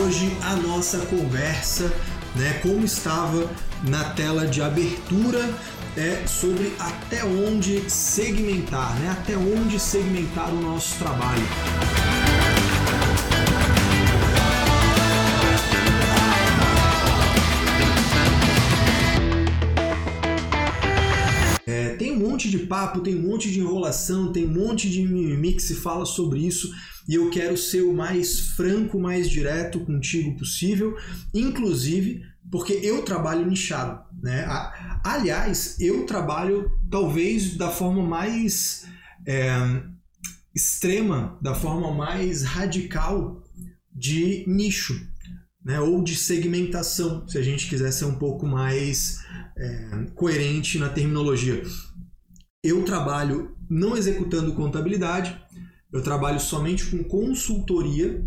hoje 0.00 0.36
a 0.42 0.56
nossa 0.56 0.98
conversa, 1.06 1.92
né, 2.34 2.58
como 2.62 2.84
estava 2.84 3.50
na 3.82 4.04
tela 4.10 4.46
de 4.46 4.62
abertura, 4.62 5.48
é 5.96 6.26
sobre 6.26 6.72
até 6.78 7.24
onde 7.24 7.90
segmentar, 7.90 8.94
né, 9.00 9.10
até 9.10 9.36
onde 9.36 9.78
segmentar 9.78 10.48
o 10.50 10.60
nosso 10.60 10.96
trabalho. 10.98 12.09
Papo, 22.70 23.00
tem 23.00 23.16
um 23.16 23.28
monte 23.28 23.50
de 23.50 23.58
enrolação, 23.58 24.32
tem 24.32 24.46
um 24.46 24.54
monte 24.54 24.88
de 24.88 25.02
mimimi 25.02 25.54
que 25.54 25.62
se 25.62 25.74
fala 25.74 26.06
sobre 26.06 26.46
isso 26.46 26.72
e 27.08 27.16
eu 27.16 27.28
quero 27.28 27.56
ser 27.56 27.82
o 27.82 27.92
mais 27.92 28.38
franco, 28.38 29.00
mais 29.00 29.28
direto 29.28 29.80
contigo 29.80 30.38
possível, 30.38 30.96
inclusive 31.34 32.22
porque 32.48 32.74
eu 32.74 33.02
trabalho 33.02 33.44
nichado. 33.44 34.04
Né? 34.22 34.46
Aliás, 35.02 35.76
eu 35.80 36.06
trabalho 36.06 36.70
talvez 36.88 37.56
da 37.56 37.68
forma 37.68 38.02
mais 38.04 38.86
é, 39.26 39.50
extrema, 40.54 41.36
da 41.42 41.54
forma 41.54 41.92
mais 41.92 42.44
radical 42.44 43.42
de 43.92 44.44
nicho. 44.46 45.08
Né, 45.62 45.78
ou 45.78 46.02
de 46.02 46.16
segmentação, 46.16 47.28
se 47.28 47.36
a 47.36 47.42
gente 47.42 47.68
quiser 47.68 47.92
ser 47.92 48.06
um 48.06 48.14
pouco 48.14 48.46
mais 48.46 49.18
é, 49.58 50.06
coerente 50.14 50.78
na 50.78 50.88
terminologia. 50.88 51.62
Eu 52.62 52.84
trabalho 52.84 53.56
não 53.68 53.96
executando 53.96 54.52
contabilidade, 54.52 55.40
eu 55.92 56.02
trabalho 56.02 56.38
somente 56.38 56.86
com 56.86 57.02
consultoria 57.02 58.22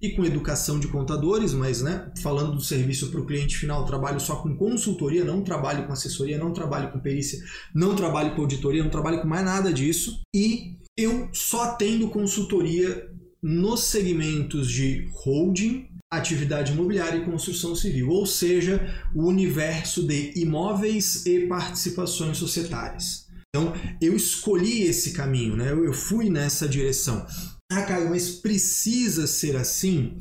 e 0.00 0.10
com 0.10 0.24
educação 0.24 0.80
de 0.80 0.88
contadores, 0.88 1.54
mas 1.54 1.80
né, 1.80 2.10
falando 2.20 2.56
do 2.56 2.60
serviço 2.60 3.08
para 3.10 3.20
o 3.20 3.26
cliente 3.26 3.56
final, 3.56 3.86
trabalho 3.86 4.18
só 4.18 4.36
com 4.36 4.56
consultoria, 4.56 5.24
não 5.24 5.44
trabalho 5.44 5.86
com 5.86 5.92
assessoria, 5.92 6.36
não 6.36 6.52
trabalho 6.52 6.90
com 6.90 6.98
perícia, 6.98 7.38
não 7.72 7.94
trabalho 7.94 8.34
com 8.34 8.40
auditoria, 8.40 8.82
não 8.82 8.90
trabalho 8.90 9.22
com 9.22 9.28
mais 9.28 9.44
nada 9.44 9.72
disso. 9.72 10.20
E 10.34 10.76
eu 10.98 11.28
só 11.32 11.62
atendo 11.62 12.08
consultoria 12.08 13.08
nos 13.40 13.84
segmentos 13.84 14.68
de 14.68 15.08
holding, 15.12 15.88
atividade 16.10 16.72
imobiliária 16.72 17.18
e 17.18 17.24
construção 17.24 17.76
civil, 17.76 18.08
ou 18.08 18.26
seja, 18.26 18.84
o 19.14 19.26
universo 19.26 20.02
de 20.02 20.32
imóveis 20.36 21.24
e 21.26 21.46
participações 21.46 22.38
societárias. 22.38 23.21
Então, 23.54 23.74
eu 24.00 24.16
escolhi 24.16 24.84
esse 24.84 25.12
caminho, 25.12 25.54
né? 25.54 25.72
eu 25.72 25.92
fui 25.92 26.30
nessa 26.30 26.66
direção. 26.66 27.26
Ah, 27.70 27.82
Caio, 27.82 28.08
mas 28.08 28.30
precisa 28.30 29.26
ser 29.26 29.56
assim? 29.56 30.16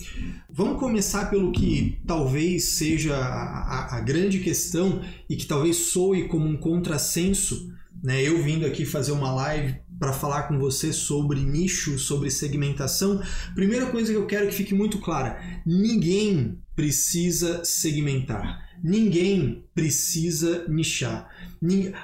Vamos 0.50 0.78
começar 0.78 1.30
pelo 1.30 1.54
que 1.54 2.02
talvez 2.06 2.66
seja 2.66 3.16
a, 3.16 3.24
a, 3.24 3.98
a 3.98 4.02
grande 4.02 4.40
questão 4.40 5.02
e 5.30 5.38
que 5.38 5.46
talvez 5.46 5.78
soe 5.78 6.28
como 6.28 6.46
um 6.46 6.58
contrassenso. 6.58 7.70
Né? 8.04 8.22
Eu 8.22 8.44
vindo 8.44 8.66
aqui 8.66 8.86
fazer 8.86 9.14
uma 9.14 9.32
live 9.32 9.80
para 9.98 10.12
falar 10.12 10.50
com 10.50 10.60
você 10.60 10.92
sobre 10.92 11.40
nicho, 11.40 11.98
sobre 11.98 12.30
segmentação. 12.30 13.22
Primeira 13.56 13.86
coisa 13.86 14.12
que 14.12 14.18
eu 14.18 14.28
quero 14.28 14.48
que 14.48 14.56
fique 14.56 14.76
muito 14.76 14.98
clara: 14.98 15.40
ninguém 15.66 16.60
precisa 16.76 17.64
segmentar. 17.64 18.71
Ninguém 18.84 19.66
precisa 19.76 20.66
nichar. 20.68 21.30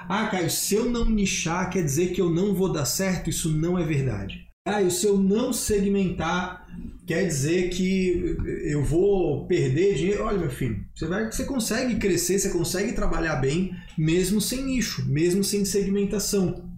Ah, 0.07 0.27
Caio, 0.27 0.49
se 0.49 0.75
eu 0.75 0.89
não 0.89 1.09
nichar, 1.09 1.69
quer 1.69 1.83
dizer 1.83 2.13
que 2.13 2.21
eu 2.21 2.29
não 2.29 2.53
vou 2.53 2.71
dar 2.71 2.85
certo? 2.85 3.29
Isso 3.29 3.51
não 3.51 3.79
é 3.79 3.83
verdade. 3.83 4.45
Caio, 4.65 4.91
se 4.91 5.07
eu 5.07 5.17
não 5.17 5.51
segmentar, 5.51 6.67
quer 7.07 7.25
dizer 7.25 7.69
que 7.69 8.37
eu 8.65 8.83
vou 8.83 9.47
perder 9.47 9.95
dinheiro. 9.95 10.23
Olha, 10.23 10.37
meu 10.37 10.51
filho, 10.51 10.85
você, 10.93 11.07
vai, 11.07 11.31
você 11.31 11.45
consegue 11.45 11.95
crescer, 11.95 12.37
você 12.37 12.49
consegue 12.49 12.93
trabalhar 12.93 13.37
bem, 13.37 13.71
mesmo 13.97 14.39
sem 14.39 14.63
nicho, 14.63 15.03
mesmo 15.09 15.43
sem 15.43 15.65
segmentação. 15.65 16.69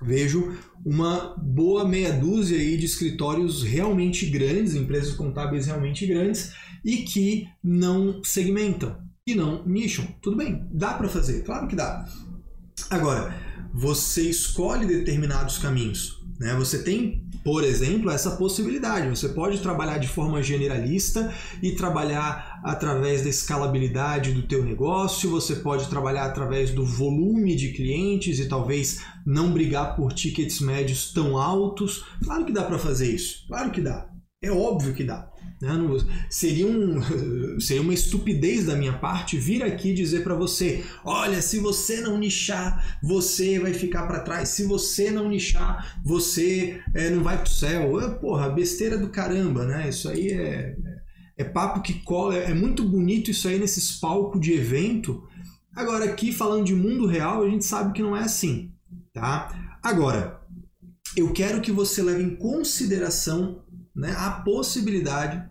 Vejo 0.00 0.56
uma 0.84 1.34
boa 1.36 1.88
meia 1.88 2.12
dúzia 2.12 2.58
aí 2.58 2.76
de 2.76 2.86
escritórios 2.86 3.64
realmente 3.64 4.26
grandes, 4.26 4.74
empresas 4.74 5.14
contábeis 5.14 5.66
realmente 5.66 6.06
grandes, 6.06 6.52
e 6.84 6.98
que 6.98 7.48
não 7.64 8.22
segmentam 8.22 9.07
e 9.28 9.34
não 9.34 9.62
nicham. 9.66 10.06
Tudo 10.22 10.36
bem, 10.36 10.66
dá 10.72 10.94
para 10.94 11.08
fazer, 11.08 11.44
claro 11.44 11.68
que 11.68 11.76
dá. 11.76 12.04
Agora, 12.88 13.34
você 13.74 14.22
escolhe 14.22 14.86
determinados 14.86 15.58
caminhos. 15.58 16.18
Né? 16.38 16.54
Você 16.54 16.82
tem, 16.82 17.28
por 17.44 17.62
exemplo, 17.62 18.10
essa 18.10 18.36
possibilidade. 18.36 19.08
Você 19.08 19.28
pode 19.28 19.58
trabalhar 19.60 19.98
de 19.98 20.08
forma 20.08 20.42
generalista 20.42 21.32
e 21.62 21.72
trabalhar 21.72 22.60
através 22.64 23.22
da 23.22 23.28
escalabilidade 23.28 24.32
do 24.32 24.42
teu 24.42 24.64
negócio. 24.64 25.30
Você 25.30 25.56
pode 25.56 25.88
trabalhar 25.88 26.24
através 26.24 26.70
do 26.70 26.84
volume 26.84 27.54
de 27.54 27.72
clientes 27.72 28.38
e 28.38 28.48
talvez 28.48 29.02
não 29.26 29.52
brigar 29.52 29.96
por 29.96 30.12
tickets 30.12 30.60
médios 30.60 31.12
tão 31.12 31.36
altos. 31.36 32.04
Claro 32.24 32.44
que 32.44 32.52
dá 32.52 32.62
para 32.64 32.78
fazer 32.78 33.12
isso. 33.12 33.46
Claro 33.48 33.70
que 33.70 33.80
dá. 33.80 34.08
É 34.40 34.50
óbvio 34.50 34.94
que 34.94 35.04
dá. 35.04 35.28
Né? 35.60 35.70
Seria, 36.30 36.66
um, 36.66 37.00
seria 37.60 37.82
uma 37.82 37.94
estupidez 37.94 38.66
da 38.66 38.76
minha 38.76 38.92
parte 38.92 39.36
vir 39.36 39.62
aqui 39.62 39.92
dizer 39.92 40.22
para 40.22 40.34
você: 40.34 40.84
olha, 41.04 41.42
se 41.42 41.58
você 41.58 42.00
não 42.00 42.18
nichar, 42.18 42.98
você 43.02 43.58
vai 43.58 43.74
ficar 43.74 44.06
para 44.06 44.20
trás. 44.20 44.50
Se 44.50 44.64
você 44.64 45.10
não 45.10 45.28
nichar, 45.28 46.00
você 46.04 46.80
é, 46.94 47.10
não 47.10 47.22
vai 47.22 47.38
pro 47.38 47.50
céu. 47.50 48.00
É, 48.00 48.08
porra, 48.10 48.48
besteira 48.48 48.96
do 48.96 49.08
caramba, 49.08 49.66
né? 49.66 49.88
Isso 49.88 50.08
aí 50.08 50.28
é, 50.28 50.76
é 51.36 51.44
papo 51.44 51.82
que 51.82 51.94
cola. 52.04 52.36
É 52.36 52.54
muito 52.54 52.84
bonito 52.84 53.30
isso 53.30 53.48
aí 53.48 53.58
nesses 53.58 53.98
palcos 53.98 54.40
de 54.40 54.52
evento. 54.52 55.24
Agora, 55.74 56.04
aqui 56.04 56.32
falando 56.32 56.64
de 56.64 56.74
mundo 56.74 57.06
real, 57.06 57.42
a 57.42 57.48
gente 57.48 57.64
sabe 57.64 57.92
que 57.92 58.02
não 58.02 58.16
é 58.16 58.20
assim. 58.20 58.72
Tá? 59.12 59.78
Agora, 59.82 60.40
eu 61.16 61.32
quero 61.32 61.60
que 61.60 61.72
você 61.72 62.02
leve 62.02 62.22
em 62.22 62.36
consideração 62.36 63.64
né, 63.98 64.14
a 64.16 64.30
possibilidade 64.30 65.44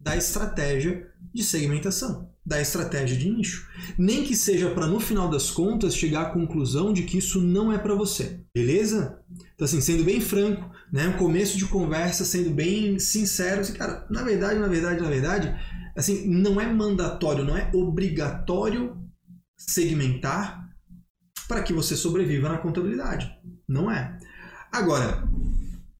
da 0.00 0.16
estratégia 0.16 1.10
de 1.34 1.42
segmentação, 1.42 2.30
da 2.46 2.60
estratégia 2.60 3.16
de 3.16 3.28
nicho. 3.28 3.68
Nem 3.98 4.24
que 4.24 4.36
seja 4.36 4.70
para, 4.70 4.86
no 4.86 5.00
final 5.00 5.28
das 5.28 5.50
contas, 5.50 5.94
chegar 5.94 6.22
à 6.22 6.30
conclusão 6.30 6.92
de 6.92 7.02
que 7.02 7.18
isso 7.18 7.40
não 7.40 7.72
é 7.72 7.78
para 7.78 7.94
você. 7.94 8.40
Beleza? 8.54 9.18
Então, 9.54 9.64
assim, 9.64 9.80
sendo 9.80 10.04
bem 10.04 10.20
franco, 10.20 10.70
né, 10.92 11.08
um 11.08 11.18
começo 11.18 11.58
de 11.58 11.66
conversa, 11.66 12.24
sendo 12.24 12.50
bem 12.50 12.98
sincero, 12.98 13.60
assim, 13.60 13.74
cara, 13.74 14.06
na 14.08 14.22
verdade, 14.22 14.58
na 14.58 14.68
verdade, 14.68 15.02
na 15.02 15.08
verdade, 15.08 15.54
assim, 15.96 16.26
não 16.28 16.60
é 16.60 16.72
mandatório, 16.72 17.44
não 17.44 17.56
é 17.56 17.70
obrigatório 17.74 18.96
segmentar 19.58 20.64
para 21.48 21.62
que 21.62 21.72
você 21.72 21.96
sobreviva 21.96 22.48
na 22.48 22.58
contabilidade. 22.58 23.30
Não 23.68 23.90
é. 23.90 24.16
Agora, 24.72 25.28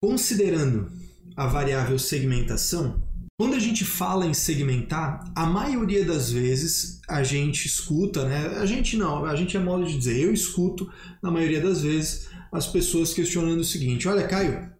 considerando 0.01 1.01
a 1.41 1.47
variável 1.47 1.99
segmentação, 1.99 3.03
quando 3.39 3.55
a 3.55 3.59
gente 3.59 3.83
fala 3.83 4.27
em 4.27 4.35
segmentar, 4.35 5.25
a 5.35 5.47
maioria 5.47 6.05
das 6.05 6.31
vezes 6.31 7.01
a 7.09 7.23
gente 7.23 7.65
escuta, 7.65 8.29
né? 8.29 8.59
A 8.59 8.67
gente 8.67 8.99
não, 8.99 9.25
a 9.25 9.35
gente 9.35 9.57
é 9.57 9.61
modo 9.61 9.87
de 9.87 9.97
dizer, 9.97 10.21
eu 10.21 10.35
escuto, 10.35 10.93
na 11.23 11.31
maioria 11.31 11.63
das 11.63 11.81
vezes, 11.81 12.29
as 12.53 12.67
pessoas 12.67 13.15
questionando 13.15 13.61
o 13.61 13.65
seguinte: 13.65 14.07
olha, 14.07 14.29
Caio, 14.29 14.71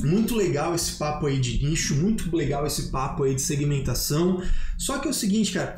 muito 0.00 0.34
legal 0.34 0.74
esse 0.74 0.92
papo 0.92 1.26
aí 1.26 1.38
de 1.38 1.62
nicho, 1.62 1.94
muito 1.94 2.34
legal 2.34 2.66
esse 2.66 2.90
papo 2.90 3.24
aí 3.24 3.34
de 3.34 3.42
segmentação. 3.42 4.42
Só 4.78 5.00
que 5.00 5.06
é 5.06 5.10
o 5.10 5.14
seguinte, 5.14 5.52
cara, 5.52 5.76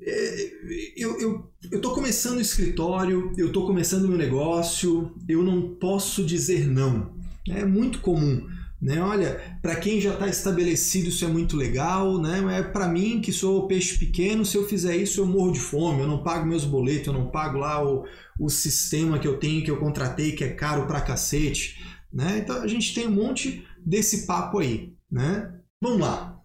é, 0.00 0.50
eu, 0.96 1.18
eu, 1.18 1.50
eu 1.72 1.80
tô 1.80 1.90
começando 1.94 2.38
o 2.38 2.42
escritório, 2.42 3.32
eu 3.36 3.50
tô 3.50 3.66
começando 3.66 4.04
o 4.04 4.08
meu 4.08 4.18
negócio, 4.18 5.12
eu 5.28 5.42
não 5.42 5.74
posso 5.74 6.24
dizer 6.24 6.64
não. 6.64 7.18
É 7.48 7.64
muito 7.64 7.98
comum 7.98 8.46
né? 8.80 9.02
Olha, 9.02 9.58
para 9.60 9.76
quem 9.76 10.00
já 10.00 10.12
está 10.12 10.28
estabelecido 10.28 11.08
isso 11.08 11.24
é 11.24 11.28
muito 11.28 11.56
legal, 11.56 12.20
né? 12.20 12.58
É 12.58 12.62
para 12.62 12.88
mim 12.88 13.20
que 13.20 13.32
sou 13.32 13.66
peixe 13.66 13.98
pequeno, 13.98 14.44
se 14.44 14.56
eu 14.56 14.68
fizer 14.68 14.96
isso 14.96 15.20
eu 15.20 15.26
morro 15.26 15.52
de 15.52 15.58
fome, 15.58 16.00
eu 16.00 16.06
não 16.06 16.22
pago 16.22 16.46
meus 16.46 16.64
boletos, 16.64 17.08
eu 17.08 17.12
não 17.12 17.30
pago 17.30 17.58
lá 17.58 17.84
o, 17.84 18.04
o 18.38 18.48
sistema 18.48 19.18
que 19.18 19.26
eu 19.26 19.38
tenho, 19.38 19.64
que 19.64 19.70
eu 19.70 19.80
contratei, 19.80 20.32
que 20.32 20.44
é 20.44 20.52
caro 20.52 20.86
pra 20.86 21.00
cacete, 21.00 21.84
né? 22.12 22.38
Então 22.38 22.62
a 22.62 22.68
gente 22.68 22.94
tem 22.94 23.08
um 23.08 23.12
monte 23.12 23.66
desse 23.84 24.26
papo 24.26 24.58
aí, 24.58 24.94
né? 25.10 25.52
Vamos 25.82 26.00
lá. 26.00 26.40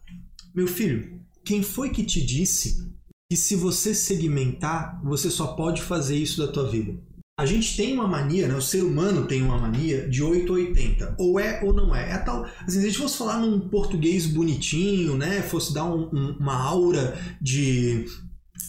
Meu 0.55 0.67
filho, 0.67 1.21
quem 1.45 1.61
foi 1.61 1.89
que 1.89 2.03
te 2.03 2.23
disse 2.25 2.91
que 3.29 3.37
se 3.37 3.55
você 3.55 3.93
segmentar, 3.93 5.01
você 5.03 5.29
só 5.29 5.55
pode 5.55 5.81
fazer 5.81 6.15
isso 6.15 6.45
da 6.45 6.51
tua 6.51 6.69
vida? 6.69 6.99
A 7.35 7.47
gente 7.47 7.75
tem 7.75 7.95
uma 7.95 8.07
mania, 8.07 8.47
né? 8.47 8.53
o 8.53 8.61
ser 8.61 8.83
humano 8.83 9.25
tem 9.25 9.41
uma 9.41 9.57
mania 9.57 10.07
de 10.07 10.21
880. 10.21 11.15
Ou 11.17 11.39
é 11.39 11.63
ou 11.63 11.73
não 11.73 11.95
é. 11.95 12.11
É 12.11 12.17
tal. 12.19 12.43
Assim, 12.43 12.73
se 12.73 12.79
a 12.79 12.81
gente 12.81 12.97
fosse 12.99 13.17
falar 13.17 13.39
num 13.39 13.59
português 13.69 14.27
bonitinho, 14.27 15.17
né? 15.17 15.41
Fosse 15.41 15.73
dar 15.73 15.85
um, 15.85 16.09
um, 16.13 16.37
uma 16.39 16.55
aura 16.55 17.17
de 17.41 18.05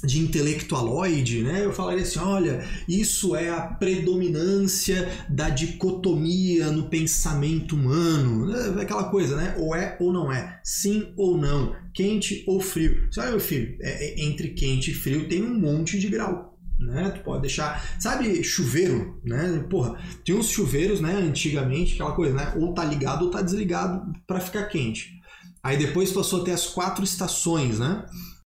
de 0.02 0.19
intelectualoide, 0.19 1.43
né? 1.43 1.64
Eu 1.64 1.72
falaria 1.72 2.02
assim, 2.02 2.19
olha, 2.19 2.64
isso 2.88 3.34
é 3.37 3.49
a 3.49 3.62
predominância 3.62 5.08
da 5.28 5.49
dicotomia 5.49 6.70
no 6.70 6.88
pensamento 6.88 7.75
humano, 7.75 8.55
é 8.55 8.82
aquela 8.82 9.05
coisa, 9.05 9.37
né? 9.37 9.55
Ou 9.58 9.75
é 9.75 9.96
ou 10.00 10.12
não 10.12 10.32
é, 10.32 10.61
sim 10.62 11.12
ou 11.16 11.38
não, 11.38 11.75
quente 11.94 12.44
ou 12.46 12.61
frio. 12.61 13.08
Sabe, 13.12 13.31
meu 13.31 13.40
filho, 13.40 13.76
é, 13.81 14.20
é, 14.20 14.25
entre 14.25 14.50
quente 14.50 14.90
e 14.90 14.94
frio 14.94 15.28
tem 15.28 15.43
um 15.43 15.58
monte 15.58 15.99
de 15.99 16.08
grau. 16.08 16.54
Né? 16.85 17.11
Tu 17.11 17.23
pode 17.23 17.43
deixar, 17.43 17.83
sabe, 17.99 18.43
chuveiro, 18.45 19.21
né? 19.25 19.65
Porra, 19.71 19.99
tinha 20.23 20.37
uns 20.37 20.49
chuveiros, 20.49 21.01
né, 21.01 21.15
antigamente, 21.15 21.95
aquela 21.95 22.13
coisa, 22.13 22.35
né? 22.35 22.55
Ou 22.57 22.75
tá 22.75 22.85
ligado 22.85 23.25
ou 23.25 23.31
tá 23.31 23.41
desligado 23.41 24.13
para 24.27 24.41
ficar 24.41 24.65
quente. 24.65 25.15
Aí 25.63 25.79
depois 25.79 26.13
passou 26.13 26.43
a 26.43 26.45
ter 26.45 26.53
as 26.53 26.67
quatro 26.67 27.03
estações, 27.03 27.79
né? 27.79 28.05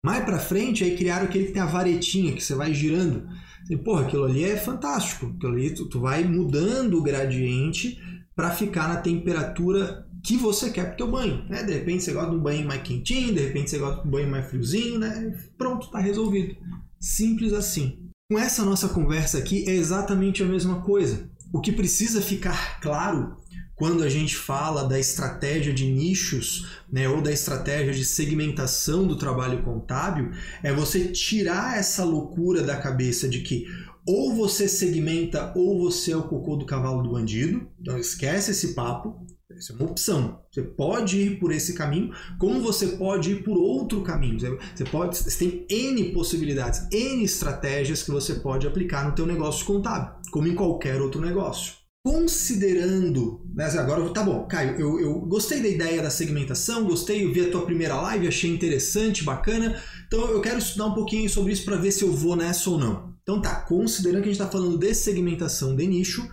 Mais 0.05 0.25
para 0.25 0.39
frente, 0.39 0.85
aí 0.85 0.97
criaram 0.97 1.27
aquele 1.27 1.47
que 1.47 1.53
tem 1.53 1.63
a 1.63 1.67
varetinha, 1.67 2.35
que 2.35 2.43
você 2.43 2.55
vai 2.55 2.75
girando. 2.75 3.27
Assim, 3.63 3.79
porra, 3.79 4.03
aquilo 4.03 4.25
ali 4.25 4.45
é 4.45 4.57
fantástico. 4.57 5.33
Aquilo 5.35 5.53
ali, 5.53 5.73
tu, 5.73 5.89
tu 5.89 6.01
vai 6.01 6.25
mudando 6.25 6.99
o 6.99 7.03
gradiente 7.03 7.99
para 8.35 8.51
ficar 8.51 8.89
na 8.89 8.97
temperatura 8.97 10.05
que 10.23 10.37
você 10.37 10.71
quer 10.71 10.89
pro 10.89 10.97
teu 10.97 11.11
banho. 11.11 11.45
Né? 11.49 11.63
De 11.63 11.73
repente 11.73 12.03
você 12.03 12.13
gosta 12.13 12.31
de 12.31 12.37
um 12.37 12.43
banho 12.43 12.67
mais 12.67 12.83
quentinho, 12.83 13.35
de 13.35 13.41
repente 13.41 13.71
você 13.71 13.79
gosta 13.79 14.03
de 14.03 14.09
um 14.09 14.11
banho 14.11 14.31
mais 14.31 14.47
friozinho, 14.47 14.99
né? 14.99 15.35
Pronto, 15.57 15.91
tá 15.91 15.99
resolvido. 15.99 16.57
Simples 16.99 17.53
assim. 17.53 18.04
Com 18.31 18.39
essa 18.39 18.65
nossa 18.65 18.89
conversa 18.89 19.37
aqui 19.37 19.69
é 19.69 19.75
exatamente 19.75 20.43
a 20.43 20.47
mesma 20.47 20.81
coisa. 20.81 21.29
O 21.53 21.61
que 21.61 21.71
precisa 21.71 22.23
ficar 22.23 22.81
claro 22.81 23.37
quando 23.77 24.03
a 24.03 24.09
gente 24.09 24.35
fala 24.35 24.89
da 24.89 24.99
estratégia 24.99 25.75
de 25.75 25.85
nichos, 25.85 26.81
né, 26.91 27.07
ou 27.07 27.21
da 27.21 27.31
estratégia 27.31 27.93
de 27.93 28.03
segmentação 28.03 29.07
do 29.07 29.19
trabalho 29.19 29.63
contábil, 29.63 30.31
é 30.63 30.73
você 30.73 31.09
tirar 31.09 31.77
essa 31.77 32.03
loucura 32.03 32.63
da 32.63 32.79
cabeça 32.79 33.29
de 33.29 33.41
que 33.41 33.67
ou 34.07 34.35
você 34.35 34.69
segmenta 34.69 35.53
ou 35.55 35.79
você 35.79 36.13
é 36.13 36.17
o 36.17 36.23
cocô 36.23 36.57
do 36.57 36.65
cavalo 36.65 37.03
do 37.03 37.13
bandido. 37.13 37.69
Então 37.79 37.99
esquece 37.99 38.53
esse 38.53 38.75
papo. 38.75 39.24
Isso 39.59 39.73
é 39.73 39.77
uma 39.77 39.91
opção. 39.91 40.41
Você 40.53 40.63
pode 40.63 41.19
ir 41.19 41.39
por 41.39 41.53
esse 41.53 41.75
caminho, 41.75 42.13
como 42.39 42.61
você 42.61 42.89
pode 42.89 43.33
ir 43.33 43.43
por 43.43 43.57
outro 43.57 44.03
caminho. 44.03 44.39
Você 44.39 44.85
pode, 44.85 45.17
você 45.17 45.39
tem 45.39 45.67
N 45.69 46.13
possibilidades, 46.13 46.87
N 46.93 47.25
estratégias 47.25 48.03
que 48.03 48.11
você 48.11 48.35
pode 48.35 48.67
aplicar 48.67 49.09
no 49.09 49.15
teu 49.15 49.27
negócio 49.27 49.65
contábil, 49.65 50.15
como 50.31 50.49
em 50.49 50.55
qualquer 50.55 51.01
outro 51.01 51.21
negócio 51.21 51.85
considerando, 52.05 53.41
né, 53.55 53.65
agora 53.79 54.07
tá 54.11 54.23
bom, 54.23 54.47
Caio, 54.47 54.79
eu, 54.79 55.01
eu 55.01 55.21
gostei 55.21 55.63
da 55.63 55.69
ideia 55.69 56.03
da 56.03 56.11
segmentação, 56.11 56.85
gostei, 56.85 57.25
eu 57.25 57.33
vi 57.33 57.41
a 57.41 57.51
tua 57.51 57.65
primeira 57.65 57.99
live, 57.99 58.29
achei 58.29 58.51
interessante, 58.51 59.25
bacana, 59.25 59.83
então 60.07 60.29
eu 60.29 60.43
quero 60.43 60.59
estudar 60.59 60.85
um 60.85 60.95
pouquinho 60.95 61.31
sobre 61.31 61.55
isso 61.55 61.65
para 61.65 61.77
ver 61.77 61.91
se 61.91 62.05
eu 62.05 62.13
vou 62.13 62.37
nessa 62.37 62.69
ou 62.69 62.79
não. 62.79 63.15
Então 63.23 63.41
tá, 63.41 63.55
considerando 63.55 64.23
que 64.23 64.29
a 64.29 64.33
gente 64.33 64.41
está 64.43 64.53
falando 64.53 64.77
de 64.77 64.95
segmentação 64.95 65.75
de 65.75 65.87
nicho, 65.87 66.29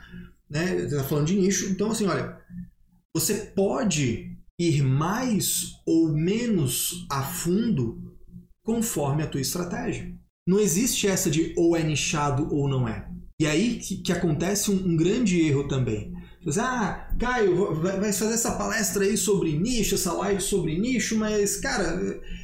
né, 0.50 0.76
está 0.76 1.06
falando 1.06 1.28
de 1.28 1.38
nicho, 1.38 1.72
então 1.72 1.92
assim, 1.92 2.06
olha, 2.06 2.38
você 3.16 3.36
pode 3.36 4.38
ir 4.60 4.84
mais 4.84 5.82
ou 5.86 6.14
menos 6.14 7.06
a 7.10 7.24
fundo 7.24 8.16
conforme 8.64 9.24
a 9.24 9.28
tua 9.28 9.42
estratégia. 9.42 10.14
Não 10.48 10.60
existe 10.60 11.08
essa 11.08 11.30
de 11.30 11.54
ou 11.58 11.76
é 11.76 11.84
nichado 11.84 12.48
ou 12.54 12.68
não 12.68 12.88
é. 12.88 13.08
E 13.40 13.46
aí 13.46 13.80
que, 13.80 13.98
que 13.98 14.12
acontece 14.12 14.70
um, 14.70 14.76
um, 14.76 14.96
grande 14.96 15.42
erro 15.42 15.68
também. 15.68 16.14
Você, 16.44 16.60
ah, 16.60 17.10
Caio, 17.20 17.74
vai 17.76 18.14
fazer 18.14 18.34
essa 18.34 18.56
palestra 18.56 19.04
aí 19.04 19.16
sobre 19.16 19.58
nicho, 19.58 19.96
essa 19.96 20.14
live 20.14 20.42
sobre 20.42 20.78
nicho, 20.80 21.18
mas, 21.18 21.58
cara, 21.58 22.00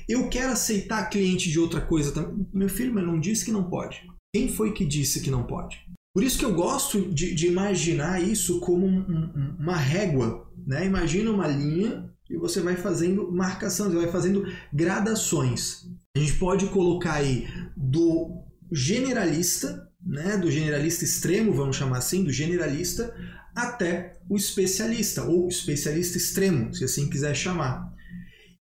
eu 0.07 0.29
quero 0.29 0.53
aceitar 0.53 1.09
cliente 1.09 1.49
de 1.49 1.59
outra 1.59 1.81
coisa 1.81 2.11
também. 2.11 2.47
Meu 2.53 2.69
filho, 2.69 2.93
mas 2.93 3.05
não 3.05 3.19
disse 3.19 3.45
que 3.45 3.51
não 3.51 3.69
pode. 3.69 4.01
Quem 4.35 4.49
foi 4.49 4.73
que 4.73 4.85
disse 4.85 5.21
que 5.21 5.31
não 5.31 5.43
pode? 5.43 5.83
Por 6.17 6.23
isso 6.23 6.39
que 6.39 6.45
eu 6.45 6.55
gosto 6.55 7.13
de, 7.13 7.35
de 7.35 7.45
imaginar 7.45 8.19
isso 8.19 8.59
como 8.59 8.87
um, 8.87 9.01
um, 9.01 9.55
uma 9.59 9.77
régua. 9.77 10.51
Né? 10.65 10.83
Imagina 10.83 11.29
uma 11.29 11.45
linha 11.45 12.11
e 12.27 12.35
você 12.35 12.59
vai 12.59 12.75
fazendo 12.75 13.31
marcação, 13.31 13.87
você 13.87 13.97
vai 13.97 14.11
fazendo 14.11 14.43
gradações. 14.73 15.85
A 16.15 16.19
gente 16.19 16.33
pode 16.39 16.65
colocar 16.69 17.13
aí 17.13 17.47
do 17.77 18.31
generalista 18.71 19.87
né, 20.03 20.37
do 20.37 20.49
generalista 20.49 21.05
extremo, 21.05 21.53
vamos 21.53 21.75
chamar 21.75 21.99
assim, 21.99 22.23
do 22.23 22.31
generalista, 22.31 23.15
até 23.55 24.17
o 24.27 24.35
especialista, 24.35 25.23
ou 25.23 25.47
especialista 25.47 26.17
extremo, 26.17 26.73
se 26.73 26.83
assim 26.83 27.07
quiser 27.11 27.35
chamar. 27.35 27.93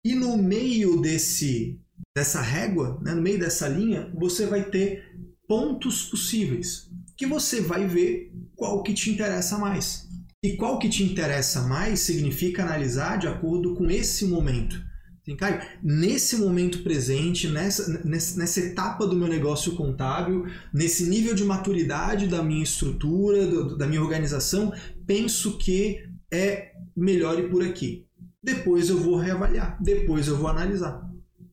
E 0.04 0.14
no 0.14 0.36
meio 0.36 1.00
desse 1.00 1.80
dessa 2.14 2.42
régua, 2.42 3.00
né, 3.02 3.14
no 3.14 3.22
meio 3.22 3.40
dessa 3.40 3.70
linha, 3.70 4.12
você 4.14 4.46
vai 4.46 4.70
ter 4.70 5.06
pontos 5.48 6.04
possíveis, 6.04 6.90
que 7.18 7.26
você 7.26 7.62
vai 7.62 7.88
ver 7.88 8.32
qual 8.56 8.84
que 8.84 8.94
te 8.94 9.10
interessa 9.10 9.58
mais. 9.58 10.08
E 10.44 10.56
qual 10.56 10.78
que 10.78 10.90
te 10.90 11.04
interessa 11.04 11.62
mais 11.62 12.02
significa 12.02 12.64
analisar 12.64 13.18
de 13.18 13.28
acordo 13.28 13.74
com 13.74 13.90
esse 13.90 14.26
momento. 14.26 14.84
Assim, 15.26 15.36
Caio, 15.36 15.60
nesse 15.82 16.38
momento 16.38 16.84
presente, 16.84 17.48
nessa, 17.48 18.04
nessa 18.06 18.60
etapa 18.60 19.08
do 19.08 19.16
meu 19.16 19.28
negócio 19.28 19.76
contábil, 19.76 20.46
nesse 20.72 21.10
nível 21.10 21.34
de 21.34 21.44
maturidade 21.44 22.28
da 22.28 22.44
minha 22.44 22.64
estrutura, 22.64 23.48
do, 23.48 23.76
da 23.76 23.88
minha 23.88 24.04
organização, 24.04 24.72
penso 25.08 25.58
que 25.58 26.04
é 26.32 26.74
melhor 26.96 27.40
ir 27.40 27.50
por 27.50 27.64
aqui. 27.64 28.06
Depois 28.44 28.90
eu 28.90 29.00
vou 29.00 29.18
reavaliar, 29.18 29.82
depois 29.82 30.28
eu 30.28 30.38
vou 30.38 30.48
analisar. 30.48 31.02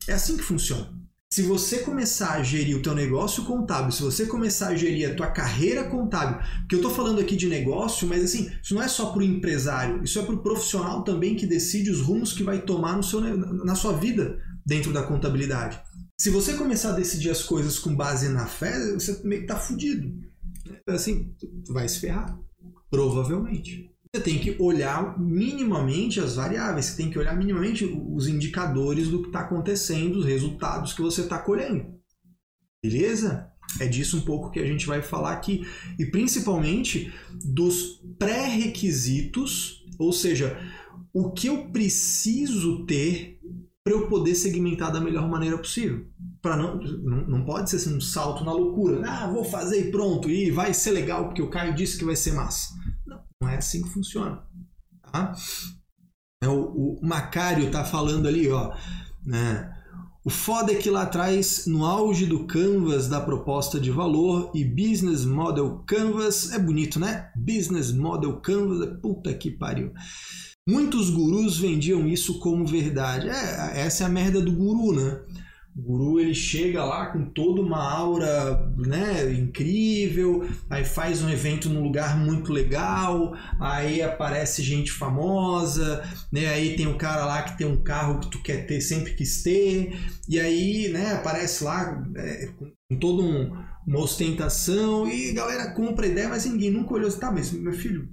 É 0.06 0.12
assim 0.12 0.36
que 0.36 0.42
funciona. 0.42 0.91
Se 1.32 1.40
você 1.40 1.78
começar 1.78 2.32
a 2.32 2.42
gerir 2.42 2.76
o 2.76 2.82
teu 2.82 2.94
negócio 2.94 3.46
contábil, 3.46 3.90
se 3.90 4.02
você 4.02 4.26
começar 4.26 4.68
a 4.68 4.76
gerir 4.76 5.10
a 5.10 5.14
tua 5.14 5.28
carreira 5.28 5.84
contábil, 5.84 6.38
porque 6.58 6.74
eu 6.74 6.80
estou 6.80 6.94
falando 6.94 7.22
aqui 7.22 7.34
de 7.34 7.48
negócio, 7.48 8.06
mas 8.06 8.22
assim, 8.22 8.52
isso 8.62 8.74
não 8.74 8.82
é 8.82 8.86
só 8.86 9.12
para 9.12 9.20
o 9.20 9.24
empresário, 9.24 10.04
isso 10.04 10.18
é 10.18 10.22
para 10.26 10.34
o 10.34 10.42
profissional 10.42 11.02
também 11.02 11.34
que 11.34 11.46
decide 11.46 11.90
os 11.90 12.02
rumos 12.02 12.34
que 12.34 12.42
vai 12.42 12.60
tomar 12.60 12.98
no 12.98 13.02
seu, 13.02 13.18
na 13.64 13.74
sua 13.74 13.94
vida 13.94 14.38
dentro 14.66 14.92
da 14.92 15.04
contabilidade. 15.04 15.80
Se 16.20 16.28
você 16.28 16.52
começar 16.52 16.90
a 16.90 16.96
decidir 16.96 17.30
as 17.30 17.42
coisas 17.42 17.78
com 17.78 17.96
base 17.96 18.28
na 18.28 18.44
fé, 18.44 18.92
você 18.92 19.18
meio 19.24 19.40
que 19.40 19.46
tá 19.46 19.56
fudido. 19.56 20.14
Assim, 20.86 21.34
vai 21.66 21.88
se 21.88 21.98
ferrar. 21.98 22.38
Provavelmente 22.90 23.91
você 24.14 24.22
tem 24.22 24.38
que 24.38 24.56
olhar 24.62 25.18
minimamente 25.18 26.20
as 26.20 26.36
variáveis, 26.36 26.84
você 26.84 26.96
tem 26.98 27.10
que 27.10 27.18
olhar 27.18 27.34
minimamente 27.34 27.86
os 27.86 28.28
indicadores 28.28 29.08
do 29.08 29.22
que 29.22 29.28
está 29.28 29.40
acontecendo, 29.40 30.16
os 30.16 30.26
resultados 30.26 30.92
que 30.92 31.00
você 31.00 31.22
está 31.22 31.38
colhendo. 31.38 31.94
Beleza? 32.84 33.50
É 33.80 33.86
disso 33.86 34.18
um 34.18 34.20
pouco 34.20 34.50
que 34.50 34.60
a 34.60 34.66
gente 34.66 34.86
vai 34.86 35.00
falar 35.00 35.32
aqui. 35.32 35.66
E 35.98 36.04
principalmente 36.04 37.10
dos 37.42 38.02
pré-requisitos, 38.18 39.82
ou 39.98 40.12
seja, 40.12 40.60
o 41.10 41.30
que 41.30 41.46
eu 41.46 41.70
preciso 41.70 42.84
ter 42.84 43.40
para 43.82 43.94
eu 43.94 44.08
poder 44.08 44.34
segmentar 44.34 44.92
da 44.92 45.00
melhor 45.00 45.26
maneira 45.26 45.56
possível. 45.56 46.06
Para 46.42 46.56
não, 46.56 46.76
não, 46.76 47.26
não 47.26 47.44
pode 47.44 47.70
ser 47.70 47.76
assim, 47.76 47.96
um 47.96 48.00
salto 48.00 48.44
na 48.44 48.52
loucura. 48.52 49.02
Ah, 49.08 49.26
vou 49.26 49.44
fazer 49.44 49.88
e 49.88 49.90
pronto, 49.90 50.28
e 50.28 50.50
vai 50.50 50.74
ser 50.74 50.90
legal 50.90 51.24
porque 51.24 51.42
o 51.42 51.50
Caio 51.50 51.74
disse 51.74 51.96
que 51.96 52.04
vai 52.04 52.14
ser 52.14 52.32
massa. 52.32 52.74
Não 53.42 53.48
é 53.48 53.56
assim 53.56 53.82
que 53.82 53.90
funciona. 53.90 54.40
Tá? 55.10 55.34
É, 56.42 56.48
o, 56.48 56.98
o 57.00 57.00
Macário 57.02 57.66
está 57.66 57.84
falando 57.84 58.28
ali, 58.28 58.48
ó. 58.48 58.72
Né? 59.26 59.72
O 60.24 60.30
foda 60.30 60.72
é 60.72 60.76
que 60.76 60.88
lá 60.88 61.02
atrás, 61.02 61.66
no 61.66 61.84
auge 61.84 62.24
do 62.26 62.46
Canvas 62.46 63.08
da 63.08 63.20
proposta 63.20 63.80
de 63.80 63.90
valor 63.90 64.52
e 64.54 64.64
Business 64.64 65.24
Model 65.24 65.82
Canvas, 65.84 66.52
é 66.52 66.58
bonito, 66.60 67.00
né? 67.00 67.30
Business 67.34 67.90
Model 67.90 68.40
Canvas, 68.40 68.80
é 68.88 68.94
puta 68.94 69.34
que 69.34 69.50
pariu. 69.50 69.92
Muitos 70.68 71.10
gurus 71.10 71.58
vendiam 71.58 72.06
isso 72.06 72.38
como 72.38 72.64
verdade. 72.64 73.28
É, 73.28 73.80
essa 73.80 74.04
é 74.04 74.06
a 74.06 74.10
merda 74.10 74.40
do 74.40 74.52
guru, 74.52 74.94
né? 74.94 75.20
O 75.74 75.80
guru 75.80 76.20
ele 76.20 76.34
chega 76.34 76.84
lá 76.84 77.06
com 77.06 77.24
toda 77.24 77.62
uma 77.62 77.82
aura 77.82 78.70
né, 78.76 79.32
incrível, 79.32 80.46
aí 80.68 80.84
faz 80.84 81.22
um 81.22 81.30
evento 81.30 81.70
num 81.70 81.82
lugar 81.82 82.14
muito 82.18 82.52
legal, 82.52 83.34
aí 83.58 84.02
aparece 84.02 84.62
gente 84.62 84.92
famosa, 84.92 86.04
né, 86.30 86.46
aí 86.48 86.76
tem 86.76 86.86
um 86.86 86.98
cara 86.98 87.24
lá 87.24 87.42
que 87.42 87.56
tem 87.56 87.66
um 87.66 87.82
carro 87.82 88.20
que 88.20 88.30
tu 88.30 88.42
quer 88.42 88.66
ter, 88.66 88.82
sempre 88.82 89.14
quis 89.14 89.42
ter, 89.42 89.98
e 90.28 90.38
aí 90.38 90.88
né, 90.88 91.14
aparece 91.14 91.64
lá 91.64 92.06
é, 92.16 92.50
com 92.58 92.98
toda 92.98 93.22
um, 93.22 93.56
uma 93.86 94.00
ostentação 94.00 95.08
e 95.08 95.30
a 95.30 95.34
galera 95.34 95.70
compra 95.70 96.06
ideia, 96.06 96.28
mas 96.28 96.44
ninguém 96.44 96.70
nunca 96.70 96.92
olhou 96.92 97.08
assim, 97.08 97.18
tá, 97.18 97.30
mas 97.30 97.50
meu 97.50 97.72
filho, 97.72 98.10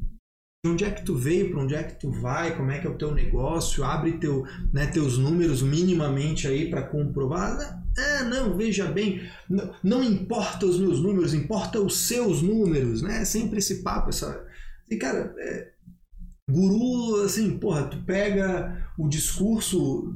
de 0.62 0.70
onde 0.70 0.84
é 0.84 0.92
que 0.92 1.06
tu 1.06 1.16
veio, 1.16 1.52
para 1.52 1.62
onde 1.62 1.74
é 1.74 1.84
que 1.84 1.98
tu 1.98 2.12
vai, 2.12 2.58
como 2.58 2.70
é 2.70 2.80
que 2.80 2.86
é 2.86 2.90
o 2.90 2.98
teu 2.98 3.14
negócio, 3.14 3.82
abre 3.82 4.18
teu, 4.18 4.44
né, 4.74 4.88
teus 4.88 5.18
números 5.18 5.62
minimamente 5.62 6.50
aí 6.50 6.70
para 6.70 6.82
comprovar. 6.82 7.82
Ah, 7.98 8.24
não, 8.26 8.58
veja 8.58 8.86
bem, 8.86 9.22
não, 9.50 9.74
não, 9.82 10.04
importa 10.04 10.66
os 10.66 10.78
meus 10.78 11.00
números, 11.00 11.34
importa 11.34 11.80
os 11.80 12.08
seus 12.08 12.42
números, 12.42 13.02
né? 13.02 13.24
Sempre 13.24 13.60
esse 13.60 13.82
papo, 13.84 14.10
essa. 14.10 14.46
E 14.90 14.98
cara, 14.98 15.34
é, 15.38 15.72
Guru, 16.50 17.24
assim, 17.24 17.58
porra, 17.58 17.84
tu 17.84 17.98
pega 18.04 18.88
o 18.98 19.08
discurso 19.08 20.14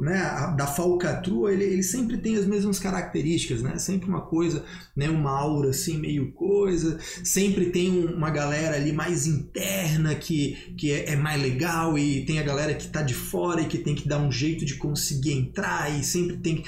né, 0.00 0.54
da 0.56 0.66
falcatrua, 0.66 1.52
ele, 1.52 1.64
ele 1.64 1.82
sempre 1.82 2.16
tem 2.16 2.36
as 2.36 2.46
mesmas 2.46 2.78
características, 2.78 3.62
né? 3.62 3.78
Sempre 3.78 4.08
uma 4.08 4.22
coisa, 4.22 4.64
né, 4.96 5.08
uma 5.08 5.30
aura 5.30 5.70
assim, 5.70 5.98
meio 5.98 6.32
coisa, 6.32 6.98
sempre 7.22 7.66
tem 7.66 8.04
uma 8.06 8.30
galera 8.30 8.76
ali 8.76 8.92
mais 8.92 9.26
interna 9.26 10.14
que, 10.14 10.74
que 10.76 10.90
é, 10.90 11.12
é 11.12 11.16
mais 11.16 11.40
legal 11.40 11.98
e 11.98 12.24
tem 12.24 12.38
a 12.38 12.42
galera 12.42 12.74
que 12.74 12.88
tá 12.88 13.02
de 13.02 13.14
fora 13.14 13.60
e 13.60 13.66
que 13.66 13.78
tem 13.78 13.94
que 13.94 14.08
dar 14.08 14.18
um 14.18 14.32
jeito 14.32 14.64
de 14.64 14.76
conseguir 14.76 15.32
entrar 15.32 15.90
e 15.98 16.02
sempre 16.02 16.36
tem. 16.38 16.64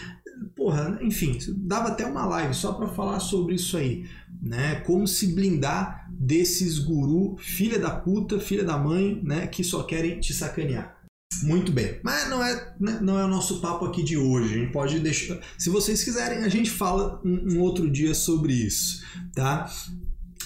Porra, 0.57 0.99
enfim, 1.03 1.39
dava 1.55 1.89
até 1.89 2.07
uma 2.07 2.25
live 2.25 2.55
só 2.55 2.73
para 2.73 2.89
falar 2.89 3.21
sobre 3.21 3.57
isso 3.57 3.77
aí, 3.77 4.09
né? 4.41 4.77
Como 4.87 5.07
se 5.07 5.35
blindar 5.35 6.09
desses 6.11 6.79
guru, 6.79 7.37
filha 7.39 7.79
da 7.79 7.91
puta, 7.91 8.41
filha 8.41 8.65
da 8.65 8.79
mãe, 8.79 9.21
né, 9.23 9.47
que 9.47 9.63
só 9.63 9.83
querem 9.83 10.19
te 10.19 10.33
sacanear. 10.33 10.97
Muito 11.43 11.71
bem, 11.71 12.01
mas 12.03 12.31
não 12.31 12.43
é, 12.43 12.75
né, 12.81 12.99
não 13.03 13.19
é 13.19 13.25
o 13.25 13.29
nosso 13.29 13.61
papo 13.61 13.85
aqui 13.85 14.03
de 14.03 14.17
hoje. 14.17 14.55
A 14.55 14.59
gente 14.59 14.73
pode 14.73 14.99
deixar. 14.99 15.39
Se 15.59 15.69
vocês 15.69 16.03
quiserem, 16.03 16.39
a 16.39 16.49
gente 16.49 16.71
fala 16.71 17.21
um, 17.23 17.55
um 17.55 17.61
outro 17.61 17.91
dia 17.91 18.15
sobre 18.15 18.55
isso, 18.55 19.05
tá? 19.35 19.71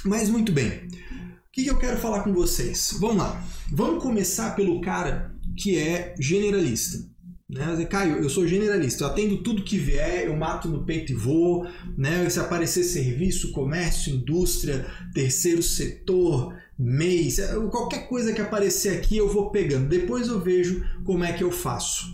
Mas 0.04 0.28
muito 0.28 0.50
bem. 0.50 0.88
O 0.88 1.52
que, 1.52 1.64
que 1.64 1.70
eu 1.70 1.78
quero 1.78 1.98
falar 1.98 2.24
com 2.24 2.32
vocês? 2.32 2.96
Vamos 2.98 3.18
lá. 3.18 3.44
Vamos 3.70 4.02
começar 4.02 4.56
pelo 4.56 4.80
cara 4.80 5.32
que 5.56 5.78
é 5.78 6.14
generalista. 6.18 7.09
Né? 7.50 7.84
Caio, 7.86 8.18
eu 8.18 8.30
sou 8.30 8.46
generalista, 8.46 9.02
eu 9.02 9.08
atendo 9.08 9.42
tudo 9.42 9.64
que 9.64 9.76
vier, 9.76 10.26
eu 10.26 10.36
mato 10.36 10.68
no 10.68 10.84
peito 10.84 11.10
e 11.10 11.14
vou. 11.14 11.66
Né? 11.98 12.28
Se 12.30 12.38
aparecer 12.38 12.84
serviço, 12.84 13.50
comércio, 13.50 14.14
indústria, 14.14 14.86
terceiro 15.12 15.62
setor, 15.62 16.54
mês, 16.78 17.38
é, 17.38 17.54
qualquer 17.68 18.08
coisa 18.08 18.32
que 18.32 18.40
aparecer 18.40 18.96
aqui 18.96 19.16
eu 19.16 19.28
vou 19.28 19.50
pegando. 19.50 19.88
Depois 19.88 20.28
eu 20.28 20.40
vejo 20.40 20.84
como 21.04 21.24
é 21.24 21.32
que 21.32 21.42
eu 21.42 21.50
faço. 21.50 22.06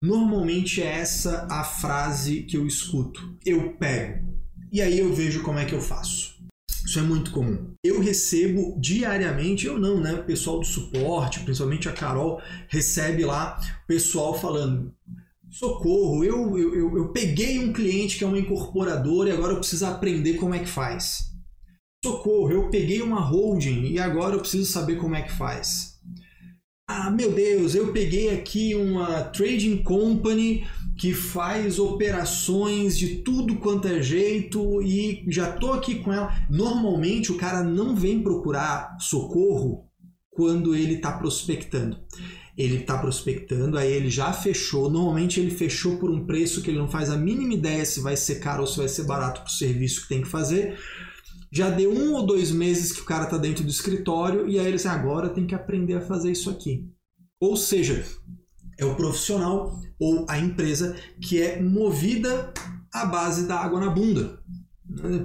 Normalmente 0.00 0.80
é 0.80 0.86
essa 0.86 1.48
a 1.50 1.64
frase 1.64 2.42
que 2.42 2.56
eu 2.56 2.64
escuto. 2.64 3.36
Eu 3.44 3.72
pego. 3.72 4.38
E 4.70 4.80
aí 4.80 4.98
eu 4.98 5.12
vejo 5.12 5.42
como 5.42 5.58
é 5.58 5.64
que 5.64 5.74
eu 5.74 5.80
faço. 5.80 6.37
Isso 6.88 7.00
é 7.00 7.02
muito 7.02 7.32
comum. 7.32 7.74
Eu 7.84 8.00
recebo 8.00 8.74
diariamente, 8.80 9.66
eu 9.66 9.78
não, 9.78 10.00
né? 10.00 10.14
O 10.14 10.24
pessoal 10.24 10.58
do 10.58 10.64
suporte, 10.64 11.40
principalmente 11.40 11.86
a 11.86 11.92
Carol, 11.92 12.40
recebe 12.66 13.26
lá 13.26 13.60
o 13.84 13.86
pessoal 13.86 14.32
falando: 14.40 14.90
socorro, 15.50 16.24
eu, 16.24 16.58
eu, 16.58 16.74
eu, 16.74 16.96
eu 16.96 17.12
peguei 17.12 17.58
um 17.58 17.74
cliente 17.74 18.16
que 18.16 18.24
é 18.24 18.26
uma 18.26 18.38
incorporadora 18.38 19.28
e 19.28 19.32
agora 19.32 19.52
eu 19.52 19.58
preciso 19.58 19.84
aprender 19.84 20.38
como 20.38 20.54
é 20.54 20.60
que 20.60 20.66
faz. 20.66 21.30
Socorro, 22.02 22.50
eu 22.52 22.70
peguei 22.70 23.02
uma 23.02 23.20
holding 23.20 23.88
e 23.88 23.98
agora 23.98 24.36
eu 24.36 24.40
preciso 24.40 24.64
saber 24.64 24.96
como 24.96 25.14
é 25.14 25.20
que 25.20 25.32
faz. 25.32 25.98
Ah, 26.88 27.10
meu 27.10 27.32
Deus, 27.32 27.74
eu 27.74 27.92
peguei 27.92 28.30
aqui 28.30 28.74
uma 28.74 29.24
trading 29.24 29.82
company 29.82 30.66
que 30.98 31.14
faz 31.14 31.78
operações 31.78 32.98
de 32.98 33.22
tudo 33.22 33.56
quanto 33.56 33.86
é 33.86 34.02
jeito 34.02 34.82
e 34.82 35.24
já 35.28 35.52
tô 35.52 35.72
aqui 35.72 35.96
com 35.96 36.12
ela. 36.12 36.34
Normalmente 36.50 37.30
o 37.30 37.36
cara 37.36 37.62
não 37.62 37.94
vem 37.94 38.22
procurar 38.22 38.96
socorro 38.98 39.86
quando 40.30 40.74
ele 40.74 40.94
está 40.94 41.12
prospectando. 41.12 41.98
Ele 42.56 42.78
está 42.78 42.98
prospectando, 42.98 43.78
aí 43.78 43.92
ele 43.92 44.10
já 44.10 44.32
fechou. 44.32 44.90
Normalmente 44.90 45.38
ele 45.38 45.52
fechou 45.52 45.98
por 45.98 46.10
um 46.10 46.26
preço 46.26 46.60
que 46.60 46.70
ele 46.70 46.78
não 46.78 46.88
faz 46.88 47.08
a 47.08 47.16
mínima 47.16 47.54
ideia 47.54 47.86
se 47.86 48.00
vai 48.00 48.16
ser 48.16 48.40
caro 48.40 48.62
ou 48.62 48.66
se 48.66 48.78
vai 48.78 48.88
ser 48.88 49.04
barato 49.04 49.42
para 49.42 49.48
o 49.48 49.52
serviço 49.52 50.02
que 50.02 50.08
tem 50.08 50.22
que 50.22 50.28
fazer 50.28 50.76
já 51.50 51.70
deu 51.70 51.92
um 51.92 52.12
ou 52.12 52.26
dois 52.26 52.50
meses 52.50 52.92
que 52.92 53.00
o 53.00 53.06
cara 53.06 53.24
está 53.24 53.38
dentro 53.38 53.64
do 53.64 53.70
escritório 53.70 54.48
e 54.48 54.58
aí 54.58 54.66
ele 54.66 54.76
diz, 54.76 54.86
agora 54.86 55.30
tem 55.30 55.46
que 55.46 55.54
aprender 55.54 55.94
a 55.94 56.00
fazer 56.00 56.30
isso 56.30 56.50
aqui. 56.50 56.86
Ou 57.40 57.56
seja, 57.56 58.04
é 58.78 58.84
o 58.84 58.94
profissional 58.94 59.78
ou 59.98 60.24
a 60.28 60.38
empresa 60.38 60.96
que 61.20 61.42
é 61.42 61.60
movida 61.60 62.52
à 62.92 63.04
base 63.04 63.46
da 63.46 63.58
água 63.58 63.80
na 63.80 63.90
bunda. 63.90 64.38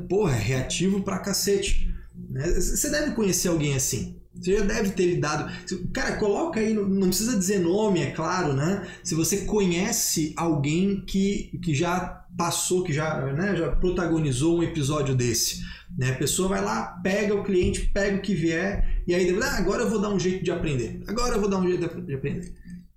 Porra, 0.10 0.36
é 0.36 0.40
reativo 0.40 1.04
pra 1.04 1.20
cacete. 1.20 1.94
Né? 2.30 2.46
Você 2.52 2.90
deve 2.90 3.12
conhecer 3.12 3.48
alguém 3.48 3.76
assim. 3.76 4.20
Você 4.36 4.58
já 4.58 4.66
deve 4.66 4.90
ter 4.90 5.06
lidado. 5.06 5.52
Cara, 5.94 6.18
coloca 6.18 6.60
aí, 6.60 6.74
não 6.74 7.08
precisa 7.08 7.38
dizer 7.38 7.60
nome, 7.60 8.02
é 8.02 8.12
claro, 8.12 8.54
né? 8.54 8.88
Se 9.04 9.14
você 9.14 9.46
conhece 9.46 10.34
alguém 10.36 11.06
que, 11.06 11.60
que 11.64 11.76
já 11.76 12.26
passou, 12.36 12.84
que 12.84 12.92
já, 12.92 13.32
né, 13.34 13.56
já 13.56 13.72
protagonizou 13.76 14.58
um 14.58 14.64
episódio 14.64 15.16
desse. 15.16 15.62
Né? 15.96 16.12
A 16.12 16.16
pessoa 16.16 16.50
vai 16.50 16.64
lá, 16.64 17.00
pega 17.04 17.36
o 17.36 17.44
cliente, 17.44 17.92
pega 17.94 18.18
o 18.18 18.22
que 18.22 18.34
vier, 18.34 19.04
e 19.08 19.14
aí 19.14 19.38
ah, 19.40 19.58
agora 19.58 19.84
eu 19.84 19.90
vou 19.90 20.02
dar 20.02 20.10
um 20.10 20.20
jeito 20.20 20.44
de 20.44 20.50
aprender. 20.50 21.02
Agora 21.08 21.36
eu 21.36 21.40
vou 21.40 21.50
dar 21.50 21.60
um 21.60 21.68
jeito 21.68 22.02
de 22.02 22.16
aprender. 22.16 22.54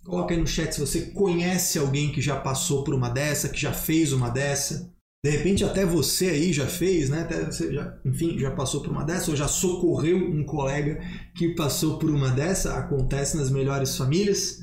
Coloca 0.07 0.33
aí 0.33 0.41
no 0.41 0.47
chat 0.47 0.73
se 0.73 0.81
você 0.81 1.01
conhece 1.11 1.81
alguém 1.81 2.13
que 2.13 2.23
já 2.23 2.37
passou 2.37 2.85
por 2.85 2.95
uma 2.95 3.09
dessa, 3.09 3.49
que 3.49 3.61
já 3.61 3.73
fez 3.73 4.13
uma 4.13 4.31
dessa. 4.31 4.89
De 5.25 5.31
repente 5.31 5.65
até 5.65 5.85
você 5.85 6.29
aí 6.29 6.53
já 6.53 6.69
fez, 6.69 7.11
né? 7.11 7.23
Até 7.23 7.45
você 7.45 7.73
já, 7.73 7.99
enfim, 8.05 8.39
já 8.39 8.53
passou 8.53 8.81
por 8.83 8.93
uma 8.93 9.03
dessa, 9.03 9.33
ou 9.33 9.37
já 9.37 9.49
socorreu 9.49 10.17
um 10.17 10.45
colega 10.45 11.01
que 11.35 11.57
passou 11.57 11.99
por 11.99 12.09
uma 12.09 12.31
dessa. 12.31 12.77
Acontece 12.77 13.37
nas 13.37 13.51
melhores 13.51 13.97
famílias, 13.97 14.61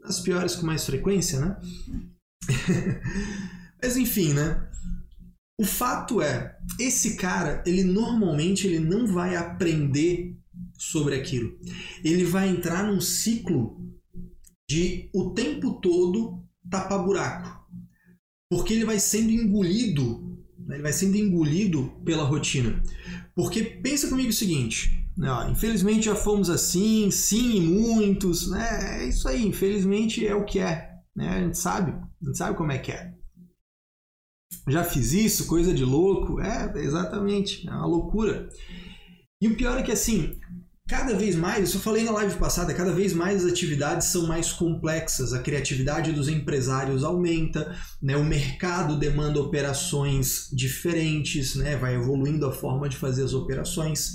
nas 0.00 0.20
piores 0.20 0.54
com 0.54 0.64
mais 0.64 0.86
frequência, 0.86 1.40
né? 1.40 1.56
Mas 3.82 3.96
enfim, 3.96 4.32
né? 4.32 4.68
O 5.58 5.64
fato 5.64 6.22
é, 6.22 6.56
esse 6.78 7.16
cara, 7.16 7.64
ele 7.66 7.82
normalmente 7.82 8.68
ele 8.68 8.78
não 8.78 9.08
vai 9.08 9.34
aprender 9.34 10.36
sobre 10.78 11.16
aquilo. 11.16 11.58
Ele 12.04 12.24
vai 12.24 12.48
entrar 12.48 12.84
num 12.84 13.00
ciclo 13.00 13.76
de 14.68 15.10
o 15.14 15.30
tempo 15.30 15.80
todo 15.80 16.42
tapar 16.70 17.04
buraco. 17.04 17.64
Porque 18.50 18.72
ele 18.72 18.84
vai 18.84 18.98
sendo 18.98 19.30
engolido, 19.30 20.38
né? 20.58 20.76
ele 20.76 20.82
vai 20.82 20.92
sendo 20.92 21.16
engolido 21.16 21.90
pela 22.04 22.24
rotina. 22.24 22.82
Porque 23.34 23.62
pensa 23.62 24.08
comigo 24.08 24.30
o 24.30 24.32
seguinte, 24.32 25.08
né? 25.16 25.28
infelizmente 25.50 26.06
já 26.06 26.14
fomos 26.14 26.48
assim, 26.48 27.10
sim, 27.10 27.60
muitos, 27.60 28.48
né? 28.50 29.02
É 29.02 29.08
isso 29.08 29.28
aí, 29.28 29.44
infelizmente 29.44 30.24
é 30.26 30.34
o 30.34 30.44
que 30.44 30.60
é, 30.60 30.90
né? 31.16 31.28
A 31.28 31.40
gente 31.40 31.58
sabe, 31.58 31.92
a 31.92 32.26
gente 32.26 32.38
sabe 32.38 32.56
como 32.56 32.70
é 32.72 32.78
que 32.78 32.92
é 32.92 33.14
já 34.68 34.84
fiz 34.84 35.12
isso, 35.12 35.46
coisa 35.46 35.74
de 35.74 35.84
louco. 35.84 36.40
É, 36.40 36.72
exatamente, 36.76 37.68
é 37.68 37.72
uma 37.72 37.86
loucura. 37.86 38.48
E 39.40 39.48
o 39.48 39.56
pior 39.56 39.78
é 39.78 39.82
que 39.82 39.92
assim, 39.92 40.38
cada 40.86 41.16
vez 41.16 41.34
mais, 41.34 41.72
eu 41.72 41.80
falei 41.80 42.04
na 42.04 42.12
live 42.12 42.36
passada, 42.36 42.74
cada 42.74 42.92
vez 42.92 43.14
mais 43.14 43.44
as 43.44 43.50
atividades 43.50 44.08
são 44.08 44.26
mais 44.26 44.52
complexas, 44.52 45.32
a 45.32 45.40
criatividade 45.42 46.12
dos 46.12 46.28
empresários 46.28 47.02
aumenta, 47.02 47.74
né? 48.02 48.16
o 48.16 48.24
mercado 48.24 48.98
demanda 48.98 49.40
operações 49.40 50.48
diferentes, 50.52 51.54
né? 51.54 51.76
vai 51.76 51.94
evoluindo 51.94 52.46
a 52.46 52.52
forma 52.52 52.88
de 52.88 52.96
fazer 52.96 53.24
as 53.24 53.32
operações. 53.32 54.12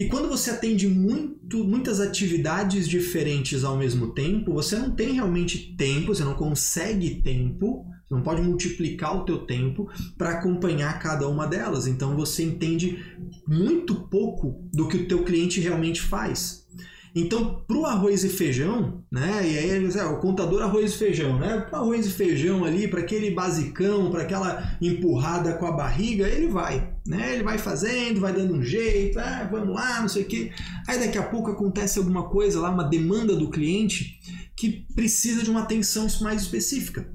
E 0.00 0.08
quando 0.08 0.28
você 0.28 0.50
atende 0.50 0.88
muito, 0.88 1.62
muitas 1.64 2.00
atividades 2.00 2.88
diferentes 2.88 3.62
ao 3.62 3.76
mesmo 3.76 4.14
tempo, 4.14 4.54
você 4.54 4.76
não 4.76 4.94
tem 4.94 5.12
realmente 5.12 5.76
tempo, 5.76 6.14
você 6.14 6.24
não 6.24 6.34
consegue 6.34 7.20
tempo 7.22 7.84
não 8.10 8.22
pode 8.22 8.42
multiplicar 8.42 9.16
o 9.16 9.24
teu 9.24 9.38
tempo 9.38 9.88
para 10.16 10.30
acompanhar 10.30 10.98
cada 10.98 11.28
uma 11.28 11.46
delas. 11.46 11.86
Então 11.86 12.16
você 12.16 12.42
entende 12.42 13.04
muito 13.46 13.94
pouco 13.94 14.68
do 14.72 14.88
que 14.88 14.96
o 14.96 15.08
teu 15.08 15.24
cliente 15.24 15.60
realmente 15.60 16.00
faz. 16.00 16.66
Então, 17.14 17.64
para 17.66 17.76
o 17.76 17.86
arroz 17.86 18.22
e 18.22 18.28
feijão, 18.28 19.02
né? 19.10 19.40
E 19.42 19.58
aí 19.58 19.96
é, 19.96 20.04
o 20.04 20.20
contador 20.20 20.62
arroz 20.62 20.92
e 20.94 20.98
feijão, 20.98 21.38
né? 21.38 21.58
Para 21.60 21.78
arroz 21.78 22.06
e 22.06 22.10
feijão 22.10 22.64
ali, 22.64 22.86
para 22.86 23.00
aquele 23.00 23.30
basicão, 23.30 24.10
para 24.10 24.22
aquela 24.22 24.76
empurrada 24.80 25.54
com 25.54 25.66
a 25.66 25.72
barriga, 25.72 26.28
ele 26.28 26.48
vai, 26.48 26.92
né? 27.06 27.34
Ele 27.34 27.42
vai 27.42 27.58
fazendo, 27.58 28.20
vai 28.20 28.32
dando 28.32 28.54
um 28.54 28.62
jeito, 28.62 29.18
ah, 29.18 29.48
vamos 29.50 29.74
lá, 29.74 30.00
não 30.00 30.08
sei 30.08 30.22
o 30.22 30.26
quê. 30.26 30.52
Aí 30.86 31.00
daqui 31.00 31.18
a 31.18 31.22
pouco 31.22 31.50
acontece 31.50 31.98
alguma 31.98 32.28
coisa 32.28 32.60
lá, 32.60 32.70
uma 32.70 32.84
demanda 32.84 33.34
do 33.34 33.50
cliente 33.50 34.20
que 34.54 34.86
precisa 34.94 35.42
de 35.42 35.50
uma 35.50 35.62
atenção 35.62 36.06
mais 36.20 36.42
específica. 36.42 37.10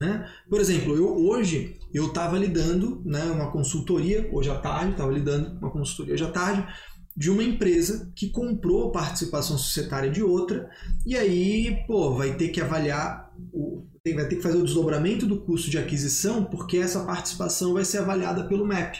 Né? 0.00 0.26
Por 0.48 0.60
exemplo, 0.60 0.96
eu 0.96 1.14
hoje 1.14 1.76
eu 1.92 2.06
estava 2.06 2.38
lidando, 2.38 3.02
né, 3.04 3.24
uma 3.24 3.50
consultoria 3.50 4.28
hoje 4.32 4.48
à 4.48 4.58
tarde, 4.58 4.92
estava 4.92 5.12
lidando 5.12 5.58
uma 5.58 5.70
consultoria 5.70 6.14
hoje 6.14 6.24
à 6.24 6.30
tarde 6.30 6.66
de 7.14 7.30
uma 7.30 7.42
empresa 7.42 8.10
que 8.14 8.30
comprou 8.30 8.92
participação 8.92 9.58
societária 9.58 10.10
de 10.10 10.22
outra 10.22 10.70
e 11.04 11.16
aí, 11.16 11.84
pô, 11.86 12.14
vai 12.14 12.34
ter 12.34 12.48
que 12.48 12.60
avaliar 12.60 13.30
o 13.52 13.84
vai 14.14 14.26
ter 14.26 14.36
que 14.36 14.42
fazer 14.42 14.56
o 14.56 14.64
desdobramento 14.64 15.26
do 15.26 15.42
custo 15.42 15.68
de 15.68 15.76
aquisição 15.76 16.42
porque 16.44 16.78
essa 16.78 17.04
participação 17.04 17.74
vai 17.74 17.84
ser 17.84 17.98
avaliada 17.98 18.44
pelo 18.44 18.66
MEP. 18.66 18.98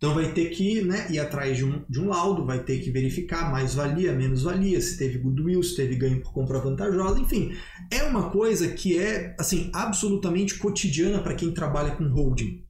Então 0.00 0.14
vai 0.14 0.32
ter 0.32 0.48
que 0.48 0.80
né, 0.80 1.06
ir 1.10 1.18
atrás 1.18 1.58
de 1.58 1.62
um, 1.62 1.84
de 1.86 2.00
um 2.00 2.08
laudo, 2.08 2.46
vai 2.46 2.64
ter 2.64 2.80
que 2.80 2.90
verificar 2.90 3.52
mais 3.52 3.74
valia, 3.74 4.14
menos 4.14 4.44
valia, 4.44 4.80
se 4.80 4.96
teve 4.96 5.18
goodwill, 5.18 5.62
se 5.62 5.76
teve 5.76 5.94
ganho 5.94 6.22
por 6.22 6.32
compra 6.32 6.58
vantajosa, 6.58 7.20
enfim. 7.20 7.54
É 7.90 8.02
uma 8.04 8.30
coisa 8.30 8.72
que 8.72 8.98
é 8.98 9.36
assim 9.38 9.70
absolutamente 9.74 10.56
cotidiana 10.56 11.22
para 11.22 11.34
quem 11.34 11.52
trabalha 11.52 11.94
com 11.94 12.08
holding. 12.08 12.66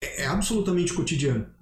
É, 0.00 0.22
é 0.22 0.26
absolutamente 0.26 0.94
cotidiano. 0.94 1.52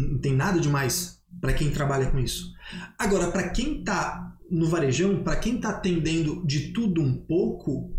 Não 0.00 0.18
tem 0.18 0.34
nada 0.34 0.58
demais 0.58 1.22
para 1.38 1.52
quem 1.52 1.70
trabalha 1.70 2.10
com 2.10 2.18
isso. 2.18 2.54
Agora, 2.98 3.30
para 3.30 3.50
quem 3.50 3.80
está 3.80 4.34
no 4.50 4.66
varejão, 4.66 5.22
para 5.22 5.36
quem 5.36 5.56
está 5.56 5.68
atendendo 5.68 6.42
de 6.46 6.72
tudo 6.72 7.02
um 7.02 7.22
pouco, 7.26 7.94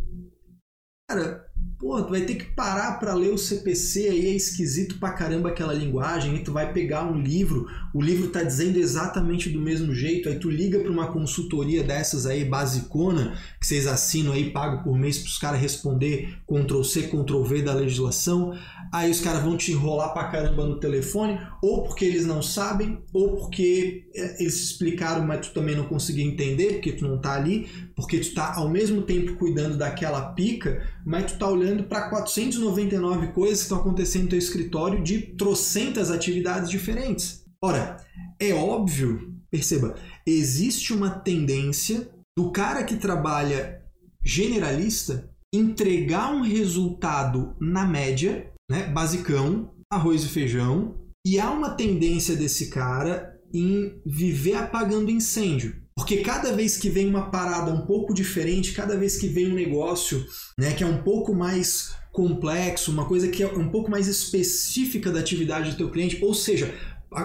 cara, 1.07 1.44
Pô, 1.77 2.01
tu 2.01 2.11
vai 2.11 2.21
ter 2.21 2.35
que 2.35 2.45
parar 2.45 2.99
para 2.99 3.13
ler 3.13 3.33
o 3.33 3.37
CPC 3.37 4.07
aí, 4.07 4.27
é 4.27 4.35
esquisito 4.35 4.97
pra 4.97 5.11
caramba 5.11 5.49
aquela 5.49 5.73
linguagem, 5.73 6.31
aí 6.31 6.39
tu 6.43 6.53
vai 6.53 6.71
pegar 6.71 7.03
um 7.03 7.21
livro, 7.21 7.67
o 7.93 8.01
livro 8.01 8.29
tá 8.29 8.41
dizendo 8.41 8.77
exatamente 8.77 9.49
do 9.49 9.59
mesmo 9.59 9.93
jeito, 9.93 10.29
aí 10.29 10.39
tu 10.39 10.49
liga 10.49 10.79
para 10.79 10.89
uma 10.91 11.11
consultoria 11.11 11.83
dessas 11.83 12.25
aí, 12.25 12.45
basicona, 12.45 13.37
que 13.59 13.67
vocês 13.67 13.87
assinam 13.87 14.31
aí, 14.31 14.51
pagam 14.51 14.83
por 14.83 14.97
mês 14.97 15.17
pros 15.17 15.37
caras 15.37 15.59
responder 15.59 16.37
Ctrl 16.47 16.81
C, 16.83 17.03
Ctrl 17.03 17.43
V 17.43 17.61
da 17.61 17.73
legislação, 17.73 18.57
aí 18.91 19.09
os 19.09 19.21
caras 19.21 19.43
vão 19.43 19.57
te 19.57 19.71
enrolar 19.71 20.13
pra 20.13 20.29
caramba 20.29 20.65
no 20.65 20.79
telefone, 20.79 21.39
ou 21.61 21.83
porque 21.83 22.05
eles 22.05 22.25
não 22.25 22.41
sabem, 22.41 22.99
ou 23.13 23.35
porque 23.35 24.07
é, 24.15 24.41
eles 24.41 24.55
explicaram, 24.55 25.25
mas 25.25 25.47
tu 25.47 25.53
também 25.53 25.75
não 25.75 25.85
conseguiu 25.85 26.25
entender, 26.25 26.73
porque 26.73 26.93
tu 26.93 27.07
não 27.07 27.19
tá 27.19 27.33
ali, 27.33 27.67
porque 27.95 28.19
tu 28.19 28.33
tá 28.33 28.55
ao 28.55 28.69
mesmo 28.69 29.01
tempo 29.01 29.35
cuidando 29.35 29.77
daquela 29.77 30.33
pica, 30.33 30.85
mas 31.05 31.31
tu 31.31 31.39
tá 31.39 31.49
olhando 31.49 31.83
para 31.83 32.09
499 32.09 33.27
coisas 33.27 33.59
que 33.59 33.63
estão 33.63 33.79
acontecendo 33.79 34.23
no 34.23 34.29
teu 34.29 34.39
escritório 34.39 35.03
de 35.03 35.19
trocentas 35.19 36.11
atividades 36.11 36.69
diferentes. 36.69 37.43
Ora, 37.63 37.97
é 38.39 38.53
óbvio, 38.53 39.33
perceba, 39.49 39.95
existe 40.25 40.93
uma 40.93 41.09
tendência 41.09 42.09
do 42.37 42.51
cara 42.51 42.83
que 42.83 42.97
trabalha 42.97 43.81
generalista 44.21 45.29
entregar 45.53 46.33
um 46.33 46.41
resultado 46.41 47.55
na 47.59 47.85
média, 47.85 48.51
né, 48.69 48.87
basicão, 48.87 49.73
arroz 49.91 50.23
e 50.23 50.29
feijão, 50.29 50.97
e 51.25 51.39
há 51.39 51.49
uma 51.51 51.71
tendência 51.71 52.35
desse 52.35 52.69
cara 52.69 53.35
em 53.53 54.01
viver 54.05 54.55
apagando 54.55 55.11
incêndio. 55.11 55.83
Porque 55.95 56.17
cada 56.17 56.51
vez 56.51 56.77
que 56.77 56.89
vem 56.89 57.07
uma 57.07 57.31
parada 57.31 57.71
um 57.71 57.85
pouco 57.85 58.13
diferente, 58.13 58.73
cada 58.73 58.97
vez 58.97 59.17
que 59.17 59.27
vem 59.27 59.51
um 59.51 59.55
negócio 59.55 60.25
né, 60.59 60.73
que 60.73 60.83
é 60.83 60.87
um 60.87 61.01
pouco 61.01 61.33
mais 61.33 61.95
complexo, 62.11 62.91
uma 62.91 63.05
coisa 63.05 63.29
que 63.29 63.41
é 63.41 63.47
um 63.47 63.69
pouco 63.69 63.89
mais 63.89 64.07
específica 64.07 65.11
da 65.11 65.19
atividade 65.19 65.71
do 65.71 65.77
teu 65.77 65.89
cliente, 65.89 66.23
ou 66.23 66.33
seja, 66.33 66.73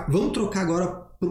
vamos 0.09 0.32
trocar 0.32 0.62
agora 0.62 0.87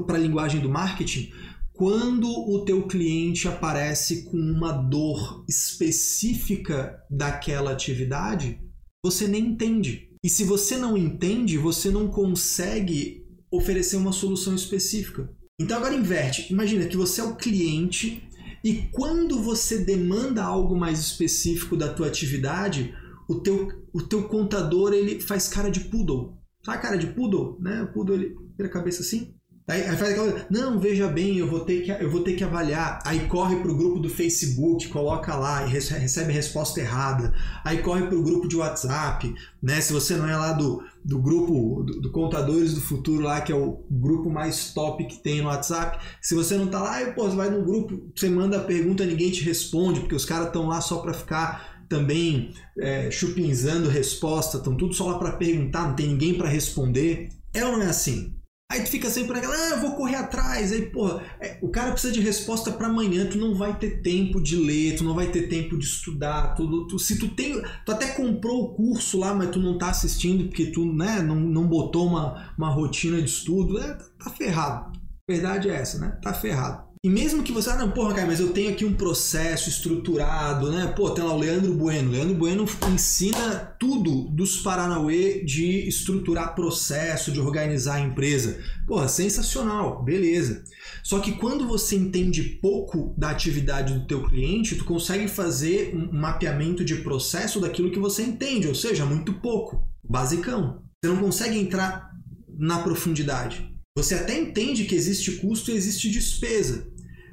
para 0.05 0.15
a 0.15 0.19
linguagem 0.19 0.59
do 0.59 0.69
marketing, 0.69 1.31
quando 1.73 2.27
o 2.27 2.65
teu 2.65 2.85
cliente 2.87 3.47
aparece 3.47 4.23
com 4.23 4.37
uma 4.37 4.73
dor 4.73 5.45
específica 5.47 7.01
daquela 7.09 7.71
atividade, 7.71 8.59
você 9.03 9.27
nem 9.27 9.47
entende. 9.47 10.09
E 10.23 10.29
se 10.29 10.43
você 10.43 10.77
não 10.77 10.97
entende, 10.97 11.57
você 11.57 11.89
não 11.89 12.07
consegue 12.07 13.25
oferecer 13.51 13.95
uma 13.97 14.11
solução 14.11 14.53
específica. 14.53 15.29
Então 15.59 15.77
agora 15.77 15.95
inverte. 15.95 16.51
Imagina 16.51 16.85
que 16.85 16.97
você 16.97 17.21
é 17.21 17.23
o 17.23 17.35
cliente 17.35 18.27
e 18.63 18.89
quando 18.91 19.41
você 19.41 19.83
demanda 19.83 20.43
algo 20.43 20.75
mais 20.75 20.99
específico 20.99 21.77
da 21.77 21.93
tua 21.93 22.07
atividade, 22.07 22.93
o 23.27 23.35
teu, 23.35 23.69
o 23.93 24.01
teu 24.01 24.27
contador 24.27 24.93
ele 24.93 25.21
faz 25.21 25.47
cara 25.47 25.69
de 25.69 25.81
poodle. 25.81 26.37
Sabe 26.65 26.77
a 26.77 26.81
cara 26.81 26.97
de 26.97 27.07
poodle? 27.07 27.57
Né? 27.59 27.83
O 27.83 27.93
poodle 27.93 28.15
ele 28.15 28.35
vira 28.57 28.69
a 28.69 28.71
cabeça 28.71 29.01
assim. 29.01 29.33
Aí, 29.69 29.83
aí, 29.83 29.95
faz 29.95 30.13
aquela, 30.13 30.47
não, 30.49 30.79
veja 30.79 31.07
bem, 31.07 31.37
eu 31.37 31.47
vou 31.47 31.59
ter 31.59 31.81
que, 31.81 31.91
eu 31.91 32.09
vou 32.09 32.21
ter 32.21 32.33
que 32.33 32.43
avaliar. 32.43 32.99
Aí 33.05 33.27
corre 33.27 33.57
para 33.57 33.71
o 33.71 33.77
grupo 33.77 33.99
do 33.99 34.09
Facebook, 34.09 34.87
coloca 34.87 35.35
lá 35.35 35.63
e 35.63 35.69
recebe 35.69 36.33
resposta 36.33 36.79
errada. 36.79 37.31
Aí 37.63 37.77
corre 37.83 38.07
para 38.07 38.17
o 38.17 38.23
grupo 38.23 38.47
de 38.47 38.55
WhatsApp, 38.55 39.31
né? 39.61 39.79
Se 39.79 39.93
você 39.93 40.15
não 40.15 40.27
é 40.27 40.35
lá 40.35 40.53
do, 40.53 40.83
do 41.05 41.21
grupo 41.21 41.83
do, 41.83 42.01
do, 42.01 42.11
Contadores 42.11 42.73
do 42.73 42.81
Futuro 42.81 43.21
lá, 43.21 43.41
que 43.41 43.51
é 43.51 43.55
o 43.55 43.85
grupo 43.91 44.27
mais 44.31 44.73
top 44.73 45.05
que 45.05 45.21
tem 45.21 45.39
no 45.39 45.49
WhatsApp, 45.49 46.03
se 46.19 46.33
você 46.33 46.57
não 46.57 46.65
tá 46.65 46.81
lá, 46.81 47.05
pô, 47.11 47.29
você 47.29 47.35
vai 47.35 47.51
no 47.51 47.63
grupo, 47.63 48.09
você 48.15 48.27
manda 48.27 48.57
a 48.57 48.63
pergunta, 48.63 49.05
ninguém 49.05 49.29
te 49.29 49.43
responde, 49.43 49.99
porque 49.99 50.15
os 50.15 50.25
caras 50.25 50.47
estão 50.47 50.67
lá 50.67 50.81
só 50.81 50.97
para 50.97 51.13
ficar 51.13 51.85
também 51.87 52.55
é, 52.79 53.11
chupinzando 53.11 53.87
resposta, 53.87 54.57
estão 54.57 54.75
tudo 54.75 54.95
só 54.95 55.11
lá 55.11 55.19
para 55.19 55.33
perguntar, 55.33 55.89
não 55.89 55.95
tem 55.95 56.07
ninguém 56.07 56.33
para 56.33 56.47
responder. 56.47 57.29
É 57.53 57.63
ou 57.63 57.73
não 57.73 57.83
é 57.83 57.87
assim? 57.87 58.38
Aí 58.71 58.83
tu 58.83 58.91
fica 58.91 59.09
sempre 59.09 59.33
naquela, 59.33 59.55
ah, 59.55 59.69
eu 59.71 59.81
vou 59.81 59.95
correr 59.95 60.15
atrás. 60.15 60.71
Aí, 60.71 60.85
porra, 60.85 61.23
é, 61.41 61.57
o 61.59 61.69
cara 61.69 61.91
precisa 61.91 62.13
de 62.13 62.21
resposta 62.21 62.71
para 62.71 62.85
amanhã, 62.85 63.27
tu 63.27 63.39
não 63.39 63.55
vai 63.55 63.75
ter 63.75 64.03
tempo 64.03 64.39
de 64.39 64.55
ler, 64.55 64.95
tu 64.95 65.03
não 65.03 65.15
vai 65.15 65.31
ter 65.31 65.47
tempo 65.47 65.75
de 65.75 65.85
estudar, 65.85 66.53
tudo. 66.53 66.85
Tu, 66.85 66.99
se 66.99 67.17
tu 67.17 67.29
tem. 67.29 67.59
Tu 67.83 67.91
até 67.91 68.09
comprou 68.09 68.63
o 68.63 68.75
curso 68.75 69.17
lá, 69.17 69.33
mas 69.33 69.49
tu 69.49 69.59
não 69.59 69.79
tá 69.79 69.89
assistindo 69.89 70.45
porque 70.45 70.67
tu 70.67 70.85
né, 70.85 71.19
não, 71.19 71.35
não 71.35 71.67
botou 71.67 72.05
uma, 72.05 72.53
uma 72.55 72.69
rotina 72.69 73.17
de 73.19 73.29
estudo, 73.29 73.79
é, 73.79 73.97
tá 74.23 74.29
ferrado. 74.29 74.91
A 75.27 75.31
verdade 75.31 75.69
é 75.69 75.73
essa, 75.73 75.97
né? 75.97 76.19
Tá 76.21 76.31
ferrado. 76.31 76.88
E 77.01 77.09
mesmo 77.09 77.43
que 77.43 77.53
você, 77.53 77.69
ah, 77.69 77.77
não, 77.77 77.91
porra, 77.91 78.13
cara, 78.13 78.27
mas 78.27 78.41
eu 78.41 78.51
tenho 78.51 78.71
aqui 78.71 78.83
um 78.83 78.93
processo 78.93 79.69
estruturado, 79.69 80.69
né? 80.69 80.85
Pô, 80.87 81.09
tem 81.09 81.23
lá 81.23 81.33
o 81.33 81.37
Leandro 81.37 81.73
Bueno. 81.73 82.11
Leandro 82.11 82.35
Bueno 82.35 82.65
ensina 82.93 83.55
tudo 83.79 84.27
dos 84.31 84.57
Paranauê 84.57 85.41
de 85.45 85.87
estruturar 85.87 86.53
processo, 86.53 87.31
de 87.31 87.39
organizar 87.39 87.95
a 87.95 87.99
empresa. 88.01 88.59
Porra, 88.85 89.07
sensacional, 89.07 90.03
beleza. 90.03 90.61
Só 91.01 91.19
que 91.19 91.31
quando 91.37 91.65
você 91.65 91.95
entende 91.95 92.43
pouco 92.61 93.15
da 93.17 93.29
atividade 93.29 93.93
do 93.93 94.05
teu 94.05 94.27
cliente, 94.27 94.75
tu 94.75 94.83
consegue 94.83 95.29
fazer 95.29 95.95
um 95.95 96.11
mapeamento 96.11 96.83
de 96.83 96.95
processo 96.95 97.61
daquilo 97.61 97.91
que 97.91 97.99
você 97.99 98.23
entende, 98.23 98.67
ou 98.67 98.75
seja, 98.75 99.05
muito 99.05 99.35
pouco, 99.35 99.87
basicão. 100.03 100.83
Você 101.01 101.09
não 101.09 101.21
consegue 101.21 101.57
entrar 101.57 102.11
na 102.57 102.79
profundidade. 102.79 103.73
Você 103.99 104.15
até 104.15 104.39
entende 104.39 104.85
que 104.85 104.95
existe 104.95 105.33
custo 105.33 105.71
e 105.71 105.73
existe 105.73 106.09
despesa. 106.09 106.87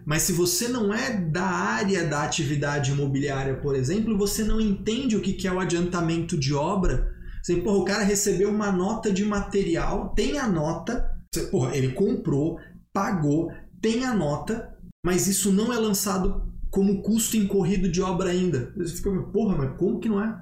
Mas 0.05 0.23
se 0.23 0.33
você 0.33 0.67
não 0.67 0.93
é 0.93 1.17
da 1.17 1.45
área 1.45 2.05
da 2.05 2.25
atividade 2.25 2.91
imobiliária, 2.91 3.55
por 3.61 3.77
exemplo, 3.77 4.19
você 4.19 4.43
não 4.43 4.61
entende 4.61 5.17
o 5.17 5.21
que 5.21 5.47
é 5.47 5.53
o 5.53 5.61
adiantamento 5.61 6.37
de 6.37 6.53
obra. 6.53 7.09
Você, 7.41 7.55
porra, 7.55 7.77
o 7.77 7.85
cara 7.85 8.03
recebeu 8.03 8.51
uma 8.51 8.73
nota 8.73 9.13
de 9.13 9.25
material, 9.25 10.13
tem 10.17 10.39
a 10.39 10.49
nota, 10.49 11.09
porra, 11.53 11.77
ele 11.77 11.93
comprou, 11.93 12.59
pagou, 12.93 13.49
tem 13.81 14.05
a 14.05 14.13
nota, 14.13 14.77
mas 15.05 15.29
isso 15.29 15.53
não 15.53 15.73
é 15.73 15.79
lançado 15.79 16.53
como 16.69 17.01
custo 17.01 17.37
incorrido 17.37 17.89
de 17.89 18.03
obra 18.03 18.31
ainda. 18.31 18.73
Você 18.77 18.97
fica, 18.97 19.13
porra, 19.33 19.57
mas 19.57 19.79
como 19.79 20.01
que 20.01 20.09
não 20.09 20.21
é? 20.21 20.37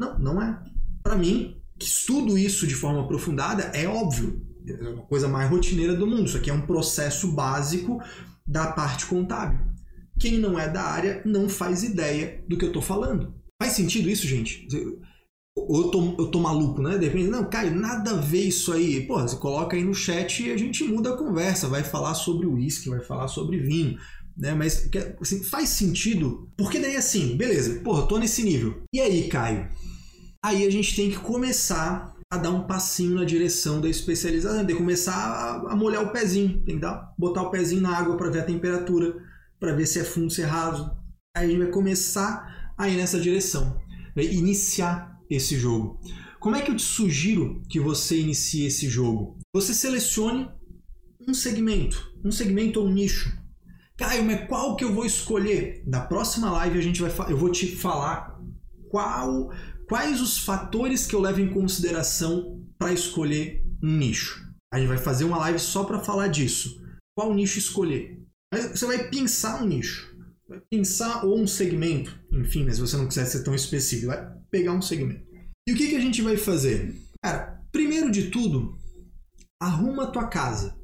Não, 0.00 0.18
não 0.18 0.42
é. 0.42 0.60
Para 1.04 1.16
mim, 1.16 1.56
que 1.78 1.86
estudo 1.86 2.36
isso 2.36 2.66
de 2.66 2.74
forma 2.74 3.02
aprofundada, 3.02 3.70
é 3.72 3.86
óbvio 3.86 4.47
é 4.72 4.88
uma 4.88 5.06
coisa 5.06 5.28
mais 5.28 5.50
rotineira 5.50 5.94
do 5.94 6.06
mundo. 6.06 6.26
Isso 6.26 6.36
aqui 6.36 6.50
é 6.50 6.54
um 6.54 6.66
processo 6.66 7.32
básico 7.32 7.98
da 8.46 8.72
parte 8.72 9.06
contábil. 9.06 9.58
Quem 10.18 10.38
não 10.38 10.58
é 10.58 10.68
da 10.68 10.82
área 10.82 11.22
não 11.24 11.48
faz 11.48 11.82
ideia 11.82 12.44
do 12.48 12.56
que 12.56 12.64
eu 12.64 12.68
estou 12.68 12.82
falando. 12.82 13.34
Faz 13.62 13.74
sentido 13.74 14.08
isso, 14.08 14.26
gente? 14.26 14.66
Ou 15.56 15.82
eu 15.82 15.90
tô, 15.90 16.16
eu 16.18 16.30
tô 16.30 16.40
maluco, 16.40 16.80
né? 16.82 16.98
Depende. 16.98 17.28
Não, 17.28 17.48
Caio, 17.48 17.74
nada 17.74 18.12
a 18.12 18.20
ver 18.20 18.44
isso 18.44 18.72
aí. 18.72 19.06
Pô, 19.06 19.20
você 19.20 19.36
coloca 19.36 19.76
aí 19.76 19.84
no 19.84 19.94
chat 19.94 20.42
e 20.42 20.52
a 20.52 20.56
gente 20.56 20.84
muda 20.84 21.10
a 21.10 21.16
conversa. 21.16 21.68
Vai 21.68 21.82
falar 21.82 22.14
sobre 22.14 22.46
uísque, 22.46 22.88
vai 22.88 23.02
falar 23.02 23.28
sobre 23.28 23.58
vinho. 23.58 23.98
Né? 24.36 24.54
Mas 24.54 24.88
assim, 25.20 25.42
faz 25.44 25.68
sentido. 25.68 26.50
Porque 26.56 26.78
daí 26.78 26.96
assim, 26.96 27.36
beleza, 27.36 27.80
porra, 27.80 28.06
tô 28.06 28.18
nesse 28.18 28.42
nível. 28.42 28.82
E 28.92 29.00
aí, 29.00 29.28
Caio? 29.28 29.68
Aí 30.44 30.64
a 30.66 30.70
gente 30.70 30.94
tem 30.94 31.10
que 31.10 31.18
começar 31.18 32.14
a 32.30 32.36
dar 32.36 32.50
um 32.50 32.66
passinho 32.66 33.14
na 33.14 33.24
direção 33.24 33.80
da 33.80 33.88
especialização, 33.88 34.66
que 34.66 34.74
começar 34.74 35.62
a, 35.66 35.74
molhar 35.74 36.04
o 36.04 36.12
pezinho, 36.12 36.62
tem 36.64 36.74
que 36.74 36.80
dar, 36.80 37.14
botar 37.18 37.42
o 37.42 37.50
pezinho 37.50 37.80
na 37.80 37.96
água 37.96 38.16
para 38.16 38.28
ver 38.28 38.40
a 38.40 38.44
temperatura, 38.44 39.16
para 39.58 39.72
ver 39.72 39.86
se 39.86 39.98
é 39.98 40.04
fundo, 40.04 40.30
se 40.30 40.42
é 40.42 40.44
raso. 40.44 40.90
Aí 41.34 41.46
a 41.46 41.48
gente 41.48 41.58
vai 41.58 41.70
começar 41.70 42.74
a 42.76 42.88
ir 42.88 42.96
nessa 42.96 43.18
direção, 43.18 43.80
vai 44.14 44.26
iniciar 44.26 45.18
esse 45.30 45.56
jogo. 45.56 45.98
Como 46.38 46.54
é 46.54 46.62
que 46.62 46.70
eu 46.70 46.76
te 46.76 46.82
sugiro 46.82 47.62
que 47.68 47.80
você 47.80 48.20
inicie 48.20 48.66
esse 48.66 48.88
jogo? 48.88 49.38
Você 49.52 49.72
selecione 49.72 50.50
um 51.26 51.32
segmento, 51.32 52.12
um 52.24 52.30
segmento 52.30 52.80
ou 52.80 52.86
um 52.86 52.92
nicho. 52.92 53.36
Caio, 53.96 54.24
mas 54.24 54.46
qual 54.46 54.76
que 54.76 54.84
eu 54.84 54.94
vou 54.94 55.04
escolher? 55.04 55.82
Na 55.86 56.02
próxima 56.02 56.50
live 56.50 56.78
a 56.78 56.82
gente 56.82 57.02
vai, 57.02 57.32
eu 57.32 57.36
vou 57.36 57.50
te 57.50 57.74
falar 57.74 58.38
qual 58.88 59.50
quais 59.88 60.20
os 60.20 60.38
fatores 60.38 61.06
que 61.06 61.14
eu 61.14 61.20
levo 61.20 61.40
em 61.40 61.48
consideração 61.48 62.62
para 62.78 62.92
escolher 62.92 63.64
um 63.82 63.96
nicho. 63.96 64.46
A 64.72 64.78
gente 64.78 64.88
vai 64.88 64.98
fazer 64.98 65.24
uma 65.24 65.38
live 65.38 65.58
só 65.58 65.82
para 65.84 65.98
falar 65.98 66.28
disso. 66.28 66.80
Qual 67.16 67.34
nicho 67.34 67.58
escolher? 67.58 68.22
Você 68.52 68.86
vai 68.86 69.08
pensar 69.10 69.62
um 69.62 69.66
nicho, 69.66 70.14
vai 70.48 70.60
pensar 70.70 71.24
ou 71.24 71.38
um 71.38 71.46
segmento, 71.46 72.18
enfim, 72.32 72.64
né, 72.64 72.72
se 72.72 72.80
você 72.80 72.96
não 72.96 73.08
quiser 73.08 73.26
ser 73.26 73.42
tão 73.42 73.54
específico, 73.54 74.08
vai 74.08 74.32
pegar 74.50 74.72
um 74.72 74.80
segmento. 74.80 75.26
E 75.66 75.72
o 75.72 75.76
que, 75.76 75.88
que 75.88 75.96
a 75.96 76.00
gente 76.00 76.22
vai 76.22 76.36
fazer? 76.36 76.94
Cara, 77.22 77.62
primeiro 77.72 78.10
de 78.10 78.30
tudo, 78.30 78.78
arruma 79.60 80.04
a 80.04 80.10
tua 80.10 80.28
casa. 80.28 80.78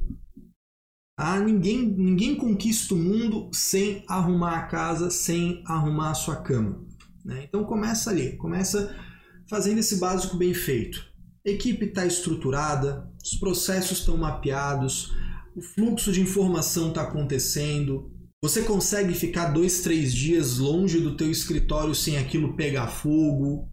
Ah, 1.16 1.38
ninguém, 1.38 1.86
ninguém 1.86 2.34
conquista 2.34 2.94
o 2.94 2.98
mundo 2.98 3.48
sem 3.52 4.04
arrumar 4.08 4.58
a 4.58 4.66
casa, 4.66 5.10
sem 5.10 5.62
arrumar 5.66 6.10
a 6.10 6.14
sua 6.14 6.36
cama. 6.36 6.84
Né? 7.24 7.44
Então 7.48 7.64
começa 7.64 8.10
ali, 8.10 8.37
começa 8.37 8.94
fazendo 9.48 9.78
esse 9.78 9.96
básico 9.96 10.37
bem 10.37 10.52
feito. 10.52 11.04
Equipe 11.44 11.87
está 11.87 12.06
estruturada, 12.06 13.10
os 13.22 13.38
processos 13.38 13.98
estão 13.98 14.16
mapeados, 14.16 15.12
o 15.54 15.62
fluxo 15.62 16.10
de 16.10 16.20
informação 16.20 16.88
está 16.88 17.02
acontecendo, 17.02 18.10
você 18.44 18.60
consegue 18.60 19.14
ficar 19.14 19.52
dois, 19.52 19.80
três 19.80 20.12
dias 20.12 20.58
longe 20.58 21.00
do 21.00 21.16
teu 21.16 21.30
escritório 21.30 21.94
sem 21.94 22.18
aquilo 22.18 22.54
pegar 22.54 22.88
fogo. 22.88 23.70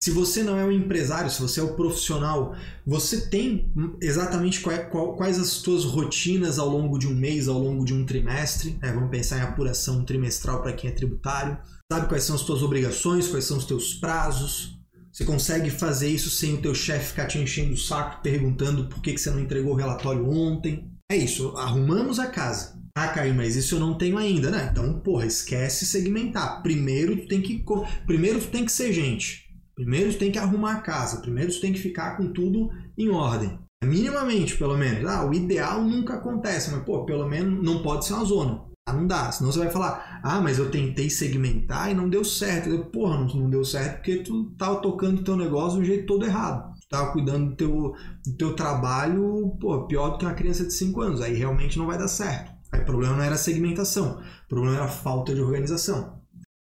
Se 0.00 0.12
você 0.12 0.44
não 0.44 0.56
é 0.56 0.64
um 0.64 0.70
empresário, 0.70 1.28
se 1.28 1.42
você 1.42 1.58
é 1.58 1.62
o 1.64 1.72
um 1.72 1.74
profissional, 1.74 2.54
você 2.86 3.28
tem 3.28 3.72
exatamente 4.00 4.60
quais 4.60 5.40
as 5.40 5.48
suas 5.48 5.84
rotinas 5.84 6.56
ao 6.56 6.68
longo 6.68 6.98
de 6.98 7.08
um 7.08 7.16
mês, 7.16 7.48
ao 7.48 7.58
longo 7.58 7.84
de 7.84 7.92
um 7.92 8.06
trimestre. 8.06 8.78
Né? 8.80 8.92
Vamos 8.92 9.10
pensar 9.10 9.38
em 9.38 9.42
apuração 9.42 10.04
trimestral 10.04 10.62
para 10.62 10.72
quem 10.72 10.88
é 10.88 10.92
tributário. 10.92 11.58
Sabe 11.90 12.08
quais 12.08 12.24
são 12.24 12.34
as 12.34 12.42
suas 12.42 12.62
obrigações, 12.62 13.28
quais 13.28 13.44
são 13.44 13.58
os 13.58 13.64
teus 13.64 13.94
prazos. 13.94 14.76
Você 15.12 15.24
consegue 15.24 15.70
fazer 15.70 16.10
isso 16.10 16.28
sem 16.28 16.54
o 16.54 16.60
teu 16.60 16.74
chefe 16.74 17.10
ficar 17.10 17.26
te 17.26 17.38
enchendo 17.38 17.74
o 17.74 17.78
saco 17.78 18.20
perguntando 18.22 18.88
por 18.88 19.00
que, 19.00 19.12
que 19.12 19.20
você 19.20 19.30
não 19.30 19.40
entregou 19.40 19.72
o 19.72 19.76
relatório 19.76 20.28
ontem. 20.28 20.90
É 21.10 21.16
isso, 21.16 21.56
arrumamos 21.56 22.18
a 22.18 22.26
casa. 22.26 22.76
Ah, 22.94 23.08
Caio, 23.08 23.34
mas 23.34 23.54
isso 23.54 23.76
eu 23.76 23.80
não 23.80 23.96
tenho 23.96 24.18
ainda, 24.18 24.50
né? 24.50 24.68
Então, 24.72 25.00
porra, 25.00 25.26
esquece 25.26 25.86
segmentar. 25.86 26.62
Primeiro 26.62 27.16
tu 27.18 27.28
tem 27.28 27.40
que, 27.40 27.64
primeiro 28.04 28.40
tu 28.40 28.48
tem 28.48 28.64
que 28.64 28.72
ser 28.72 28.92
gente. 28.92 29.44
Primeiro 29.74 30.12
tu 30.12 30.18
tem 30.18 30.32
que 30.32 30.38
arrumar 30.38 30.72
a 30.72 30.80
casa. 30.80 31.20
Primeiro 31.20 31.52
tu 31.52 31.60
tem 31.60 31.72
que 31.72 31.78
ficar 31.78 32.16
com 32.16 32.32
tudo 32.32 32.68
em 32.98 33.08
ordem. 33.08 33.58
Minimamente, 33.84 34.56
pelo 34.56 34.76
menos. 34.76 35.08
Ah, 35.08 35.24
o 35.24 35.32
ideal 35.32 35.84
nunca 35.84 36.14
acontece, 36.14 36.70
mas, 36.72 36.82
pô, 36.84 37.04
pelo 37.04 37.28
menos 37.28 37.62
não 37.62 37.82
pode 37.82 38.06
ser 38.06 38.14
uma 38.14 38.24
zona. 38.24 38.64
Ah, 38.86 38.92
não 38.92 39.04
dá. 39.04 39.32
Senão 39.32 39.50
você 39.50 39.58
vai 39.58 39.70
falar, 39.70 40.20
ah, 40.22 40.40
mas 40.40 40.58
eu 40.58 40.70
tentei 40.70 41.10
segmentar 41.10 41.90
e 41.90 41.94
não 41.94 42.08
deu 42.08 42.24
certo. 42.24 42.68
Eu, 42.68 42.84
Porra, 42.86 43.18
não, 43.18 43.50
deu 43.50 43.64
certo 43.64 43.96
porque 43.96 44.18
tu 44.18 44.50
tava 44.56 44.76
tocando 44.76 45.20
o 45.20 45.24
teu 45.24 45.36
negócio 45.36 45.80
do 45.80 45.84
jeito 45.84 46.06
todo 46.06 46.24
errado. 46.24 46.72
Tu 46.80 46.88
tava 46.88 47.12
cuidando 47.12 47.50
do 47.50 47.56
teu, 47.56 47.94
do 48.24 48.36
teu 48.38 48.54
trabalho, 48.54 49.56
pô, 49.60 49.86
pior 49.88 50.10
do 50.10 50.18
que 50.18 50.24
uma 50.24 50.34
criança 50.34 50.64
de 50.64 50.72
5 50.72 51.00
anos. 51.00 51.20
Aí 51.20 51.34
realmente 51.34 51.76
não 51.76 51.86
vai 51.86 51.98
dar 51.98 52.06
certo. 52.06 52.52
Aí 52.72 52.80
o 52.80 52.84
problema 52.84 53.16
não 53.16 53.24
era 53.24 53.36
segmentação, 53.36 54.20
o 54.44 54.48
problema 54.48 54.76
era 54.76 54.84
a 54.84 54.88
falta 54.88 55.34
de 55.34 55.40
organização. 55.40 56.20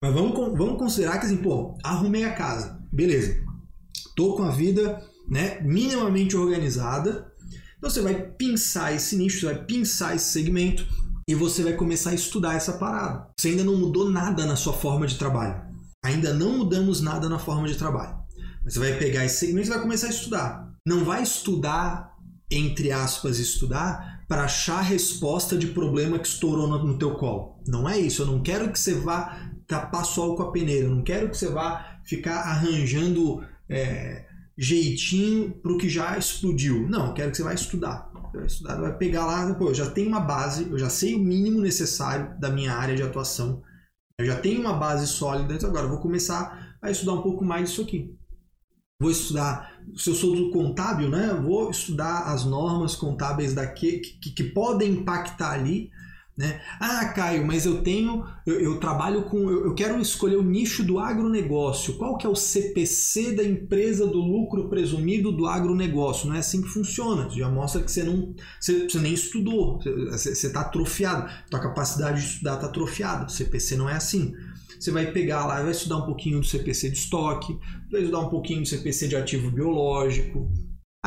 Mas 0.01 0.13
vamos, 0.13 0.33
vamos 0.57 0.77
considerar 0.77 1.19
que 1.19 1.25
assim, 1.25 1.37
pô, 1.37 1.77
arrumei 1.83 2.23
a 2.23 2.33
casa, 2.33 2.79
beleza. 2.91 3.35
Tô 4.15 4.35
com 4.35 4.43
a 4.43 4.51
vida 4.51 5.01
né, 5.29 5.59
minimamente 5.61 6.37
organizada. 6.37 7.31
Então 7.77 7.89
você 7.89 8.01
vai 8.01 8.15
pensar 8.15 8.93
esse 8.93 9.17
nicho, 9.17 9.39
você 9.39 9.45
vai 9.47 9.65
pensar 9.65 10.15
esse 10.15 10.31
segmento 10.31 10.85
e 11.27 11.33
você 11.33 11.63
vai 11.63 11.73
começar 11.73 12.11
a 12.11 12.15
estudar 12.15 12.55
essa 12.55 12.73
parada. 12.73 13.27
Você 13.39 13.49
ainda 13.49 13.63
não 13.63 13.75
mudou 13.75 14.09
nada 14.09 14.45
na 14.45 14.55
sua 14.55 14.73
forma 14.73 15.07
de 15.07 15.17
trabalho. 15.17 15.59
Ainda 16.03 16.33
não 16.33 16.57
mudamos 16.57 17.01
nada 17.01 17.27
na 17.27 17.39
forma 17.39 17.67
de 17.67 17.75
trabalho. 17.75 18.15
Mas 18.63 18.73
você 18.73 18.79
vai 18.79 18.97
pegar 18.97 19.25
esse 19.25 19.39
segmento 19.39 19.67
e 19.67 19.71
vai 19.71 19.81
começar 19.81 20.07
a 20.07 20.11
estudar. 20.11 20.71
Não 20.85 21.03
vai 21.03 21.23
estudar, 21.23 22.13
entre 22.49 22.91
aspas, 22.91 23.39
estudar, 23.39 24.23
para 24.27 24.43
achar 24.43 24.81
resposta 24.81 25.57
de 25.57 25.67
problema 25.67 26.19
que 26.19 26.27
estourou 26.27 26.67
no, 26.67 26.83
no 26.83 26.97
teu 26.97 27.15
colo. 27.15 27.59
Não 27.67 27.89
é 27.89 27.97
isso. 27.97 28.21
Eu 28.21 28.27
não 28.27 28.41
quero 28.41 28.71
que 28.71 28.79
você 28.79 28.93
vá 28.93 29.51
tapar 29.67 30.05
sol 30.05 30.35
com 30.35 30.43
a 30.43 30.51
peneira. 30.51 30.85
Eu 30.85 30.95
não 30.95 31.03
quero 31.03 31.29
que 31.29 31.37
você 31.37 31.49
vá 31.49 31.99
ficar 32.05 32.41
arranjando 32.41 33.43
é, 33.67 34.25
jeitinho 34.55 35.51
para 35.61 35.73
o 35.73 35.77
que 35.77 35.89
já 35.89 36.17
explodiu. 36.19 36.87
Não, 36.87 37.07
eu 37.07 37.13
quero 37.13 37.31
que 37.31 37.37
você 37.37 37.43
vá 37.43 37.53
estudar. 37.53 38.11
Vai 38.35 38.45
estudar, 38.45 38.75
vai 38.75 38.97
pegar 38.97 39.25
lá, 39.25 39.53
pô, 39.55 39.69
eu 39.69 39.75
já 39.75 39.89
tenho 39.89 40.09
uma 40.09 40.19
base, 40.19 40.69
eu 40.69 40.77
já 40.77 40.89
sei 40.89 41.15
o 41.15 41.19
mínimo 41.19 41.61
necessário 41.61 42.39
da 42.39 42.49
minha 42.49 42.73
área 42.73 42.95
de 42.95 43.03
atuação. 43.03 43.61
Eu 44.19 44.25
já 44.25 44.39
tenho 44.39 44.61
uma 44.61 44.73
base 44.73 45.07
sólida, 45.07 45.53
então 45.53 45.69
agora 45.69 45.85
eu 45.85 45.89
vou 45.89 45.99
começar 45.99 46.77
a 46.81 46.91
estudar 46.91 47.13
um 47.13 47.21
pouco 47.21 47.43
mais 47.43 47.69
disso 47.69 47.81
aqui 47.81 48.15
vou 48.99 49.11
estudar, 49.11 49.73
se 49.95 50.09
eu 50.09 50.15
sou 50.15 50.35
do 50.35 50.51
contábil, 50.51 51.09
né, 51.09 51.33
vou 51.33 51.69
estudar 51.69 52.33
as 52.33 52.45
normas 52.45 52.95
contábeis 52.95 53.53
daqui 53.53 53.99
que, 53.99 54.31
que 54.31 54.43
podem 54.43 54.93
impactar 54.93 55.51
ali. 55.51 55.91
Né? 56.37 56.59
Ah, 56.81 57.05
Caio, 57.13 57.47
mas 57.47 57.65
eu 57.65 57.81
tenho, 57.81 58.25
eu, 58.45 58.59
eu 58.59 58.77
trabalho 58.77 59.23
com, 59.23 59.49
eu, 59.49 59.67
eu, 59.67 59.73
quero 59.73 60.01
escolher 60.01 60.35
o 60.35 60.43
nicho 60.43 60.83
do 60.83 60.99
agronegócio. 60.99 61.93
Qual 61.93 62.17
que 62.17 62.27
é 62.27 62.29
o 62.29 62.35
CPC 62.35 63.31
da 63.31 63.43
empresa 63.43 64.05
do 64.05 64.19
lucro 64.19 64.67
presumido 64.67 65.31
do 65.31 65.47
agronegócio? 65.47 66.27
Não 66.27 66.35
é 66.35 66.39
assim 66.39 66.61
que 66.61 66.67
funciona. 66.67 67.29
Já 67.29 67.49
mostra 67.49 67.81
que 67.81 67.89
você 67.89 68.03
não, 68.03 68.35
você, 68.59 68.83
você 68.83 68.99
nem 68.99 69.13
estudou, 69.13 69.79
você 69.79 70.31
está 70.31 70.59
atrofiado, 70.59 71.31
tua 71.49 71.61
capacidade 71.61 72.19
de 72.19 72.27
estudar 72.27 72.55
está 72.55 72.67
atrofiada. 72.67 73.29
CPC 73.29 73.77
não 73.77 73.89
é 73.89 73.93
assim. 73.93 74.33
Você 74.77 74.91
vai 74.91 75.13
pegar 75.13 75.45
lá, 75.45 75.61
vai 75.61 75.71
estudar 75.71 75.99
um 75.99 76.05
pouquinho 76.05 76.41
do 76.41 76.45
CPC 76.45 76.89
de 76.89 76.97
estoque, 76.97 77.57
vai 77.89 78.01
estudar 78.01 78.19
um 78.19 78.29
pouquinho 78.29 78.61
do 78.61 78.67
CPC 78.67 79.07
de 79.07 79.15
ativo 79.15 79.49
biológico. 79.49 80.51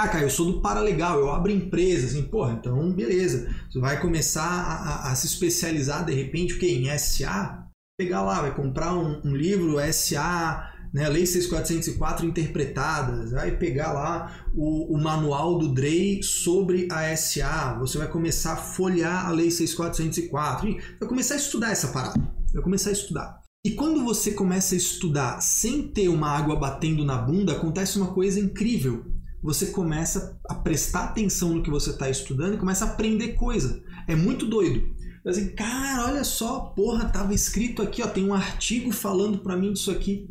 Ah, 0.01 0.07
cara, 0.07 0.23
eu 0.23 0.31
sou 0.31 0.47
do 0.47 0.61
Paralegal, 0.61 1.19
eu 1.19 1.29
abro 1.29 1.51
empresa, 1.51 2.07
assim, 2.07 2.23
porra, 2.23 2.53
então 2.53 2.93
beleza. 2.93 3.53
Você 3.69 3.81
vai 3.81 4.01
começar 4.01 4.45
a, 4.45 5.09
a, 5.09 5.11
a 5.11 5.15
se 5.17 5.27
especializar 5.27 6.05
de 6.05 6.15
repente 6.15 6.55
o 6.55 6.59
que? 6.61 6.69
em 6.69 6.97
SA? 6.97 7.67
Pegar 7.99 8.23
lá, 8.23 8.43
vai 8.43 8.55
comprar 8.55 8.95
um, 8.95 9.21
um 9.25 9.35
livro 9.35 9.75
SA, 9.93 10.73
né, 10.95 11.09
Lei 11.09 11.27
6404 11.27 12.25
interpretadas, 12.25 13.33
vai 13.33 13.57
pegar 13.57 13.93
lá 13.93 14.47
o, 14.55 14.95
o, 14.95 15.03
manual 15.03 15.59
do 15.59 15.75
DREI 15.75 16.23
sobre 16.23 16.87
a 16.93 17.17
SA, 17.17 17.77
você 17.81 17.99
vai 17.99 18.07
começar 18.07 18.53
a 18.53 18.57
folhear 18.57 19.27
a 19.27 19.33
Lei 19.33 19.51
6404, 19.51 20.77
vai 21.01 21.09
começar 21.09 21.35
a 21.35 21.39
estudar 21.39 21.73
essa 21.73 21.89
parada, 21.89 22.21
vai 22.55 22.63
começar 22.63 22.91
a 22.91 22.93
estudar. 22.93 23.41
E 23.67 23.73
quando 23.73 24.05
você 24.05 24.31
começa 24.31 24.77
a 24.77 24.79
estudar 24.79 25.41
sem 25.41 25.89
ter 25.89 26.09
uma 26.09 26.31
água 26.31 26.55
batendo 26.55 27.05
na 27.05 27.19
bunda, 27.19 27.55
acontece 27.55 27.99
uma 27.99 28.15
coisa 28.15 28.39
incrível. 28.39 29.18
Você 29.43 29.67
começa 29.67 30.39
a 30.49 30.55
prestar 30.55 31.05
atenção 31.05 31.55
no 31.55 31.63
que 31.63 31.71
você 31.71 31.91
está 31.91 32.11
estudando 32.11 32.55
e 32.55 32.59
começa 32.59 32.85
a 32.85 32.89
aprender 32.89 33.35
coisa. 33.35 33.83
É 34.07 34.17
muito 34.17 34.47
doido. 34.47 34.97
Assim, 35.25 35.55
cara, 35.55 36.07
olha 36.07 36.25
só, 36.25 36.61
porra, 36.61 37.09
tava 37.09 37.35
escrito 37.35 37.83
aqui, 37.83 38.03
ó, 38.03 38.07
tem 38.07 38.25
um 38.25 38.35
artigo 38.35 38.91
falando 38.93 39.39
para 39.39 39.57
mim 39.57 39.73
disso 39.73 39.91
aqui. 39.91 40.29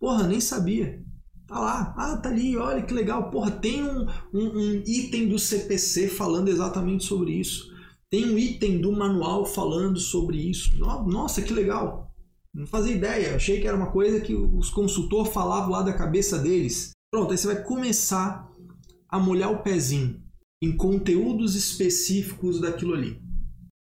Porra, 0.00 0.26
nem 0.26 0.40
sabia. 0.40 1.02
Tá 1.46 1.58
lá, 1.58 1.94
ah, 1.96 2.16
tá 2.16 2.28
ali, 2.28 2.56
olha 2.56 2.82
que 2.82 2.92
legal. 2.92 3.30
Porra, 3.30 3.50
tem 3.50 3.82
um, 3.82 4.06
um, 4.32 4.58
um 4.58 4.82
item 4.86 5.28
do 5.28 5.38
CPC 5.38 6.08
falando 6.08 6.48
exatamente 6.48 7.04
sobre 7.04 7.32
isso. 7.32 7.68
Tem 8.10 8.24
um 8.24 8.38
item 8.38 8.80
do 8.80 8.92
manual 8.92 9.44
falando 9.44 9.98
sobre 9.98 10.38
isso. 10.38 10.76
Nossa, 10.78 11.42
que 11.42 11.52
legal. 11.52 12.10
Não 12.54 12.66
fazia 12.66 12.94
ideia, 12.94 13.36
achei 13.36 13.60
que 13.60 13.68
era 13.68 13.76
uma 13.76 13.90
coisa 13.90 14.20
que 14.20 14.34
os 14.34 14.70
consultores 14.70 15.32
falavam 15.32 15.70
lá 15.70 15.82
da 15.82 15.92
cabeça 15.92 16.38
deles. 16.38 16.90
Pronto, 17.10 17.32
aí 17.32 17.38
você 17.38 17.46
vai 17.46 17.62
começar 17.62 18.50
a 19.08 19.18
molhar 19.18 19.50
o 19.50 19.62
pezinho 19.62 20.22
em 20.62 20.76
conteúdos 20.76 21.54
específicos 21.54 22.60
daquilo 22.60 22.94
ali. 22.94 23.20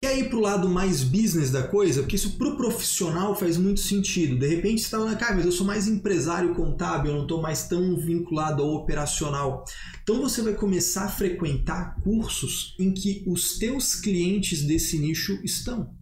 E 0.04 0.08
aí 0.08 0.28
pro 0.28 0.40
lado 0.40 0.68
mais 0.68 1.04
business 1.04 1.52
da 1.52 1.68
coisa, 1.68 2.02
porque 2.02 2.16
isso 2.16 2.36
pro 2.36 2.58
profissional 2.58 3.36
faz 3.36 3.56
muito 3.56 3.82
sentido. 3.82 4.40
De 4.40 4.48
repente 4.48 4.82
você 4.82 4.88
está 4.88 4.98
falando, 4.98 5.20
cara, 5.20 5.36
mas 5.36 5.46
eu 5.46 5.52
sou 5.52 5.68
mais 5.68 5.88
empresário 5.88 6.56
contábil, 6.56 7.12
eu 7.12 7.18
não 7.18 7.24
estou 7.24 7.40
mais 7.40 7.68
tão 7.68 7.96
vinculado 8.00 8.64
ao 8.64 8.74
operacional. 8.74 9.64
Então 10.02 10.20
você 10.20 10.42
vai 10.42 10.56
começar 10.56 11.06
a 11.06 11.10
frequentar 11.10 12.02
cursos 12.02 12.76
em 12.80 12.92
que 12.92 13.24
os 13.28 13.60
teus 13.60 13.94
clientes 13.94 14.64
desse 14.64 14.98
nicho 14.98 15.40
estão. 15.44 15.94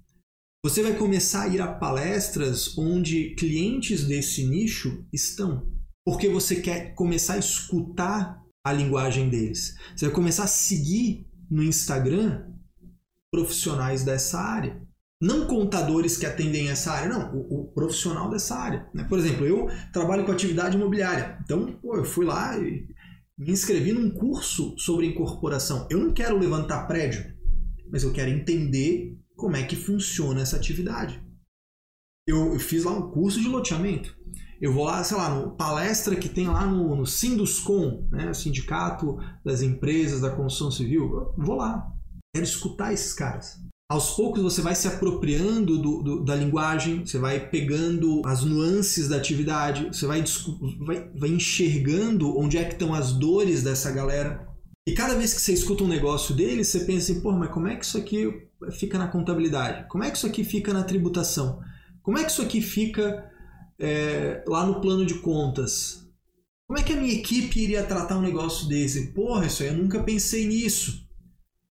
Você 0.63 0.81
vai 0.81 0.95
começar 0.95 1.43
a 1.43 1.47
ir 1.49 1.59
a 1.59 1.67
palestras 1.67 2.77
onde 2.77 3.35
clientes 3.35 4.05
desse 4.05 4.45
nicho 4.45 5.05
estão, 5.11 5.67
porque 6.09 6.27
você 6.27 6.55
quer 6.55 6.95
começar 6.95 7.33
a 7.33 7.37
escutar 7.37 8.43
a 8.65 8.73
linguagem 8.73 9.29
deles. 9.29 9.75
Você 9.95 10.07
vai 10.07 10.15
começar 10.15 10.45
a 10.45 10.47
seguir 10.47 11.27
no 11.51 11.61
Instagram 11.61 12.47
profissionais 13.31 14.03
dessa 14.03 14.39
área. 14.39 14.81
Não 15.21 15.45
contadores 15.45 16.17
que 16.17 16.25
atendem 16.25 16.69
essa 16.69 16.93
área, 16.93 17.09
não, 17.09 17.35
o, 17.35 17.61
o 17.61 17.73
profissional 17.73 18.27
dessa 18.27 18.55
área. 18.55 18.89
Né? 18.91 19.03
Por 19.03 19.19
exemplo, 19.19 19.45
eu 19.45 19.67
trabalho 19.93 20.25
com 20.25 20.31
atividade 20.31 20.77
imobiliária. 20.77 21.37
Então, 21.43 21.73
pô, 21.73 21.95
eu 21.95 22.03
fui 22.03 22.25
lá 22.25 22.57
e 22.57 22.87
me 23.37 23.51
inscrevi 23.51 23.93
num 23.93 24.09
curso 24.09 24.73
sobre 24.79 25.05
incorporação. 25.05 25.87
Eu 25.91 25.99
não 25.99 26.11
quero 26.11 26.39
levantar 26.39 26.87
prédio, 26.87 27.23
mas 27.91 28.01
eu 28.01 28.11
quero 28.11 28.31
entender 28.31 29.15
como 29.35 29.55
é 29.55 29.61
que 29.61 29.75
funciona 29.75 30.41
essa 30.41 30.55
atividade. 30.55 31.23
Eu, 32.25 32.57
fiz 32.59 32.83
lá 32.83 32.93
um 32.93 33.11
curso 33.11 33.39
de 33.39 33.47
loteamento. 33.47 34.17
Eu 34.61 34.73
vou 34.73 34.85
lá, 34.85 35.03
sei 35.03 35.15
lá, 35.15 35.29
no 35.29 35.51
palestra 35.51 36.15
que 36.15 36.27
tem 36.27 36.47
lá 36.47 36.65
no, 36.65 36.95
no 36.95 37.05
Sinduscom, 37.05 38.07
né, 38.11 38.33
Sindicato 38.33 39.17
das 39.43 39.61
Empresas 39.61 40.19
da 40.19 40.29
Construção 40.29 40.69
Civil. 40.69 41.33
Eu 41.37 41.45
vou 41.45 41.55
lá. 41.55 41.91
Quero 42.35 42.45
escutar 42.45 42.91
esses 42.91 43.13
caras. 43.13 43.57
Aos 43.91 44.11
poucos 44.11 44.43
você 44.43 44.61
vai 44.61 44.75
se 44.75 44.87
apropriando 44.87 45.79
do, 45.79 46.03
do, 46.03 46.23
da 46.23 46.35
linguagem, 46.35 47.03
você 47.03 47.17
vai 47.17 47.49
pegando 47.49 48.21
as 48.23 48.43
nuances 48.43 49.07
da 49.07 49.15
atividade, 49.15 49.87
você 49.87 50.05
vai, 50.05 50.23
vai, 50.85 51.09
vai 51.17 51.29
enxergando 51.29 52.37
onde 52.37 52.57
é 52.57 52.65
que 52.65 52.73
estão 52.73 52.93
as 52.93 53.13
dores 53.13 53.63
dessa 53.63 53.89
galera. 53.89 54.47
E 54.87 54.93
cada 54.93 55.15
vez 55.15 55.33
que 55.33 55.41
você 55.41 55.53
escuta 55.53 55.83
um 55.83 55.87
negócio 55.87 56.35
deles, 56.35 56.67
você 56.67 56.81
pensa 56.81 57.11
assim, 57.11 57.21
pô, 57.21 57.31
mas 57.31 57.51
como 57.51 57.67
é 57.67 57.75
que 57.75 57.85
isso 57.85 57.97
aqui 57.97 58.47
fica 58.77 58.99
na 58.99 59.07
contabilidade? 59.07 59.87
Como 59.87 60.03
é 60.03 60.11
que 60.11 60.17
isso 60.17 60.27
aqui 60.27 60.43
fica 60.43 60.71
na 60.71 60.83
tributação? 60.83 61.59
Como 62.03 62.17
é 62.17 62.23
que 62.23 62.31
isso 62.31 62.41
aqui 62.41 62.61
fica 62.61 63.28
é, 63.79 64.43
lá 64.47 64.65
no 64.65 64.81
plano 64.81 65.05
de 65.05 65.15
contas? 65.15 66.05
Como 66.67 66.79
é 66.79 66.83
que 66.83 66.93
a 66.93 66.97
minha 66.97 67.13
equipe 67.13 67.59
iria 67.59 67.83
tratar 67.83 68.17
um 68.17 68.21
negócio 68.21 68.67
desse? 68.67 69.07
Porra, 69.13 69.47
isso 69.47 69.63
aí 69.63 69.69
eu 69.69 69.77
nunca 69.77 70.03
pensei 70.03 70.45
nisso. 70.45 71.07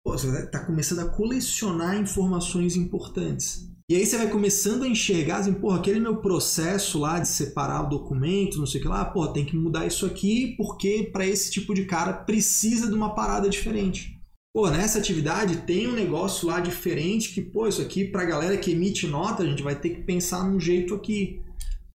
pô, 0.05 0.13
você 0.13 0.29
está 0.29 0.65
começando 0.65 1.01
a 1.01 1.09
colecionar 1.09 1.99
informações 1.99 2.77
importantes. 2.77 3.69
E 3.91 3.97
aí 3.97 4.07
você 4.07 4.17
vai 4.17 4.31
começando 4.31 4.85
a 4.85 4.89
enxergar, 4.89 5.39
assim, 5.39 5.53
porra, 5.53 5.79
aquele 5.79 6.01
meu 6.01 6.17
processo 6.17 6.99
lá 6.99 7.19
de 7.19 7.29
separar 7.29 7.83
o 7.83 7.89
documento, 7.91 8.57
não 8.59 8.67
sei 8.67 8.81
o 8.81 8.83
que 8.83 8.89
lá, 8.89 9.05
pô, 9.05 9.27
tem 9.29 9.45
que 9.45 9.57
mudar 9.57 9.87
isso 9.87 10.07
aqui 10.07 10.55
porque 10.57 11.11
para 11.13 11.27
esse 11.27 11.51
tipo 11.51 11.75
de 11.75 11.85
cara 11.85 12.13
precisa 12.13 12.87
de 12.89 12.95
uma 12.95 13.15
parada 13.15 13.47
diferente. 13.49 14.19
Pô, 14.55 14.71
nessa 14.71 14.99
atividade 14.99 15.67
tem 15.67 15.87
um 15.87 15.93
negócio 15.93 16.49
lá 16.49 16.61
diferente 16.61 17.35
que, 17.35 17.43
pô, 17.43 17.67
isso 17.67 17.83
aqui 17.83 18.05
pra 18.05 18.25
galera 18.25 18.57
que 18.57 18.71
emite 18.71 19.07
nota, 19.07 19.43
a 19.43 19.47
gente 19.47 19.63
vai 19.63 19.75
ter 19.75 19.91
que 19.91 20.03
pensar 20.03 20.49
num 20.49 20.61
jeito 20.61 20.95
aqui. 20.95 21.43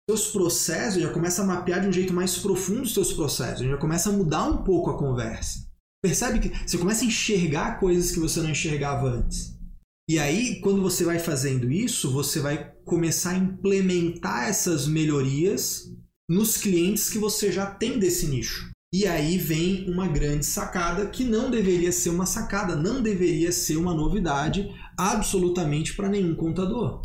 Seus 0.08 0.28
processos, 0.28 1.02
já 1.02 1.12
começa 1.12 1.42
a 1.42 1.46
mapear 1.46 1.82
de 1.82 1.88
um 1.88 1.92
jeito 1.92 2.14
mais 2.14 2.38
profundo 2.38 2.80
os 2.80 2.94
seus 2.94 3.12
processos, 3.12 3.66
já 3.66 3.76
começa 3.76 4.08
a 4.08 4.12
mudar 4.12 4.44
um 4.44 4.64
pouco 4.64 4.88
a 4.88 4.96
conversa. 4.96 5.68
Percebe 6.02 6.38
que 6.38 6.66
você 6.66 6.78
começa 6.78 7.04
a 7.04 7.06
enxergar 7.06 7.78
coisas 7.78 8.10
que 8.10 8.18
você 8.18 8.40
não 8.40 8.48
enxergava 8.48 9.06
antes. 9.06 9.54
E 10.08 10.18
aí, 10.18 10.62
quando 10.62 10.80
você 10.80 11.04
vai 11.04 11.18
fazendo 11.18 11.70
isso, 11.70 12.10
você 12.10 12.40
vai 12.40 12.72
começar 12.86 13.32
a 13.32 13.36
implementar 13.36 14.48
essas 14.48 14.88
melhorias 14.88 15.92
nos 16.26 16.56
clientes 16.56 17.10
que 17.10 17.18
você 17.18 17.52
já 17.52 17.66
tem 17.66 17.98
desse 17.98 18.28
nicho. 18.28 18.70
E 18.90 19.06
aí 19.06 19.36
vem 19.36 19.90
uma 19.90 20.08
grande 20.08 20.46
sacada 20.46 21.04
que 21.04 21.22
não 21.22 21.50
deveria 21.50 21.92
ser 21.92 22.08
uma 22.08 22.24
sacada, 22.24 22.74
não 22.74 23.02
deveria 23.02 23.52
ser 23.52 23.76
uma 23.76 23.92
novidade 23.92 24.74
absolutamente 24.96 25.94
para 25.94 26.08
nenhum 26.08 26.34
contador. 26.34 27.02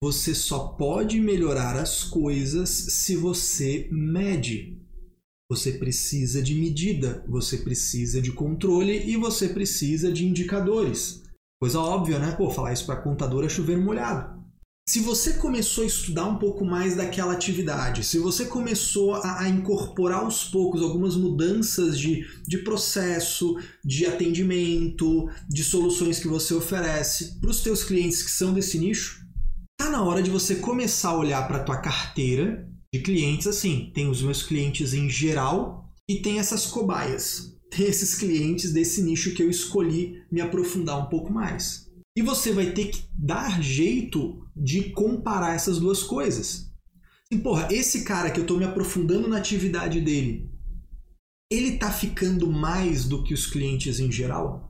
Você 0.00 0.32
só 0.32 0.60
pode 0.60 1.20
melhorar 1.20 1.74
as 1.74 2.04
coisas 2.04 2.68
se 2.68 3.16
você 3.16 3.88
mede. 3.90 4.80
Você 5.50 5.72
precisa 5.72 6.40
de 6.40 6.54
medida, 6.54 7.24
você 7.28 7.58
precisa 7.58 8.22
de 8.22 8.30
controle 8.30 9.10
e 9.10 9.16
você 9.16 9.48
precisa 9.48 10.12
de 10.12 10.24
indicadores. 10.24 11.24
Coisa 11.60 11.80
óbvia, 11.80 12.20
né? 12.20 12.30
Pô, 12.30 12.48
falar 12.48 12.72
isso 12.72 12.86
para 12.86 13.02
contador 13.02 13.44
é 13.44 13.48
chover 13.48 13.76
molhado. 13.76 14.38
Se 14.88 15.00
você 15.00 15.32
começou 15.32 15.82
a 15.82 15.88
estudar 15.88 16.26
um 16.26 16.38
pouco 16.38 16.64
mais 16.64 16.94
daquela 16.94 17.32
atividade, 17.32 18.04
se 18.04 18.20
você 18.20 18.46
começou 18.46 19.14
a, 19.14 19.42
a 19.42 19.48
incorporar 19.48 20.20
aos 20.20 20.44
poucos 20.44 20.80
algumas 20.80 21.16
mudanças 21.16 21.98
de, 21.98 22.24
de 22.46 22.58
processo, 22.58 23.56
de 23.84 24.06
atendimento, 24.06 25.28
de 25.48 25.64
soluções 25.64 26.20
que 26.20 26.28
você 26.28 26.54
oferece 26.54 27.40
para 27.40 27.50
os 27.50 27.60
teus 27.60 27.82
clientes 27.82 28.22
que 28.22 28.30
são 28.30 28.54
desse 28.54 28.78
nicho, 28.78 29.27
tá 29.78 29.88
na 29.88 30.02
hora 30.02 30.22
de 30.22 30.30
você 30.30 30.56
começar 30.56 31.10
a 31.10 31.16
olhar 31.16 31.48
para 31.48 31.58
a 31.58 31.64
tua 31.64 31.78
carteira 31.78 32.68
de 32.92 33.00
clientes 33.00 33.46
assim. 33.46 33.90
Tem 33.94 34.08
os 34.08 34.20
meus 34.20 34.42
clientes 34.42 34.92
em 34.92 35.08
geral 35.08 35.90
e 36.06 36.20
tem 36.20 36.38
essas 36.38 36.66
cobaias 36.66 37.58
tem 37.70 37.86
esses 37.86 38.14
clientes 38.14 38.72
desse 38.72 39.02
nicho 39.02 39.34
que 39.34 39.42
eu 39.42 39.50
escolhi 39.50 40.22
me 40.30 40.40
aprofundar 40.40 40.98
um 40.98 41.08
pouco 41.08 41.32
mais. 41.32 41.88
E 42.16 42.22
você 42.22 42.52
vai 42.52 42.72
ter 42.72 42.86
que 42.86 43.04
dar 43.14 43.62
jeito 43.62 44.42
de 44.56 44.90
comparar 44.90 45.54
essas 45.54 45.78
duas 45.78 46.02
coisas. 46.02 46.72
Assim, 47.30 47.40
porra, 47.40 47.68
esse 47.70 48.02
cara 48.04 48.30
que 48.30 48.40
eu 48.40 48.42
estou 48.42 48.58
me 48.58 48.64
aprofundando 48.64 49.28
na 49.28 49.38
atividade 49.38 50.00
dele, 50.00 50.50
ele 51.50 51.74
está 51.74 51.92
ficando 51.92 52.50
mais 52.50 53.04
do 53.04 53.22
que 53.22 53.34
os 53.34 53.46
clientes 53.46 54.00
em 54.00 54.10
geral? 54.10 54.67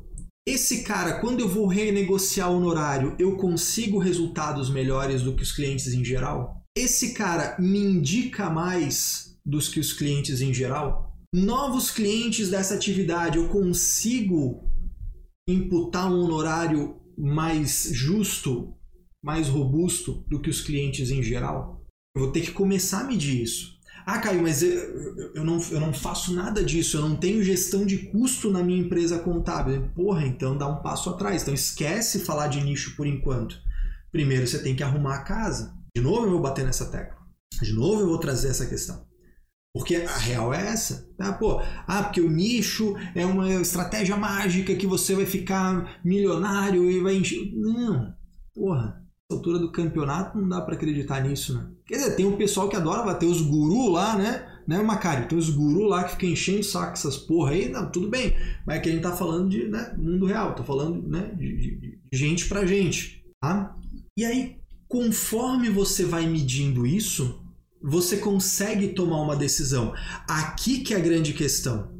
Esse 0.50 0.82
cara, 0.82 1.20
quando 1.20 1.40
eu 1.40 1.48
vou 1.48 1.66
renegociar 1.66 2.50
o 2.50 2.56
honorário, 2.56 3.14
eu 3.18 3.36
consigo 3.36 3.98
resultados 3.98 4.70
melhores 4.70 5.20
do 5.20 5.36
que 5.36 5.42
os 5.42 5.52
clientes 5.52 5.92
em 5.92 6.02
geral? 6.02 6.62
Esse 6.74 7.12
cara 7.12 7.54
me 7.60 7.78
indica 7.78 8.48
mais 8.48 9.36
dos 9.44 9.68
que 9.68 9.78
os 9.78 9.92
clientes 9.92 10.40
em 10.40 10.54
geral? 10.54 11.14
novos 11.34 11.90
clientes 11.90 12.48
dessa 12.48 12.74
atividade, 12.74 13.36
eu 13.36 13.50
consigo 13.50 14.66
imputar 15.46 16.10
um 16.10 16.20
honorário 16.20 16.96
mais 17.18 17.90
justo, 17.92 18.74
mais 19.22 19.48
robusto 19.48 20.24
do 20.28 20.40
que 20.40 20.48
os 20.48 20.62
clientes 20.62 21.10
em 21.10 21.22
geral? 21.22 21.84
Eu 22.16 22.22
vou 22.22 22.32
ter 22.32 22.40
que 22.40 22.52
começar 22.52 23.00
a 23.02 23.04
medir 23.04 23.42
isso. 23.42 23.77
Ah, 24.10 24.20
Caio, 24.20 24.40
mas 24.40 24.62
eu, 24.62 25.34
eu, 25.34 25.44
não, 25.44 25.60
eu 25.70 25.78
não 25.78 25.92
faço 25.92 26.32
nada 26.32 26.64
disso, 26.64 26.96
eu 26.96 27.02
não 27.02 27.14
tenho 27.14 27.44
gestão 27.44 27.84
de 27.84 27.98
custo 28.10 28.50
na 28.50 28.62
minha 28.62 28.80
empresa 28.80 29.18
contábil. 29.18 29.90
Porra, 29.94 30.26
então 30.26 30.56
dá 30.56 30.66
um 30.66 30.80
passo 30.80 31.10
atrás. 31.10 31.42
Então 31.42 31.52
esquece 31.52 32.20
falar 32.20 32.48
de 32.48 32.58
nicho 32.62 32.96
por 32.96 33.06
enquanto. 33.06 33.60
Primeiro 34.10 34.46
você 34.46 34.62
tem 34.62 34.74
que 34.74 34.82
arrumar 34.82 35.16
a 35.16 35.24
casa. 35.24 35.74
De 35.94 36.02
novo 36.02 36.24
eu 36.24 36.30
vou 36.30 36.40
bater 36.40 36.64
nessa 36.64 36.86
tecla. 36.86 37.18
De 37.60 37.74
novo 37.74 38.00
eu 38.00 38.08
vou 38.08 38.18
trazer 38.18 38.48
essa 38.48 38.64
questão. 38.64 39.06
Porque 39.74 39.96
a 39.96 40.16
real 40.16 40.54
é 40.54 40.68
essa. 40.68 41.06
Tá? 41.18 41.30
Pô, 41.34 41.60
ah, 41.86 42.04
porque 42.04 42.22
o 42.22 42.30
nicho 42.30 42.96
é 43.14 43.26
uma 43.26 43.60
estratégia 43.60 44.16
mágica 44.16 44.74
que 44.74 44.86
você 44.86 45.14
vai 45.14 45.26
ficar 45.26 46.00
milionário 46.02 46.90
e 46.90 46.98
vai 47.02 47.14
encher. 47.14 47.52
Não, 47.54 48.14
porra. 48.54 49.06
Altura 49.30 49.58
do 49.58 49.70
campeonato 49.70 50.38
não 50.38 50.48
dá 50.48 50.62
para 50.62 50.74
acreditar 50.74 51.20
nisso, 51.20 51.54
né? 51.54 51.66
Quer 51.84 51.96
dizer, 51.96 52.16
tem 52.16 52.24
um 52.24 52.38
pessoal 52.38 52.66
que 52.66 52.76
adora 52.76 53.02
bater 53.02 53.26
os 53.26 53.42
gurus 53.42 53.92
lá, 53.92 54.16
né? 54.16 54.48
Né, 54.66 54.82
Macari? 54.82 55.28
Tem 55.28 55.36
os 55.36 55.50
gurus 55.50 55.86
lá 55.88 56.04
que 56.04 56.12
ficam 56.12 56.30
enchendo 56.30 56.62
saco 56.62 56.94
essas 56.94 57.18
porra 57.18 57.50
aí, 57.50 57.68
não, 57.68 57.90
tudo 57.90 58.08
bem. 58.08 58.34
Mas 58.66 58.78
aqui 58.78 58.88
a 58.88 58.92
gente 58.92 59.02
tá 59.02 59.14
falando 59.14 59.50
de 59.50 59.68
né, 59.68 59.94
mundo 59.98 60.24
real, 60.24 60.54
tá 60.54 60.64
falando 60.64 61.06
né, 61.06 61.30
de, 61.36 61.56
de, 61.56 61.98
de 62.10 62.18
gente 62.18 62.48
pra 62.48 62.64
gente. 62.64 63.22
Tá? 63.38 63.76
E 64.16 64.24
aí, 64.24 64.56
conforme 64.88 65.68
você 65.68 66.06
vai 66.06 66.26
medindo 66.26 66.86
isso, 66.86 67.42
você 67.82 68.16
consegue 68.16 68.88
tomar 68.88 69.20
uma 69.20 69.36
decisão. 69.36 69.94
Aqui 70.26 70.80
que 70.80 70.94
é 70.94 70.96
a 70.96 71.00
grande 71.00 71.34
questão. 71.34 71.97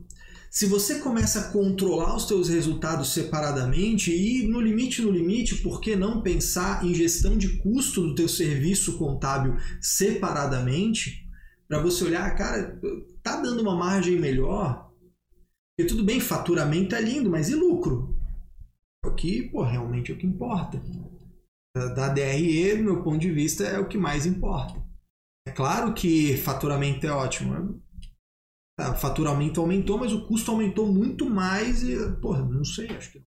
Se 0.51 0.67
você 0.67 0.99
começa 1.01 1.41
a 1.41 1.53
controlar 1.53 2.17
os 2.17 2.27
seus 2.27 2.49
resultados 2.49 3.13
separadamente 3.13 4.11
e 4.11 4.47
no 4.49 4.61
limite, 4.61 5.03
no 5.03 5.11
limite, 5.11 5.57
por 5.57 5.81
que 5.81 5.95
não 5.95 6.23
pensar 6.23 6.85
em 6.85 6.95
gestão 6.95 7.37
de 7.37 7.59
custo 7.59 8.03
do 8.03 8.15
teu 8.15 8.29
serviço 8.29 8.97
contábil 8.97 9.57
separadamente? 9.81 11.27
Para 11.69 11.83
você 11.83 12.05
olhar, 12.05 12.35
cara, 12.35 12.81
tá 13.23 13.41
dando 13.41 13.61
uma 13.61 13.77
margem 13.77 14.19
melhor? 14.19 14.91
E 15.79 15.85
tudo 15.85 16.03
bem, 16.03 16.19
faturamento 16.19 16.95
é 16.95 17.01
lindo, 17.01 17.29
mas 17.29 17.51
e 17.51 17.55
lucro? 17.55 18.19
Aqui, 19.05 19.51
pô, 19.51 19.63
realmente 19.63 20.11
é 20.11 20.15
o 20.15 20.19
que 20.19 20.27
importa. 20.27 20.83
Da 21.95 22.09
DRE, 22.09 22.77
do 22.77 22.85
meu 22.85 23.03
ponto 23.03 23.19
de 23.19 23.31
vista, 23.31 23.65
é 23.65 23.79
o 23.79 23.87
que 23.87 23.99
mais 23.99 24.25
importa. 24.25 24.83
É 25.47 25.51
claro 25.51 25.95
que 25.95 26.37
faturamento 26.39 27.07
é 27.07 27.11
ótimo. 27.11 27.81
Tá, 28.79 28.93
o 28.93 28.97
faturamento 28.97 29.61
aumentou, 29.61 29.99
mas 29.99 30.13
o 30.13 30.25
custo 30.25 30.53
aumentou 30.53 30.87
muito 30.87 31.29
mais 31.29 31.83
e, 31.83 31.97
porra, 32.21 32.45
não 32.45 32.65
sei, 32.65 32.87
acho 32.91 33.11
que. 33.11 33.23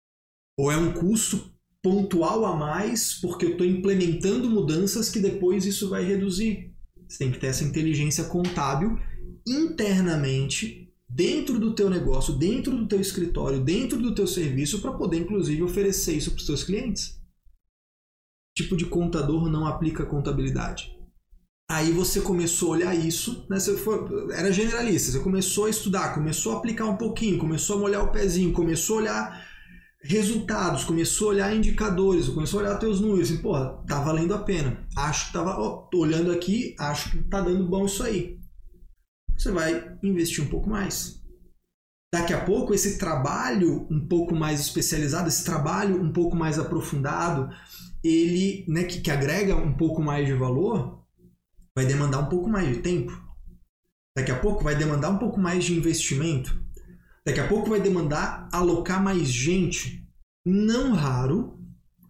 Ou 0.58 0.72
é 0.72 0.78
um 0.78 0.94
custo 0.94 1.54
pontual 1.84 2.46
a 2.46 2.56
mais 2.56 3.16
porque 3.20 3.46
eu 3.46 3.52
estou 3.52 3.68
implementando 3.68 4.50
mudanças 4.50 5.10
que 5.10 5.20
depois 5.20 5.66
isso 5.66 5.90
vai 5.90 6.06
reduzir. 6.06 6.74
Você 7.06 7.18
tem 7.18 7.32
que 7.34 7.38
ter 7.40 7.48
essa 7.48 7.66
inteligência 7.66 8.24
contábil 8.24 8.98
internamente 9.46 10.90
dentro 11.10 11.60
do 11.60 11.76
teu 11.76 11.90
negócio, 11.90 12.34
dentro 12.38 12.78
do 12.78 12.88
teu 12.88 13.02
escritório, 13.02 13.62
dentro 13.62 14.02
do 14.02 14.16
teu 14.16 14.26
serviço 14.26 14.82
para 14.82 14.94
poder 14.94 15.18
inclusive 15.18 15.64
oferecer 15.64 16.16
isso 16.16 16.32
para 16.32 16.40
os 16.40 16.46
teus 16.46 16.64
clientes. 16.64 17.20
Tipo 18.56 18.78
de 18.78 18.86
contador 18.86 19.50
não 19.50 19.68
aplica 19.68 20.06
contabilidade? 20.06 20.98
Aí 21.72 21.90
você 21.90 22.20
começou 22.20 22.68
a 22.68 22.72
olhar 22.72 22.94
isso, 22.94 23.46
né? 23.50 23.58
Você 23.58 23.78
foi, 23.78 24.06
era 24.34 24.52
generalista, 24.52 25.10
você 25.10 25.20
começou 25.20 25.66
a 25.66 25.70
estudar, 25.70 26.14
começou 26.14 26.52
a 26.52 26.58
aplicar 26.58 26.84
um 26.84 26.98
pouquinho, 26.98 27.40
começou 27.40 27.78
a 27.78 27.80
molhar 27.80 28.04
o 28.04 28.12
pezinho, 28.12 28.52
começou 28.52 28.98
a 28.98 29.02
olhar 29.02 29.48
resultados, 30.04 30.84
começou 30.84 31.30
a 31.30 31.32
olhar 31.32 31.56
indicadores, 31.56 32.28
começou 32.28 32.60
a 32.60 32.64
olhar 32.64 32.78
teus 32.78 33.00
números, 33.00 33.32
assim, 33.32 33.42
porra, 33.42 33.82
tá 33.88 34.02
valendo 34.02 34.34
a 34.34 34.40
pena. 34.40 34.86
Acho 34.98 35.28
que 35.28 35.34
tava, 35.34 35.52
ó, 35.52 35.88
tô 35.90 36.00
olhando 36.00 36.30
aqui, 36.34 36.76
acho 36.78 37.10
que 37.12 37.24
tá 37.30 37.40
dando 37.40 37.66
bom 37.66 37.86
isso 37.86 38.04
aí. 38.04 38.38
Você 39.38 39.50
vai 39.50 39.98
investir 40.04 40.44
um 40.44 40.50
pouco 40.50 40.70
mais. 40.70 41.22
Daqui 42.14 42.34
a 42.34 42.44
pouco 42.44 42.74
esse 42.74 42.98
trabalho 42.98 43.88
um 43.90 44.06
pouco 44.10 44.36
mais 44.36 44.60
especializado, 44.60 45.30
esse 45.30 45.46
trabalho 45.46 46.04
um 46.04 46.12
pouco 46.12 46.36
mais 46.36 46.60
aprofundado, 46.60 47.50
ele, 48.04 48.66
né, 48.68 48.84
que, 48.84 49.00
que 49.00 49.10
agrega 49.10 49.56
um 49.56 49.72
pouco 49.72 50.02
mais 50.02 50.28
de 50.28 50.34
valor, 50.34 51.01
vai 51.76 51.86
demandar 51.86 52.20
um 52.20 52.30
pouco 52.30 52.50
mais 52.50 52.68
de 52.68 52.82
tempo. 52.82 53.12
Daqui 54.16 54.32
a 54.32 54.40
pouco 54.40 54.64
vai 54.64 54.76
demandar 54.76 55.10
um 55.10 55.18
pouco 55.18 55.40
mais 55.40 55.64
de 55.64 55.74
investimento. 55.74 56.62
Daqui 57.26 57.40
a 57.40 57.48
pouco 57.48 57.70
vai 57.70 57.80
demandar 57.80 58.50
alocar 58.52 59.02
mais 59.02 59.32
gente. 59.32 60.06
Não 60.46 60.94
raro, 60.94 61.60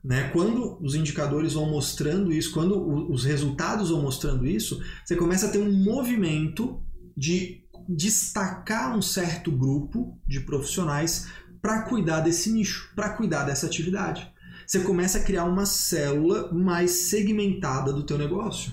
né? 0.03 0.29
Quando 0.29 0.79
os 0.81 0.95
indicadores 0.95 1.53
vão 1.53 1.69
mostrando 1.69 2.31
isso, 2.31 2.53
quando 2.53 3.11
os 3.11 3.23
resultados 3.23 3.89
vão 3.89 4.01
mostrando 4.01 4.47
isso, 4.47 4.81
você 5.05 5.15
começa 5.15 5.47
a 5.47 5.49
ter 5.49 5.59
um 5.59 5.71
movimento 5.71 6.81
de 7.15 7.61
destacar 7.87 8.97
um 8.97 9.01
certo 9.01 9.51
grupo 9.51 10.19
de 10.25 10.39
profissionais 10.39 11.27
para 11.61 11.83
cuidar 11.83 12.21
desse 12.21 12.51
nicho, 12.51 12.91
para 12.95 13.11
cuidar 13.11 13.43
dessa 13.43 13.67
atividade. 13.67 14.31
Você 14.65 14.79
começa 14.79 15.17
a 15.17 15.23
criar 15.23 15.43
uma 15.43 15.65
célula 15.65 16.51
mais 16.53 16.91
segmentada 16.91 17.91
do 17.91 18.05
teu 18.05 18.17
negócio. 18.17 18.71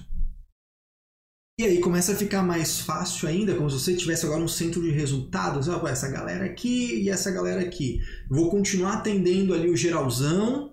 E 1.58 1.64
aí 1.64 1.80
começa 1.80 2.12
a 2.12 2.16
ficar 2.16 2.44
mais 2.44 2.78
fácil 2.78 3.28
ainda, 3.28 3.56
como 3.56 3.68
se 3.68 3.80
você 3.80 3.96
tivesse 3.96 4.24
agora 4.24 4.40
um 4.40 4.46
centro 4.46 4.80
de 4.80 4.92
resultados. 4.92 5.66
Essa 5.66 6.08
galera 6.08 6.44
aqui 6.44 7.02
e 7.02 7.10
essa 7.10 7.32
galera 7.32 7.60
aqui. 7.60 8.00
Vou 8.30 8.48
continuar 8.48 8.98
atendendo 8.98 9.52
ali 9.52 9.68
o 9.68 9.76
geralzão. 9.76 10.72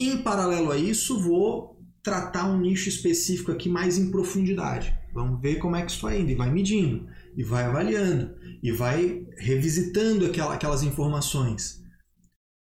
Em 0.00 0.20
paralelo 0.20 0.72
a 0.72 0.76
isso, 0.76 1.22
vou 1.22 1.80
tratar 2.02 2.50
um 2.50 2.58
nicho 2.58 2.88
específico 2.88 3.52
aqui 3.52 3.68
mais 3.68 3.98
em 3.98 4.10
profundidade. 4.10 4.92
Vamos 5.14 5.40
ver 5.40 5.60
como 5.60 5.76
é 5.76 5.82
que 5.82 5.92
isso 5.92 6.04
está 6.04 6.18
indo. 6.18 6.32
E 6.32 6.34
vai 6.34 6.50
medindo, 6.50 7.06
e 7.36 7.44
vai 7.44 7.62
avaliando, 7.62 8.34
e 8.60 8.72
vai 8.72 9.24
revisitando 9.38 10.26
aquela, 10.26 10.54
aquelas 10.54 10.82
informações. 10.82 11.80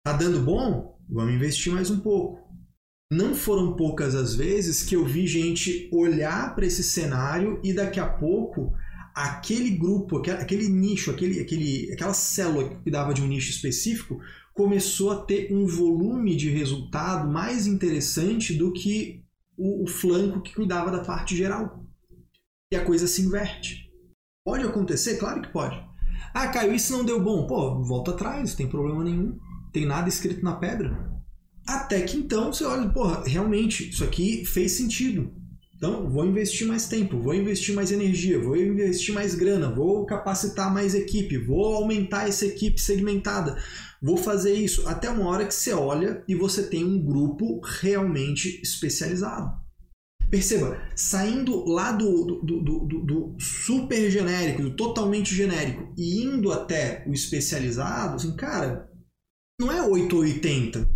Tá 0.06 0.14
dando 0.14 0.40
bom? 0.40 0.98
Vamos 1.10 1.34
investir 1.34 1.74
mais 1.74 1.92
um 1.92 2.00
pouco 2.00 2.45
não 3.12 3.36
foram 3.36 3.76
poucas 3.76 4.15
as 4.15 4.36
vezes 4.36 4.84
que 4.84 4.96
eu 4.96 5.06
vi 5.06 5.28
gente 5.28 5.89
olhar 5.91 6.56
para 6.56 6.65
esse 6.65 6.84
cenário 6.84 7.60
e 7.63 7.74
daqui 7.74 8.00
a 8.00 8.08
pouco 8.08 8.74
aquele 9.13 9.70
grupo, 9.72 10.18
aquele 10.18 10.68
nicho, 10.68 11.12
aquele, 11.12 11.39
aquele, 11.39 11.91
aquela 11.94 12.13
célula 12.13 12.68
que 12.68 12.76
cuidava 12.76 13.13
de 13.13 13.22
um 13.22 13.28
nicho 13.28 13.50
específico 13.50 14.20
começou 14.54 15.12
a 15.12 15.24
ter 15.24 15.54
um 15.54 15.68
volume 15.68 16.36
de 16.36 16.50
resultado 16.50 17.30
mais 17.30 17.68
interessante 17.68 18.54
do 18.54 18.74
que 18.74 19.24
o, 19.58 19.84
o 19.84 19.88
flanco 19.88 20.41
que 20.41 20.56
cuidava 20.56 20.91
da 20.91 21.04
parte 21.04 21.36
geral. 21.36 21.86
E 22.72 22.76
a 22.76 22.84
coisa 22.84 23.08
se 23.08 23.22
inverte. 23.22 23.91
Pode 24.44 24.65
acontecer? 24.65 25.18
Claro 25.18 25.41
que 25.41 25.52
pode. 25.52 25.76
Ah, 26.34 26.48
Caio, 26.48 26.74
isso 26.74 26.94
não 26.94 27.06
deu 27.06 27.22
bom. 27.22 27.46
Pô, 27.48 27.84
volta 27.84 28.12
atrás, 28.12 28.52
não 28.52 28.58
tem 28.58 28.68
problema 28.68 29.04
nenhum. 29.04 29.38
Tem 29.72 29.86
nada 29.86 30.10
escrito 30.10 30.44
na 30.44 30.56
pedra. 30.56 31.14
Até 31.67 32.01
que 32.01 32.17
então 32.17 32.54
você 32.54 32.63
olha, 32.63 32.88
porra, 32.89 33.23
realmente, 33.25 33.89
isso 33.89 34.04
aqui 34.04 34.45
fez 34.45 34.73
sentido. 34.73 35.34
Então, 35.75 36.10
vou 36.10 36.25
investir 36.25 36.65
mais 36.65 36.88
tempo, 36.88 37.19
vou 37.19 37.34
investir 37.34 37.75
mais 37.75 37.91
energia, 37.91 38.39
vou 38.39 38.56
investir 38.56 39.13
mais 39.13 39.36
grana, 39.36 39.69
vou 39.69 40.06
capacitar 40.06 40.73
mais 40.73 40.95
equipe, 40.95 41.38
vou 41.38 41.75
aumentar 41.75 42.30
essa 42.30 42.45
equipe 42.45 42.80
segmentada, 42.80 43.62
vou 44.01 44.15
fazer 44.15 44.54
isso. 44.54 44.88
Até 44.88 45.10
uma 45.10 45.28
hora 45.28 45.45
que 45.45 45.54
você 45.54 45.73
olha 45.73 46.23
e 46.28 46.34
você 46.34 46.63
tem 46.63 46.84
um 46.84 47.04
grupo 47.04 47.60
realmente 47.62 48.62
especializado. 48.62 49.51
Perceba, 50.30 50.82
saindo 50.95 51.65
lá 51.65 51.91
do, 51.91 52.41
do, 52.41 52.62
do, 52.62 52.80
do, 53.06 53.36
super 53.39 54.10
genérico, 54.10 54.63
do 54.63 54.75
totalmente 54.75 55.36
genérico, 55.36 55.93
e 55.97 56.23
indo 56.23 56.51
até 56.51 57.04
o 57.06 57.13
especializado, 57.13 58.15
assim, 58.15 58.36
cara, 58.36 58.89
não 59.60 59.71
é 59.71 59.82
880 59.82 60.95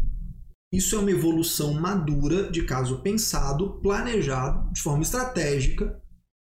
isso 0.71 0.95
é 0.95 0.99
uma 0.99 1.11
evolução 1.11 1.73
madura 1.73 2.51
de 2.51 2.63
caso 2.63 3.01
pensado, 3.01 3.79
planejado, 3.81 4.71
de 4.71 4.81
forma 4.81 5.01
estratégica. 5.01 5.99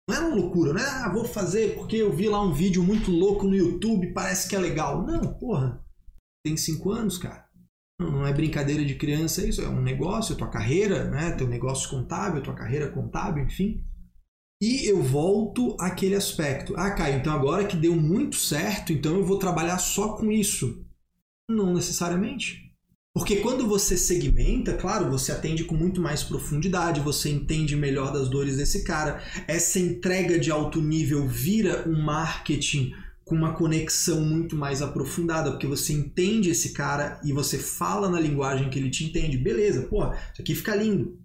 Não 0.09 0.17
é 0.17 0.21
uma 0.21 0.37
loucura, 0.37 0.73
né? 0.75 0.83
Ah, 0.83 1.09
vou 1.09 1.25
fazer 1.25 1.75
porque 1.75 1.97
eu 1.97 2.15
vi 2.15 2.29
lá 2.29 2.43
um 2.43 2.53
vídeo 2.53 2.83
muito 2.83 3.11
louco 3.11 3.47
no 3.47 3.55
YouTube, 3.55 4.13
parece 4.13 4.49
que 4.49 4.55
é 4.55 4.59
legal. 4.59 5.07
Não, 5.07 5.35
porra. 5.35 5.83
Tem 6.45 6.57
cinco 6.57 6.91
anos, 6.91 7.17
cara. 7.17 7.49
Não 7.99 8.27
é 8.27 8.33
brincadeira 8.33 8.85
de 8.85 8.95
criança 8.95 9.47
isso, 9.47 9.61
é 9.61 9.69
um 9.69 9.83
negócio, 9.83 10.33
é 10.33 10.37
tua 10.37 10.49
carreira, 10.49 11.11
né? 11.11 11.33
Teu 11.33 11.47
negócio 11.47 11.89
contábil, 11.91 12.43
tua 12.43 12.55
carreira 12.55 12.91
contábil, 12.91 13.45
enfim. 13.45 13.85
E 14.63 14.91
eu 14.91 15.03
volto 15.03 15.77
àquele 15.81 16.15
aspecto. 16.15 16.75
Ah, 16.77 16.91
Caio, 16.91 17.19
então 17.19 17.33
agora 17.33 17.67
que 17.67 17.77
deu 17.77 17.97
muito 17.97 18.37
certo, 18.37 18.93
então 18.93 19.17
eu 19.17 19.25
vou 19.25 19.39
trabalhar 19.39 19.79
só 19.79 20.17
com 20.17 20.31
isso. 20.31 20.85
Não 21.49 21.73
necessariamente. 21.75 22.70
Porque 23.13 23.37
quando 23.37 23.67
você 23.67 23.97
segmenta, 23.97 24.75
claro, 24.75 25.11
você 25.11 25.33
atende 25.33 25.65
com 25.65 25.75
muito 25.75 26.01
mais 26.01 26.23
profundidade, 26.23 27.01
você 27.01 27.29
entende 27.29 27.75
melhor 27.75 28.13
das 28.13 28.29
dores 28.29 28.57
desse 28.57 28.85
cara. 28.85 29.21
Essa 29.49 29.81
entrega 29.81 30.39
de 30.39 30.51
alto 30.51 30.81
nível 30.81 31.27
vira 31.27 31.89
um 31.89 32.01
marketing 32.01 32.95
com 33.25 33.35
uma 33.35 33.53
conexão 33.53 34.21
muito 34.21 34.57
mais 34.57 34.81
aprofundada, 34.81 35.51
porque 35.51 35.67
você 35.67 35.93
entende 35.93 36.51
esse 36.51 36.73
cara 36.73 37.21
e 37.25 37.33
você 37.33 37.59
fala 37.59 38.09
na 38.09 38.21
linguagem 38.21 38.71
que 38.71 38.79
ele 38.79 38.91
te 38.91 39.05
entende. 39.05 39.37
Beleza, 39.37 39.83
pô, 39.83 40.05
isso 40.05 40.41
aqui 40.43 40.55
fica 40.55 40.75
lindo. 40.77 41.19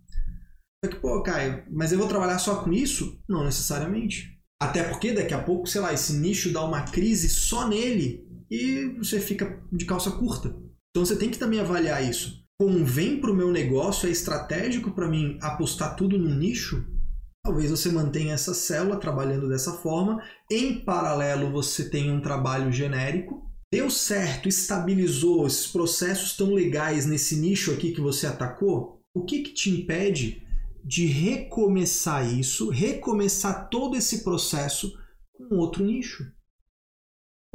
Só 0.83 0.91
que, 0.91 0.97
pô, 0.97 1.21
Caio, 1.21 1.63
mas 1.71 1.91
eu 1.91 1.99
vou 1.99 2.07
trabalhar 2.07 2.39
só 2.39 2.63
com 2.63 2.73
isso? 2.73 3.19
Não 3.29 3.43
necessariamente. 3.43 4.39
Até 4.59 4.83
porque 4.83 5.13
daqui 5.13 5.33
a 5.33 5.41
pouco, 5.41 5.67
sei 5.67 5.81
lá, 5.81 5.93
esse 5.93 6.13
nicho 6.13 6.51
dá 6.51 6.63
uma 6.63 6.81
crise 6.83 7.29
só 7.29 7.67
nele 7.67 8.27
e 8.49 8.85
você 8.97 9.19
fica 9.19 9.61
de 9.71 9.85
calça 9.85 10.11
curta. 10.11 10.64
Então 10.95 11.05
você 11.05 11.17
tem 11.17 11.29
que 11.29 11.37
também 11.37 11.59
avaliar 11.59 12.01
isso. 12.09 12.41
Convém 12.57 13.19
para 13.19 13.29
o 13.29 13.35
meu 13.35 13.51
negócio? 13.51 14.07
É 14.07 14.11
estratégico 14.13 14.91
para 14.91 15.09
mim 15.09 15.37
apostar 15.41 15.93
tudo 15.93 16.17
no 16.17 16.33
nicho? 16.33 16.87
Talvez 17.43 17.69
você 17.69 17.89
mantenha 17.89 18.33
essa 18.33 18.53
célula 18.53 18.95
trabalhando 18.95 19.49
dessa 19.49 19.73
forma. 19.73 20.23
Em 20.49 20.79
paralelo, 20.85 21.51
você 21.51 21.89
tem 21.89 22.09
um 22.09 22.21
trabalho 22.21 22.71
genérico. 22.71 23.43
Deu 23.69 23.89
certo, 23.89 24.47
estabilizou, 24.47 25.45
esses 25.45 25.67
processos 25.67 26.37
tão 26.37 26.53
legais 26.53 27.05
nesse 27.05 27.35
nicho 27.35 27.73
aqui 27.73 27.91
que 27.91 27.99
você 27.99 28.25
atacou? 28.25 29.01
O 29.13 29.25
que, 29.25 29.41
que 29.41 29.53
te 29.53 29.69
impede 29.69 30.47
de 30.81 31.07
recomeçar 31.07 32.25
isso, 32.25 32.69
recomeçar 32.69 33.67
todo 33.69 33.97
esse 33.97 34.23
processo 34.23 34.93
com 35.33 35.57
outro 35.57 35.83
nicho? 35.83 36.23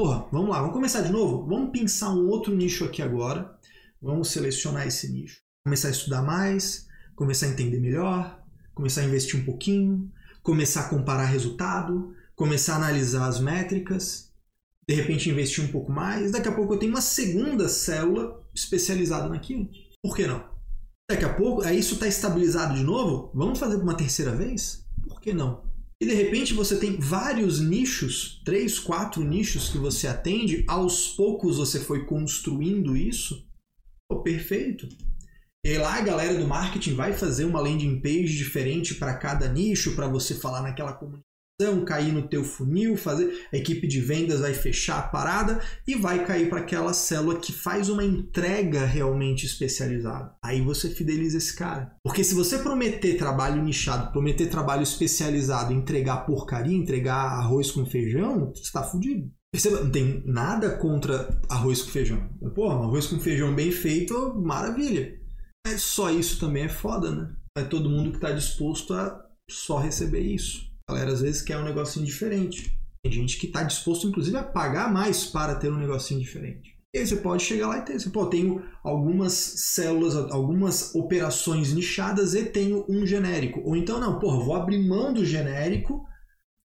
Porra, 0.01 0.27
vamos 0.33 0.49
lá, 0.49 0.61
vamos 0.61 0.73
começar 0.73 1.03
de 1.03 1.13
novo? 1.13 1.47
Vamos 1.47 1.73
pensar 1.73 2.09
um 2.09 2.27
outro 2.27 2.57
nicho 2.57 2.87
aqui 2.87 3.03
agora. 3.03 3.55
Vamos 4.01 4.31
selecionar 4.31 4.87
esse 4.87 5.13
nicho. 5.13 5.43
Começar 5.63 5.89
a 5.89 5.91
estudar 5.91 6.23
mais, 6.23 6.87
começar 7.15 7.45
a 7.45 7.49
entender 7.51 7.79
melhor, 7.79 8.43
começar 8.75 9.03
a 9.03 9.05
investir 9.05 9.39
um 9.39 9.45
pouquinho, 9.45 10.11
começar 10.43 10.87
a 10.87 10.89
comparar 10.89 11.27
resultado, 11.27 12.15
começar 12.35 12.73
a 12.73 12.77
analisar 12.77 13.29
as 13.29 13.41
métricas, 13.41 14.33
de 14.89 14.95
repente 14.95 15.29
investir 15.29 15.63
um 15.63 15.69
pouco 15.69 15.93
mais. 15.93 16.33
Daqui 16.33 16.49
a 16.49 16.53
pouco 16.53 16.73
eu 16.73 16.79
tenho 16.79 16.93
uma 16.93 17.03
segunda 17.03 17.69
célula 17.69 18.43
especializada 18.55 19.29
naquilo. 19.29 19.69
Por 20.03 20.17
que 20.17 20.27
não? 20.27 20.43
Daqui 21.11 21.27
a 21.27 21.35
pouco, 21.35 21.61
aí 21.63 21.79
isso 21.79 21.93
está 21.93 22.09
estabilizado 22.09 22.75
de 22.75 22.83
novo? 22.83 23.31
Vamos 23.35 23.59
fazer 23.59 23.77
uma 23.77 23.95
terceira 23.95 24.35
vez? 24.35 24.83
Por 25.07 25.21
que 25.21 25.35
não? 25.35 25.70
E 26.01 26.07
de 26.07 26.15
repente 26.15 26.55
você 26.55 26.79
tem 26.79 26.99
vários 26.99 27.61
nichos, 27.61 28.41
três, 28.45 28.79
quatro 28.79 29.23
nichos 29.23 29.69
que 29.69 29.77
você 29.77 30.07
atende, 30.07 30.65
aos 30.67 31.09
poucos 31.09 31.59
você 31.59 31.79
foi 31.79 32.07
construindo 32.07 32.97
isso. 32.97 33.47
Pô, 34.09 34.23
perfeito. 34.23 34.89
E 35.65 35.77
lá 35.77 35.97
a 35.97 36.03
galera 36.03 36.39
do 36.39 36.49
marketing 36.49 36.95
vai 36.95 37.13
fazer 37.13 37.45
uma 37.45 37.61
landing 37.61 38.01
page 38.01 38.37
diferente 38.37 38.95
para 38.95 39.19
cada 39.19 39.47
nicho, 39.47 39.95
para 39.95 40.09
você 40.09 40.35
falar 40.35 40.63
naquela 40.63 40.95
comunidade 40.95 41.30
cair 41.85 42.12
no 42.12 42.29
teu 42.29 42.44
funil, 42.44 42.96
fazer 42.96 43.46
a 43.53 43.57
equipe 43.57 43.87
de 43.87 44.01
vendas 44.01 44.40
vai 44.40 44.55
fechar 44.55 44.99
a 44.99 45.03
parada 45.03 45.61
e 45.87 45.94
vai 45.94 46.25
cair 46.25 46.49
para 46.49 46.61
aquela 46.61 46.92
célula 46.92 47.38
que 47.38 47.53
faz 47.53 47.88
uma 47.88 48.05
entrega 48.05 48.85
realmente 48.85 49.46
especializada. 49.46 50.33
Aí 50.42 50.61
você 50.61 50.90
fideliza 50.90 51.38
esse 51.38 51.55
cara. 51.55 51.94
Porque 52.05 52.25
se 52.25 52.35
você 52.35 52.59
prometer 52.59 53.16
trabalho 53.16 53.62
nichado, 53.62 54.12
prometer 54.12 54.46
trabalho 54.46 54.83
especializado, 54.83 55.73
entregar 55.73 56.27
porcaria, 56.27 56.77
entregar 56.77 57.16
arroz 57.16 57.70
com 57.70 57.85
feijão, 57.87 58.53
você 58.55 58.62
está 58.62 58.83
fudido. 58.83 59.31
Perceba, 59.53 59.83
não 59.83 59.90
tem 59.90 60.23
nada 60.25 60.77
contra 60.77 61.29
arroz 61.49 61.83
com 61.83 61.90
feijão. 61.90 62.31
Pô, 62.55 62.70
arroz 62.70 63.07
com 63.07 63.18
feijão 63.18 63.55
bem 63.55 63.73
feito, 63.73 64.35
maravilha. 64.40 65.18
Mas 65.66 65.83
só 65.83 66.11
isso 66.11 66.38
também 66.38 66.64
é 66.64 66.68
foda, 66.68 67.11
né? 67.11 67.35
É 67.59 67.64
todo 67.64 67.90
mundo 67.90 68.11
que 68.11 68.16
está 68.16 68.31
disposto 68.31 68.94
a 68.94 69.20
só 69.51 69.79
receber 69.79 70.20
isso. 70.20 70.70
Galera 70.90 71.12
às 71.12 71.20
vezes 71.20 71.40
quer 71.40 71.57
um 71.57 71.64
negocinho 71.64 72.05
diferente. 72.05 72.76
Tem 73.03 73.12
gente 73.12 73.38
que 73.38 73.46
está 73.46 73.62
disposto, 73.62 74.09
inclusive, 74.09 74.37
a 74.37 74.42
pagar 74.42 74.92
mais 74.92 75.24
para 75.24 75.55
ter 75.55 75.72
um 75.72 75.79
negocinho 75.79 76.20
diferente. 76.20 76.76
E 76.92 76.98
aí 76.98 77.07
você 77.07 77.16
pode 77.16 77.44
chegar 77.44 77.68
lá 77.68 77.79
e 77.79 77.83
ter. 77.83 77.98
Você, 77.98 78.11
pô, 78.11 78.26
tenho 78.26 78.62
algumas 78.83 79.33
células, 79.33 80.16
algumas 80.16 80.94
operações 80.94 81.72
nichadas 81.72 82.35
e 82.35 82.44
tenho 82.46 82.85
um 82.88 83.07
genérico. 83.07 83.61
Ou 83.64 83.76
então, 83.76 84.00
não, 84.00 84.18
porra, 84.18 84.44
vou 84.44 84.57
abrir 84.57 84.79
mão 84.79 85.12
do 85.12 85.24
genérico 85.24 86.05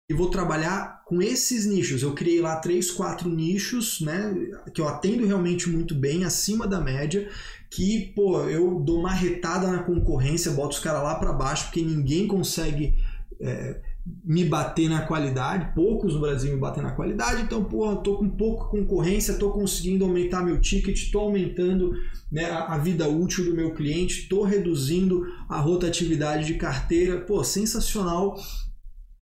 e 0.10 0.14
vou 0.14 0.30
trabalhar 0.30 1.04
com 1.06 1.22
esses 1.22 1.66
nichos. 1.66 2.02
Eu 2.02 2.14
criei 2.14 2.42
lá 2.42 2.56
três, 2.58 2.92
quatro 2.92 3.30
nichos, 3.30 4.02
né, 4.02 4.34
que 4.74 4.82
eu 4.82 4.88
atendo 4.88 5.26
realmente 5.26 5.70
muito 5.70 5.96
bem, 5.96 6.24
acima 6.24 6.68
da 6.68 6.82
média, 6.82 7.30
que, 7.72 8.14
pô, 8.16 8.42
eu 8.42 8.80
dou 8.80 9.00
uma 9.00 9.12
retada 9.12 9.68
na 9.68 9.84
concorrência, 9.84 10.52
boto 10.52 10.76
os 10.76 10.80
caras 10.80 11.04
lá 11.04 11.16
para 11.16 11.34
baixo, 11.34 11.66
porque 11.66 11.82
ninguém 11.82 12.28
consegue 12.28 12.96
é, 13.42 13.82
me 14.24 14.46
bater 14.46 14.88
na 14.88 15.02
qualidade, 15.02 15.74
poucos 15.74 16.14
no 16.14 16.22
Brasil 16.22 16.54
me 16.54 16.60
batem 16.60 16.84
na 16.84 16.92
qualidade, 16.92 17.42
então, 17.42 17.64
pô, 17.64 17.96
tô 17.98 18.18
com 18.18 18.30
pouca 18.30 18.70
concorrência, 18.70 19.40
tô 19.40 19.52
conseguindo 19.52 20.06
aumentar 20.06 20.44
meu 20.44 20.62
ticket, 20.62 21.12
tô 21.12 21.20
aumentando 21.20 21.92
né, 22.32 22.46
a, 22.52 22.78
vida 22.78 23.08
útil 23.10 23.46
do 23.46 23.56
meu 23.56 23.74
cliente, 23.74 24.28
tô 24.30 24.44
reduzindo 24.44 25.26
a 25.50 25.60
rotatividade 25.60 26.46
de 26.46 26.56
carteira, 26.56 27.22
pô, 27.22 27.44
sensacional. 27.44 28.36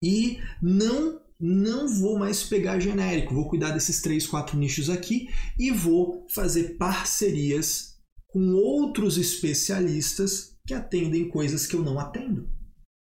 E 0.03 0.39
não 0.61 1.21
não 1.39 1.87
vou 1.87 2.19
mais 2.19 2.43
pegar 2.43 2.81
genérico, 2.81 3.35
vou 3.35 3.47
cuidar 3.47 3.71
desses 3.71 4.01
três, 4.01 4.27
quatro 4.27 4.57
nichos 4.57 4.89
aqui 4.89 5.29
e 5.59 5.71
vou 5.71 6.27
fazer 6.31 6.79
parcerias 6.79 7.97
com 8.27 8.55
outros 8.55 9.19
especialistas 9.19 10.57
que 10.67 10.73
atendem 10.73 11.29
coisas 11.29 11.67
que 11.67 11.77
eu 11.77 11.83
não 11.83 11.99
atendo. 11.99 12.49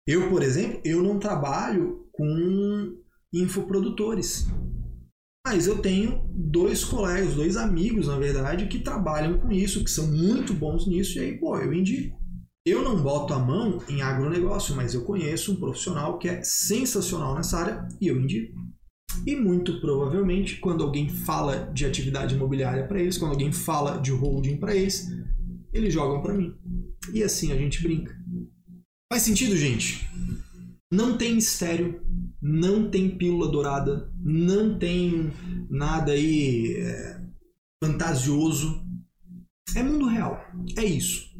Eu, 0.07 0.29
por 0.29 0.43
exemplo, 0.43 0.79
eu 0.83 1.01
não 1.01 1.17
trabalho 1.17 2.07
com 2.11 2.95
infoprodutores. 3.33 4.47
Mas 5.45 5.67
eu 5.67 5.79
tenho 5.79 6.27
dois 6.31 6.83
colegas, 6.83 7.33
dois 7.33 7.57
amigos, 7.57 8.07
na 8.07 8.17
verdade, 8.17 8.67
que 8.67 8.79
trabalham 8.79 9.39
com 9.39 9.51
isso, 9.51 9.83
que 9.83 9.91
são 9.91 10.07
muito 10.07 10.53
bons 10.53 10.87
nisso, 10.87 11.17
e 11.17 11.21
aí, 11.21 11.37
pô, 11.37 11.57
eu 11.57 11.73
indico. 11.73 12.19
Eu 12.67 12.83
não 12.83 12.99
boto 12.99 13.31
a 13.33 13.39
mão 13.39 13.79
em 13.87 14.01
agronegócio, 14.01 14.75
mas 14.75 14.95
eu 14.95 15.03
conheço 15.03 15.53
um 15.53 15.55
profissional 15.55 16.17
que 16.17 16.27
é 16.27 16.41
sensacional 16.43 17.35
nessa 17.35 17.59
área 17.59 17.87
e 18.01 18.07
eu 18.07 18.19
indico. 18.19 18.59
E 19.25 19.35
muito 19.35 19.79
provavelmente, 19.79 20.59
quando 20.59 20.83
alguém 20.83 21.07
fala 21.07 21.71
de 21.73 21.85
atividade 21.85 22.33
imobiliária 22.33 22.87
para 22.87 22.99
eles, 22.99 23.19
quando 23.19 23.31
alguém 23.31 23.51
fala 23.51 23.99
de 23.99 24.11
holding 24.11 24.57
para 24.57 24.75
eles, 24.75 25.07
eles 25.71 25.93
jogam 25.93 26.23
para 26.23 26.33
mim. 26.33 26.55
E 27.13 27.21
assim 27.21 27.51
a 27.51 27.55
gente 27.55 27.83
brinca. 27.83 28.14
Faz 29.11 29.21
sentido, 29.21 29.55
gente? 29.55 30.09
Não 30.91 31.17
tem 31.17 31.35
mistério, 31.35 32.01
não 32.41 32.89
tem 32.89 33.17
pílula 33.17 33.51
dourada, 33.51 34.11
não 34.19 34.79
tem 34.79 35.31
nada 35.69 36.11
aí 36.11 36.75
é, 36.77 37.21
fantasioso. 37.83 38.83
É 39.75 39.83
mundo 39.83 40.07
real. 40.07 40.39
É 40.75 40.83
isso. 40.83 41.34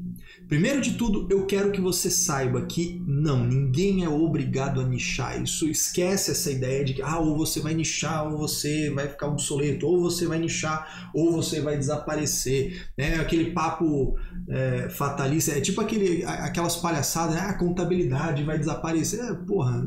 Primeiro 0.47 0.79
de 0.79 0.93
tudo, 0.93 1.27
eu 1.31 1.45
quero 1.47 1.71
que 1.71 1.81
você 1.81 2.09
saiba 2.09 2.65
que 2.67 3.01
não, 3.07 3.43
ninguém 3.43 4.03
é 4.03 4.09
obrigado 4.09 4.79
a 4.79 4.83
nichar. 4.83 5.41
Isso 5.41 5.67
esquece 5.67 6.29
essa 6.31 6.51
ideia 6.51 6.85
de 6.85 6.93
que 6.93 7.01
ah, 7.01 7.17
ou 7.17 7.35
você 7.35 7.59
vai 7.59 7.73
nichar, 7.73 8.31
ou 8.31 8.37
você 8.37 8.91
vai 8.91 9.07
ficar 9.07 9.27
obsoleto, 9.27 9.87
ou 9.87 9.99
você 9.99 10.27
vai 10.27 10.37
nichar, 10.37 11.09
ou 11.15 11.31
você 11.31 11.61
vai 11.61 11.77
desaparecer. 11.77 12.89
Né? 12.95 13.15
Aquele 13.15 13.51
papo 13.53 14.15
é, 14.47 14.87
fatalista, 14.89 15.51
é 15.51 15.61
tipo 15.61 15.81
aquele, 15.81 16.23
aquelas 16.23 16.75
palhaçadas, 16.75 17.35
né? 17.35 17.41
ah, 17.41 17.49
a 17.49 17.57
contabilidade 17.57 18.43
vai 18.43 18.59
desaparecer. 18.59 19.21
É, 19.21 19.33
porra, 19.33 19.83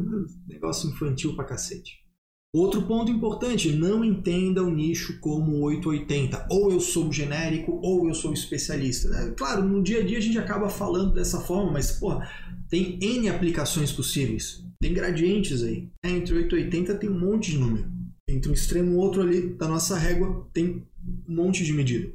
negócio 0.48 0.90
infantil 0.90 1.36
pra 1.36 1.44
cacete. 1.44 2.07
Outro 2.54 2.82
ponto 2.82 3.12
importante, 3.12 3.72
não 3.72 4.02
entenda 4.02 4.62
o 4.62 4.70
nicho 4.70 5.20
como 5.20 5.60
880. 5.60 6.46
Ou 6.50 6.72
eu 6.72 6.80
sou 6.80 7.12
genérico, 7.12 7.78
ou 7.82 8.08
eu 8.08 8.14
sou 8.14 8.32
especialista. 8.32 9.14
É, 9.14 9.30
claro, 9.32 9.62
no 9.62 9.82
dia 9.82 10.00
a 10.00 10.04
dia 10.04 10.16
a 10.16 10.22
gente 10.22 10.38
acaba 10.38 10.70
falando 10.70 11.12
dessa 11.12 11.40
forma, 11.40 11.72
mas 11.72 11.92
porra, 11.92 12.26
tem 12.70 12.98
N 13.02 13.28
aplicações 13.28 13.92
possíveis. 13.92 14.64
Tem 14.80 14.94
gradientes 14.94 15.62
aí. 15.62 15.88
É, 16.02 16.10
entre 16.10 16.34
880 16.34 16.94
tem 16.94 17.10
um 17.10 17.18
monte 17.18 17.50
de 17.50 17.58
número. 17.58 17.90
Entre 18.28 18.50
um 18.50 18.54
extremo 18.54 18.92
e 18.92 18.96
outro 18.96 19.20
ali 19.20 19.54
da 19.54 19.68
nossa 19.68 19.98
régua 19.98 20.48
tem 20.52 20.86
um 21.28 21.34
monte 21.34 21.64
de 21.64 21.72
medida. 21.74 22.10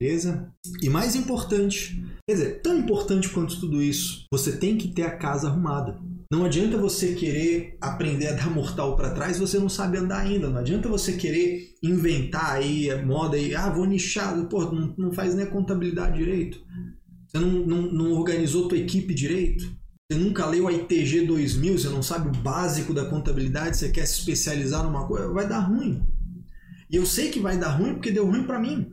Beleza? 0.00 0.52
E 0.80 0.88
mais 0.88 1.16
importante, 1.16 2.04
quer 2.28 2.34
dizer, 2.34 2.60
tão 2.60 2.78
importante 2.78 3.28
quanto 3.28 3.58
tudo 3.58 3.80
isso, 3.80 4.26
você 4.32 4.56
tem 4.56 4.76
que 4.76 4.88
ter 4.88 5.02
a 5.02 5.16
casa 5.16 5.48
arrumada. 5.48 6.00
Não 6.32 6.46
adianta 6.46 6.78
você 6.78 7.12
querer 7.12 7.76
aprender 7.78 8.28
a 8.28 8.32
dar 8.32 8.48
mortal 8.48 8.96
para 8.96 9.10
trás, 9.10 9.38
você 9.38 9.58
não 9.58 9.68
sabe 9.68 9.98
andar 9.98 10.20
ainda. 10.20 10.48
Não 10.48 10.60
adianta 10.60 10.88
você 10.88 11.12
querer 11.12 11.74
inventar 11.82 12.52
aí 12.52 12.90
a 12.90 13.04
moda 13.04 13.36
e 13.36 13.54
ah, 13.54 13.68
vou 13.68 13.84
nichar, 13.84 14.42
pô, 14.46 14.64
não, 14.72 14.94
não 14.96 15.12
faz 15.12 15.34
nem 15.34 15.44
a 15.44 15.50
contabilidade 15.50 16.16
direito. 16.16 16.58
Você 17.26 17.38
não, 17.38 17.50
não, 17.50 17.82
não 17.82 18.12
organizou 18.12 18.66
tua 18.66 18.78
equipe 18.78 19.12
direito. 19.12 19.62
Você 20.10 20.18
nunca 20.18 20.46
leu 20.46 20.66
a 20.66 20.72
ITG 20.72 21.26
2000, 21.26 21.78
você 21.78 21.90
não 21.90 22.02
sabe 22.02 22.28
o 22.28 22.40
básico 22.40 22.94
da 22.94 23.04
contabilidade, 23.04 23.76
você 23.76 23.90
quer 23.90 24.06
se 24.06 24.20
especializar 24.20 24.82
numa 24.82 25.06
coisa, 25.06 25.28
vai 25.28 25.46
dar 25.46 25.60
ruim. 25.60 26.02
E 26.90 26.96
eu 26.96 27.04
sei 27.04 27.28
que 27.28 27.40
vai 27.40 27.58
dar 27.58 27.72
ruim 27.72 27.92
porque 27.92 28.10
deu 28.10 28.24
ruim 28.24 28.44
para 28.44 28.58
mim. 28.58 28.90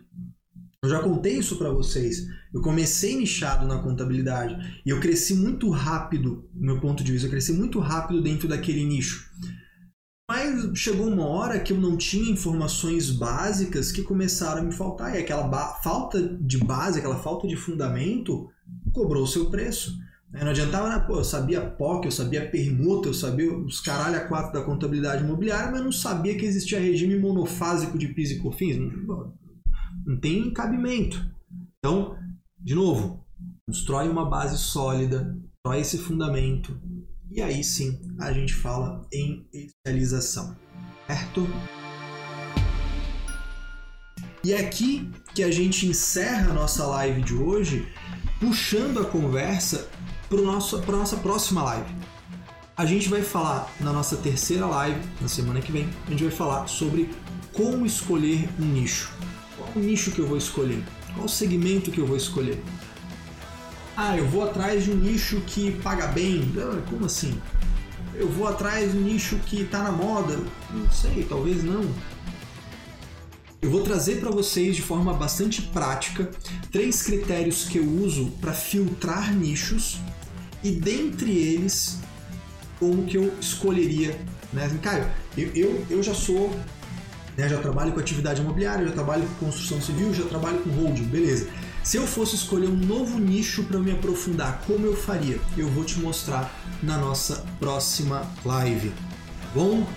Eu 0.82 0.90
já 0.90 1.02
contei 1.02 1.38
isso 1.38 1.58
para 1.58 1.72
vocês. 1.72 2.26
Eu 2.54 2.62
comecei 2.62 3.18
nichado 3.18 3.68
na 3.68 3.80
contabilidade 3.80 4.82
e 4.86 4.90
eu 4.90 5.00
cresci 5.02 5.36
muito 5.36 5.70
rápido, 5.70 6.48
do 6.54 6.66
meu 6.66 6.80
ponto 6.80 7.04
de 7.04 7.12
vista, 7.12 7.28
eu 7.28 7.32
cresci 7.32 7.52
muito 7.52 7.80
rápido 7.80 8.22
dentro 8.22 8.48
daquele 8.48 8.86
nicho. 8.86 9.30
Mas 10.30 10.78
chegou 10.78 11.08
uma 11.08 11.26
hora 11.26 11.60
que 11.60 11.74
eu 11.74 11.78
não 11.78 11.98
tinha 11.98 12.32
informações 12.32 13.10
básicas 13.10 13.92
que 13.92 14.04
começaram 14.04 14.62
a 14.62 14.64
me 14.64 14.72
faltar. 14.72 15.16
E 15.16 15.18
aquela 15.18 15.50
falta 15.82 16.22
de 16.22 16.58
base, 16.60 17.00
aquela 17.00 17.18
falta 17.18 17.46
de 17.46 17.58
fundamento, 17.58 18.48
cobrou 18.94 19.24
o 19.24 19.28
seu 19.28 19.50
preço. 19.50 19.98
Não 20.32 20.48
adiantava, 20.48 20.88
né? 20.88 21.00
Pô, 21.00 21.16
eu 21.16 21.24
sabia 21.24 21.60
POC, 21.60 22.06
eu 22.06 22.12
sabia 22.12 22.50
permuta, 22.50 23.10
eu 23.10 23.14
sabia 23.14 23.52
os 23.52 23.82
caralho 23.82 24.16
a 24.16 24.28
quatro 24.28 24.54
da 24.54 24.64
contabilidade 24.64 25.24
imobiliária, 25.24 25.72
mas 25.72 25.84
não 25.84 25.92
sabia 25.92 26.38
que 26.38 26.46
existia 26.46 26.80
regime 26.80 27.18
monofásico 27.18 27.98
de 27.98 28.10
PIS 28.10 28.32
e 28.32 28.40
COFINS. 28.40 28.78
Não, 30.06 30.20
tem 30.20 30.52
cabimento. 30.52 31.24
Então, 31.78 32.18
de 32.58 32.76
novo, 32.76 33.26
constrói 33.68 34.10
uma 34.10 34.30
base 34.30 34.58
sólida, 34.58 35.38
constrói 35.64 35.82
esse 35.82 35.98
fundamento 35.98 36.80
e 37.32 37.42
aí 37.42 37.64
sim 37.64 38.00
a 38.20 38.34
gente 38.34 38.54
fala 38.54 39.08
em 39.14 39.48
especialização, 39.54 40.56
certo? 41.06 41.48
E 44.44 44.54
é 44.54 44.62
aqui 44.62 45.12
que 45.36 45.44
a 45.44 45.52
gente 45.52 45.86
encerra 45.86 46.50
a 46.50 46.54
nossa 46.54 46.88
live 46.88 47.22
de 47.22 47.36
hoje, 47.36 47.88
puxando 48.40 49.00
a 49.00 49.06
conversa 49.06 49.90
para 50.28 50.40
a 50.40 50.96
nossa 50.96 51.18
próxima 51.18 51.64
live. 51.64 51.94
A 52.76 52.86
gente 52.86 53.10
vai 53.10 53.22
falar 53.22 53.70
na 53.80 53.92
nossa 53.92 54.16
terceira 54.16 54.66
live, 54.66 55.00
na 55.22 55.28
semana 55.28 55.62
que 55.62 55.72
vem, 55.72 55.88
a 56.08 56.12
gente 56.12 56.24
vai 56.24 56.32
falar 56.32 56.68
sobre 56.68 57.10
como 57.54 57.86
escolher 57.86 58.50
um 58.60 58.66
nicho. 58.66 59.14
Qual 59.60 59.72
o 59.76 59.80
nicho 59.80 60.12
que 60.12 60.20
eu 60.20 60.26
vou 60.26 60.38
escolher? 60.38 60.82
Qual 61.14 61.26
o 61.26 61.30
segmento 61.30 61.92
que 61.92 62.00
eu 62.00 62.08
vou 62.08 62.16
escolher? 62.16 62.64
Ah, 63.96 64.18
eu 64.18 64.26
vou 64.26 64.44
atrás 64.44 64.86
de 64.86 64.92
um 64.92 64.96
nicho 64.96 65.42
que 65.46 65.74
paga 65.84 66.08
bem. 66.08 66.50
Ah, 66.58 66.82
como 66.90 67.06
assim? 67.06 67.40
Eu 68.16 68.30
vou 68.30 68.48
atrás 68.48 68.94
de 68.94 68.98
um 68.98 69.02
nicho 69.02 69.38
que 69.46 69.62
está 69.62 69.84
na 69.84 69.92
moda. 69.92 70.40
Não 70.72 70.90
sei, 70.90 71.26
talvez 71.28 71.64
não. 71.64 71.84
Eu 73.62 73.70
vou 73.70 73.84
trazer 73.84 74.22
para 74.22 74.32
vocês 74.32 74.78
de 74.78 74.82
forma 74.82 75.14
bastante 75.14 75.62
prática 75.62 76.32
três 76.72 77.02
critérios 77.02 77.66
que 77.66 77.78
eu 77.78 77.86
uso 77.86 78.32
para 78.40 78.54
filtrar 78.54 79.36
nichos 79.36 79.98
e 80.64 80.72
dentre 80.72 81.30
eles 81.38 82.00
como 82.80 83.04
que 83.04 83.18
eu 83.18 83.34
escolheria. 83.42 84.18
Né? 84.54 84.70
Caio, 84.82 85.12
eu, 85.38 85.52
eu, 85.54 85.86
eu 85.90 86.02
já 86.02 86.14
sou 86.14 86.58
né? 87.40 87.48
Já 87.48 87.58
trabalho 87.58 87.94
com 87.94 88.00
atividade 88.00 88.42
imobiliária, 88.42 88.86
já 88.86 88.92
trabalho 88.92 89.24
com 89.24 89.46
construção 89.46 89.82
civil, 89.82 90.14
já 90.14 90.26
trabalho 90.26 90.60
com 90.60 90.70
holding, 90.70 91.04
beleza. 91.04 91.48
Se 91.82 91.96
eu 91.96 92.06
fosse 92.06 92.36
escolher 92.36 92.68
um 92.68 92.76
novo 92.76 93.18
nicho 93.18 93.64
para 93.64 93.80
me 93.80 93.92
aprofundar, 93.92 94.62
como 94.68 94.86
eu 94.86 94.96
faria? 94.96 95.40
Eu 95.58 95.70
vou 95.70 95.86
te 95.86 95.98
mostrar 96.00 96.54
na 96.84 96.98
nossa 96.98 97.46
próxima 97.58 98.30
live. 98.44 98.90
Tá 98.90 99.48
bom? 99.56 99.88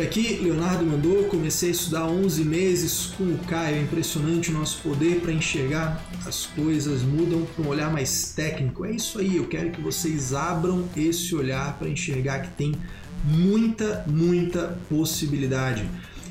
Aqui, 0.00 0.38
Leonardo 0.40 0.86
mandou, 0.86 1.24
comecei 1.24 1.70
a 1.70 1.72
estudar 1.72 2.06
11 2.06 2.44
meses 2.44 3.06
com 3.18 3.24
o 3.24 3.38
Caio, 3.38 3.74
é 3.74 3.82
impressionante 3.82 4.50
o 4.50 4.54
nosso 4.54 4.80
poder 4.82 5.20
para 5.20 5.32
enxergar 5.32 6.00
as 6.24 6.46
coisas, 6.46 7.02
mudam 7.02 7.44
para 7.44 7.64
um 7.64 7.68
olhar 7.68 7.92
mais 7.92 8.32
técnico. 8.32 8.84
É 8.84 8.92
isso 8.92 9.18
aí, 9.18 9.36
eu 9.36 9.48
quero 9.48 9.72
que 9.72 9.80
vocês 9.80 10.32
abram 10.32 10.88
esse 10.96 11.34
olhar 11.34 11.76
para 11.76 11.88
enxergar 11.88 12.38
que 12.38 12.50
tem 12.50 12.72
muita, 13.24 14.04
muita 14.06 14.78
possibilidade. 14.88 15.84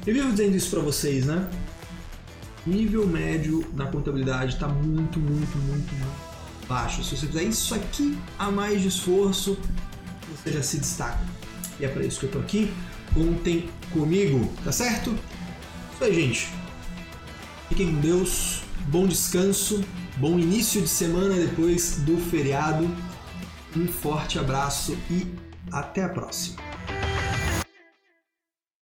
Eu 0.06 0.14
vivo 0.14 0.32
dizendo 0.32 0.56
isso 0.56 0.70
para 0.70 0.80
vocês, 0.80 1.26
né? 1.26 1.50
Nível 2.66 3.06
médio 3.06 3.66
na 3.74 3.86
contabilidade 3.88 4.54
está 4.54 4.68
muito, 4.68 5.20
muito, 5.20 5.58
muito, 5.58 5.96
muito 5.96 6.68
baixo. 6.68 7.04
Se 7.04 7.18
você 7.18 7.28
fizer 7.28 7.44
isso 7.44 7.76
aqui 7.76 8.18
a 8.38 8.50
mais 8.50 8.82
de 8.82 8.88
esforço, 8.88 9.58
você 10.30 10.52
já 10.54 10.64
se 10.64 10.78
destaca. 10.78 11.20
E 11.80 11.86
é 11.86 11.88
para 11.88 12.04
isso 12.04 12.20
que 12.20 12.26
eu 12.28 12.32
tô 12.32 12.40
aqui. 12.40 12.72
Contem 13.14 13.70
comigo, 13.92 14.52
tá 14.64 14.72
certo? 14.72 15.16
Isso 15.94 16.04
aí, 16.04 16.14
gente. 16.14 16.50
Fiquem 17.68 17.96
com 17.96 18.02
Deus. 18.02 18.62
Bom 18.88 19.08
descanso. 19.08 19.84
Bom 20.18 20.38
início 20.40 20.82
de 20.82 20.88
semana 20.88 21.36
depois 21.36 21.98
do 22.06 22.18
feriado. 22.18 22.90
Um 23.76 23.88
forte 23.88 24.38
abraço 24.38 24.98
e 25.10 25.28
até 25.72 26.04
a 26.04 26.10
próxima. 26.10 26.69